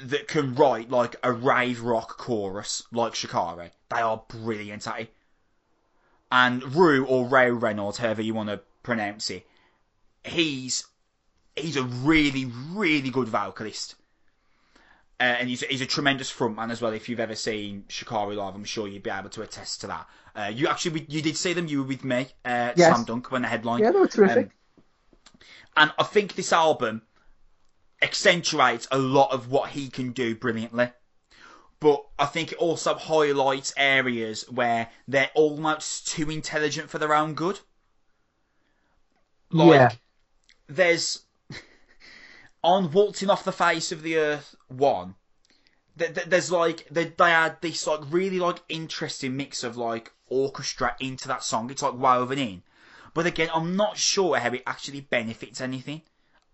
[0.04, 3.70] that can write like a rave rock chorus like Shikari.
[3.88, 5.14] They are brilliant at it.
[6.32, 9.46] And Rue or Ray Reynolds, however you want to pronounce it,
[10.24, 10.86] he's
[11.56, 13.96] he's a really really good vocalist.
[15.18, 16.94] Uh, and he's, he's a tremendous frontman as well.
[16.94, 20.06] If you've ever seen Shikari live, I'm sure you'd be able to attest to that.
[20.34, 21.66] Uh, you actually you did see them.
[21.66, 22.88] You were with me, uh, Yes.
[22.94, 23.80] Slam Dunk, when the headline.
[23.80, 24.46] Yeah, they were terrific.
[24.46, 24.50] Um,
[25.76, 27.02] and I think this album
[28.02, 30.90] accentuates a lot of what he can do brilliantly.
[31.80, 37.34] But I think it also highlights areas where they're almost too intelligent for their own
[37.34, 37.60] good.
[39.50, 39.90] Like, yeah,
[40.68, 41.24] there's
[42.62, 45.16] on waltzing off the face of the earth one
[45.98, 50.12] th- th- there's like they, they had this like really like interesting mix of like
[50.28, 52.62] orchestra into that song it's like woven in
[53.14, 56.02] but again i'm not sure how it actually benefits anything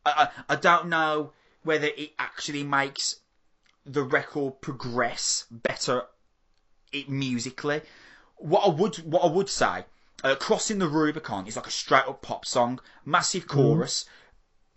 [0.07, 0.13] i
[0.49, 3.21] i, I don't know whether it actually makes
[3.85, 6.03] the record progress better
[6.93, 7.83] it musically
[8.37, 9.85] what i would what i would say
[10.25, 14.07] uh, crossing the rubicon is like a straight up pop song massive chorus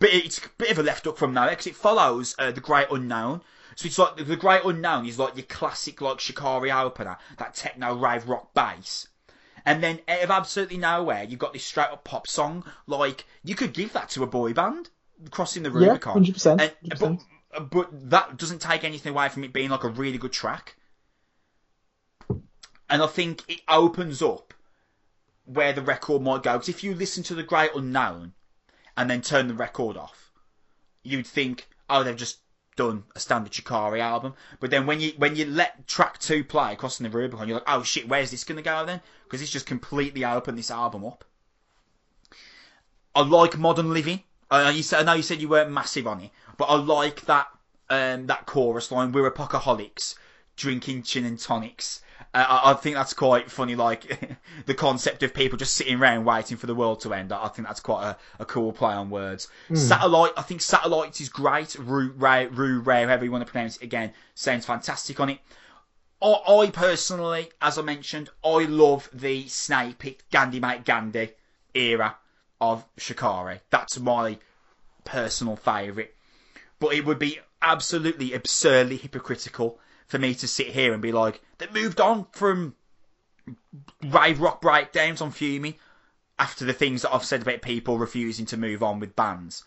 [0.00, 2.60] but it's a bit of a left up from nowhere because it follows uh, the
[2.60, 3.42] Great Unknown.
[3.76, 7.94] So it's like the Great Unknown is like your classic like Shikari opener, that techno
[7.94, 9.08] rave rock bass.
[9.66, 12.64] And then out of absolutely nowhere, you've got this straight up pop song.
[12.86, 14.88] Like you could give that to a boy band,
[15.30, 16.24] crossing the Yeah, Rubicon.
[16.24, 17.20] 100%, 100%.
[17.52, 20.76] But, but that doesn't take anything away from it being like a really good track.
[22.88, 24.54] And I think it opens up
[25.44, 26.54] where the record might go.
[26.54, 28.32] Because if you listen to the Great Unknown
[28.96, 30.32] and then turn the record off,
[31.02, 32.38] you'd think, oh, they've just
[32.76, 34.34] done a standard Shikari album.
[34.58, 37.68] But then when you when you let track two play crossing the Rubicon, you're like,
[37.68, 39.00] oh shit, where's this gonna go then?
[39.24, 41.24] Because it's just completely opened this album up.
[43.14, 44.22] I like Modern Living.
[44.50, 47.22] Uh, you said, I know you said you weren't massive on it, but I like
[47.26, 47.48] that
[47.88, 49.12] um, that chorus line.
[49.12, 50.14] We're apocaholics,
[50.56, 52.02] drinking gin and tonics.
[52.34, 53.74] Uh, I, I think that's quite funny.
[53.74, 57.32] Like the concept of people just sitting around waiting for the world to end.
[57.32, 59.48] I, I think that's quite a, a cool play on words.
[59.72, 60.32] Satellite.
[60.36, 61.76] I think satellites is great.
[61.78, 65.38] Rue, Ray, Rue, Ray, however you want to pronounce it again, sounds fantastic on it.
[66.22, 71.30] I, I personally, as I mentioned, I love the Snake Pit Gandhi Mate Gandhi
[71.74, 72.16] era
[72.60, 73.60] of Shikari.
[73.70, 74.38] That's my
[75.04, 76.14] personal favourite.
[76.78, 81.40] But it would be absolutely absurdly hypocritical for me to sit here and be like,
[81.58, 82.74] they moved on from
[84.04, 85.76] rave rock breakdowns on Fumi
[86.38, 89.64] after the things that I've said about people refusing to move on with bands.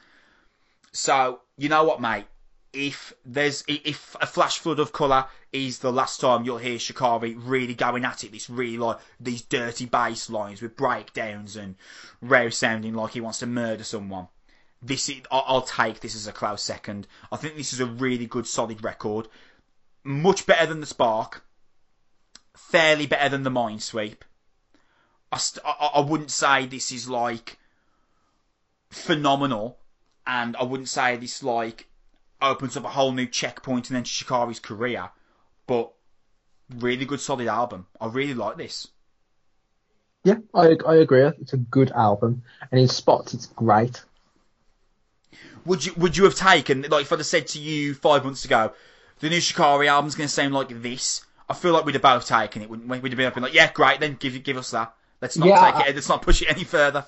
[0.91, 2.25] So, you know what, mate?
[2.73, 7.35] If there's if a flash flood of colour is the last time you'll hear Shikari
[7.35, 11.75] really going at it, this really like these dirty bass lines with breakdowns and
[12.19, 14.27] Rare sounding like he wants to murder someone.
[14.81, 17.07] This is, I'll take this as a close second.
[17.31, 19.29] I think this is a really good, solid record.
[20.03, 21.45] Much better than the Spark.
[22.53, 24.17] Fairly better than the Mindsweep.
[25.31, 27.57] I, st- I, I wouldn't say this is like
[28.89, 29.79] phenomenal,
[30.27, 31.87] and I wouldn't say this like
[32.43, 35.09] opens up a whole new checkpoint and then Shikari's career,
[35.67, 35.91] but
[36.77, 37.87] really good, solid album.
[38.01, 38.87] I really like this.
[40.23, 41.21] yeah, I I agree.
[41.23, 44.03] It's a good album, and in spots it's great.
[45.65, 48.45] Would you would you have taken like if I'd have said to you five months
[48.45, 48.73] ago,
[49.19, 51.25] the new Shikari album's going to sound like this?
[51.49, 52.99] I feel like we'd have both taken it, wouldn't we?
[52.99, 54.93] We'd have been up and like, yeah, great, then give give us that.
[55.21, 55.95] Let's not Yeah, take it.
[55.95, 57.05] Let's not push it any further.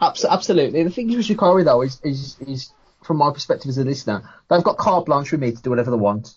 [0.00, 0.82] Absolutely.
[0.84, 2.70] The thing with Shikari though is, is is
[3.04, 5.90] from my perspective as a listener, they've got carte blanche with me to do whatever
[5.90, 6.34] they want,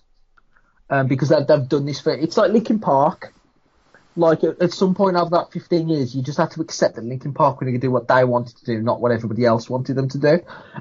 [0.89, 2.13] um, because they've, they've done this for.
[2.13, 3.33] It's like Linkin Park.
[4.15, 7.03] Like at, at some point over that 15 years, you just have to accept that
[7.05, 9.69] Linkin Park were going to do what they wanted to do, not what everybody else
[9.69, 10.39] wanted them to do.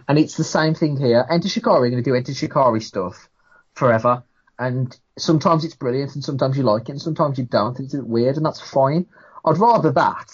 [0.08, 1.26] And it's the same thing here.
[1.28, 3.28] Enter Shikari are going to do Enter Shikari stuff
[3.74, 4.22] forever.
[4.58, 7.78] And sometimes it's brilliant, and sometimes you like it, and sometimes you don't.
[7.78, 9.06] It's weird, and that's fine.
[9.44, 10.32] I'd rather that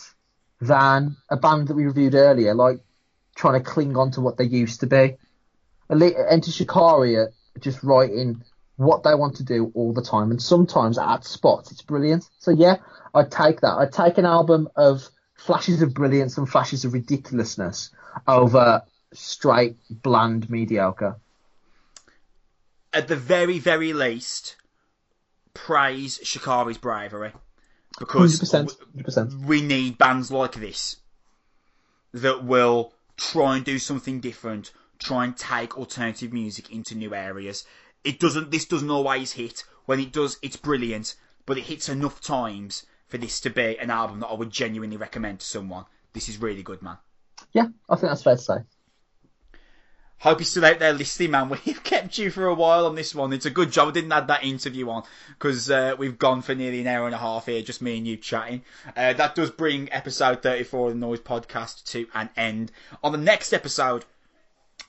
[0.60, 2.78] than a band that we reviewed earlier, like
[3.34, 5.16] trying to cling on to what they used to be.
[5.92, 7.26] Enter Shikari
[7.60, 8.42] just writing
[8.76, 12.28] what they want to do all the time, and sometimes at spots it's brilliant.
[12.38, 12.76] So yeah,
[13.14, 13.74] I'd take that.
[13.74, 17.90] I'd take an album of flashes of brilliance and flashes of ridiculousness
[18.26, 18.82] over
[19.12, 21.16] straight bland mediocre.
[22.92, 24.56] At the very, very least,
[25.54, 27.32] praise Shikari's bravery
[27.98, 29.44] because 100%, 100%.
[29.46, 30.96] we need bands like this
[32.12, 34.72] that will try and do something different,
[35.02, 37.64] try and take alternative music into new areas.
[38.04, 38.50] It doesn't.
[38.50, 39.64] This doesn't always hit.
[39.86, 41.14] When it does, it's brilliant,
[41.46, 44.96] but it hits enough times for this to be an album that I would genuinely
[44.96, 45.84] recommend to someone.
[46.12, 46.98] This is really good, man.
[47.52, 48.56] Yeah, I think that's fair to say.
[50.22, 51.48] Hope you're still out there listening, man.
[51.66, 53.32] We've kept you for a while on this one.
[53.32, 56.54] It's a good job I didn't add that interview on because uh, we've gone for
[56.54, 58.62] nearly an hour and a half here, just me and you chatting.
[58.96, 62.70] Uh, that does bring episode 34 of the Noise Podcast to an end.
[63.02, 64.04] On the next episode,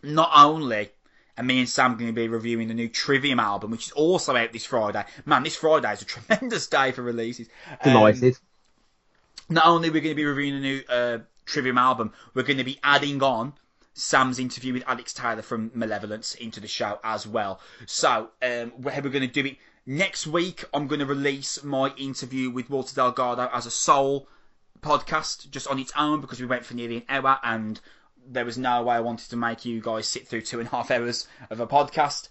[0.04, 0.90] not only
[1.38, 4.36] are me and Sam going to be reviewing the new Trivium album, which is also
[4.36, 5.04] out this Friday.
[5.26, 7.48] Man, this Friday is a tremendous day for releases.
[7.70, 7.94] Um,
[9.50, 12.58] not only are we going to be reviewing the new uh, Trivium album, we're going
[12.58, 13.54] to be adding on
[13.94, 17.60] Sam's interview with Alex Taylor from Malevolence into the show as well.
[17.86, 20.64] So, um, we're, we're going to do it next week.
[20.74, 24.28] I'm going to release my interview with Walter Delgado as a sole
[24.82, 27.80] podcast, just on its own, because we went for nearly an hour and
[28.28, 30.72] there was no way I wanted to make you guys sit through two and a
[30.72, 32.30] half hours of a podcast.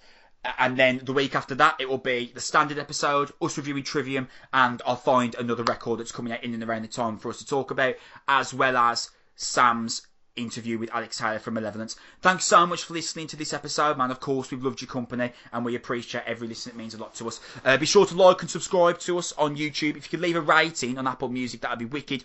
[0.59, 4.29] And then the week after that, it will be the standard episode, us reviewing Trivium,
[4.53, 7.39] and I'll find another record that's coming out in and around the time for us
[7.39, 7.95] to talk about,
[8.27, 11.97] as well as Sam's interview with Alex Taylor from Malevolence.
[12.21, 14.11] Thanks so much for listening to this episode, man.
[14.11, 16.73] Of course, we've loved your company and we appreciate every listen.
[16.73, 17.41] It means a lot to us.
[17.65, 19.97] Uh, be sure to like and subscribe to us on YouTube.
[19.97, 22.25] If you could leave a rating on Apple Music, that would be wicked.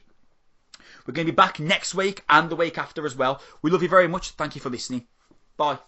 [1.08, 3.42] We're going to be back next week and the week after as well.
[3.62, 4.32] We love you very much.
[4.32, 5.08] Thank you for listening.
[5.56, 5.80] Bye.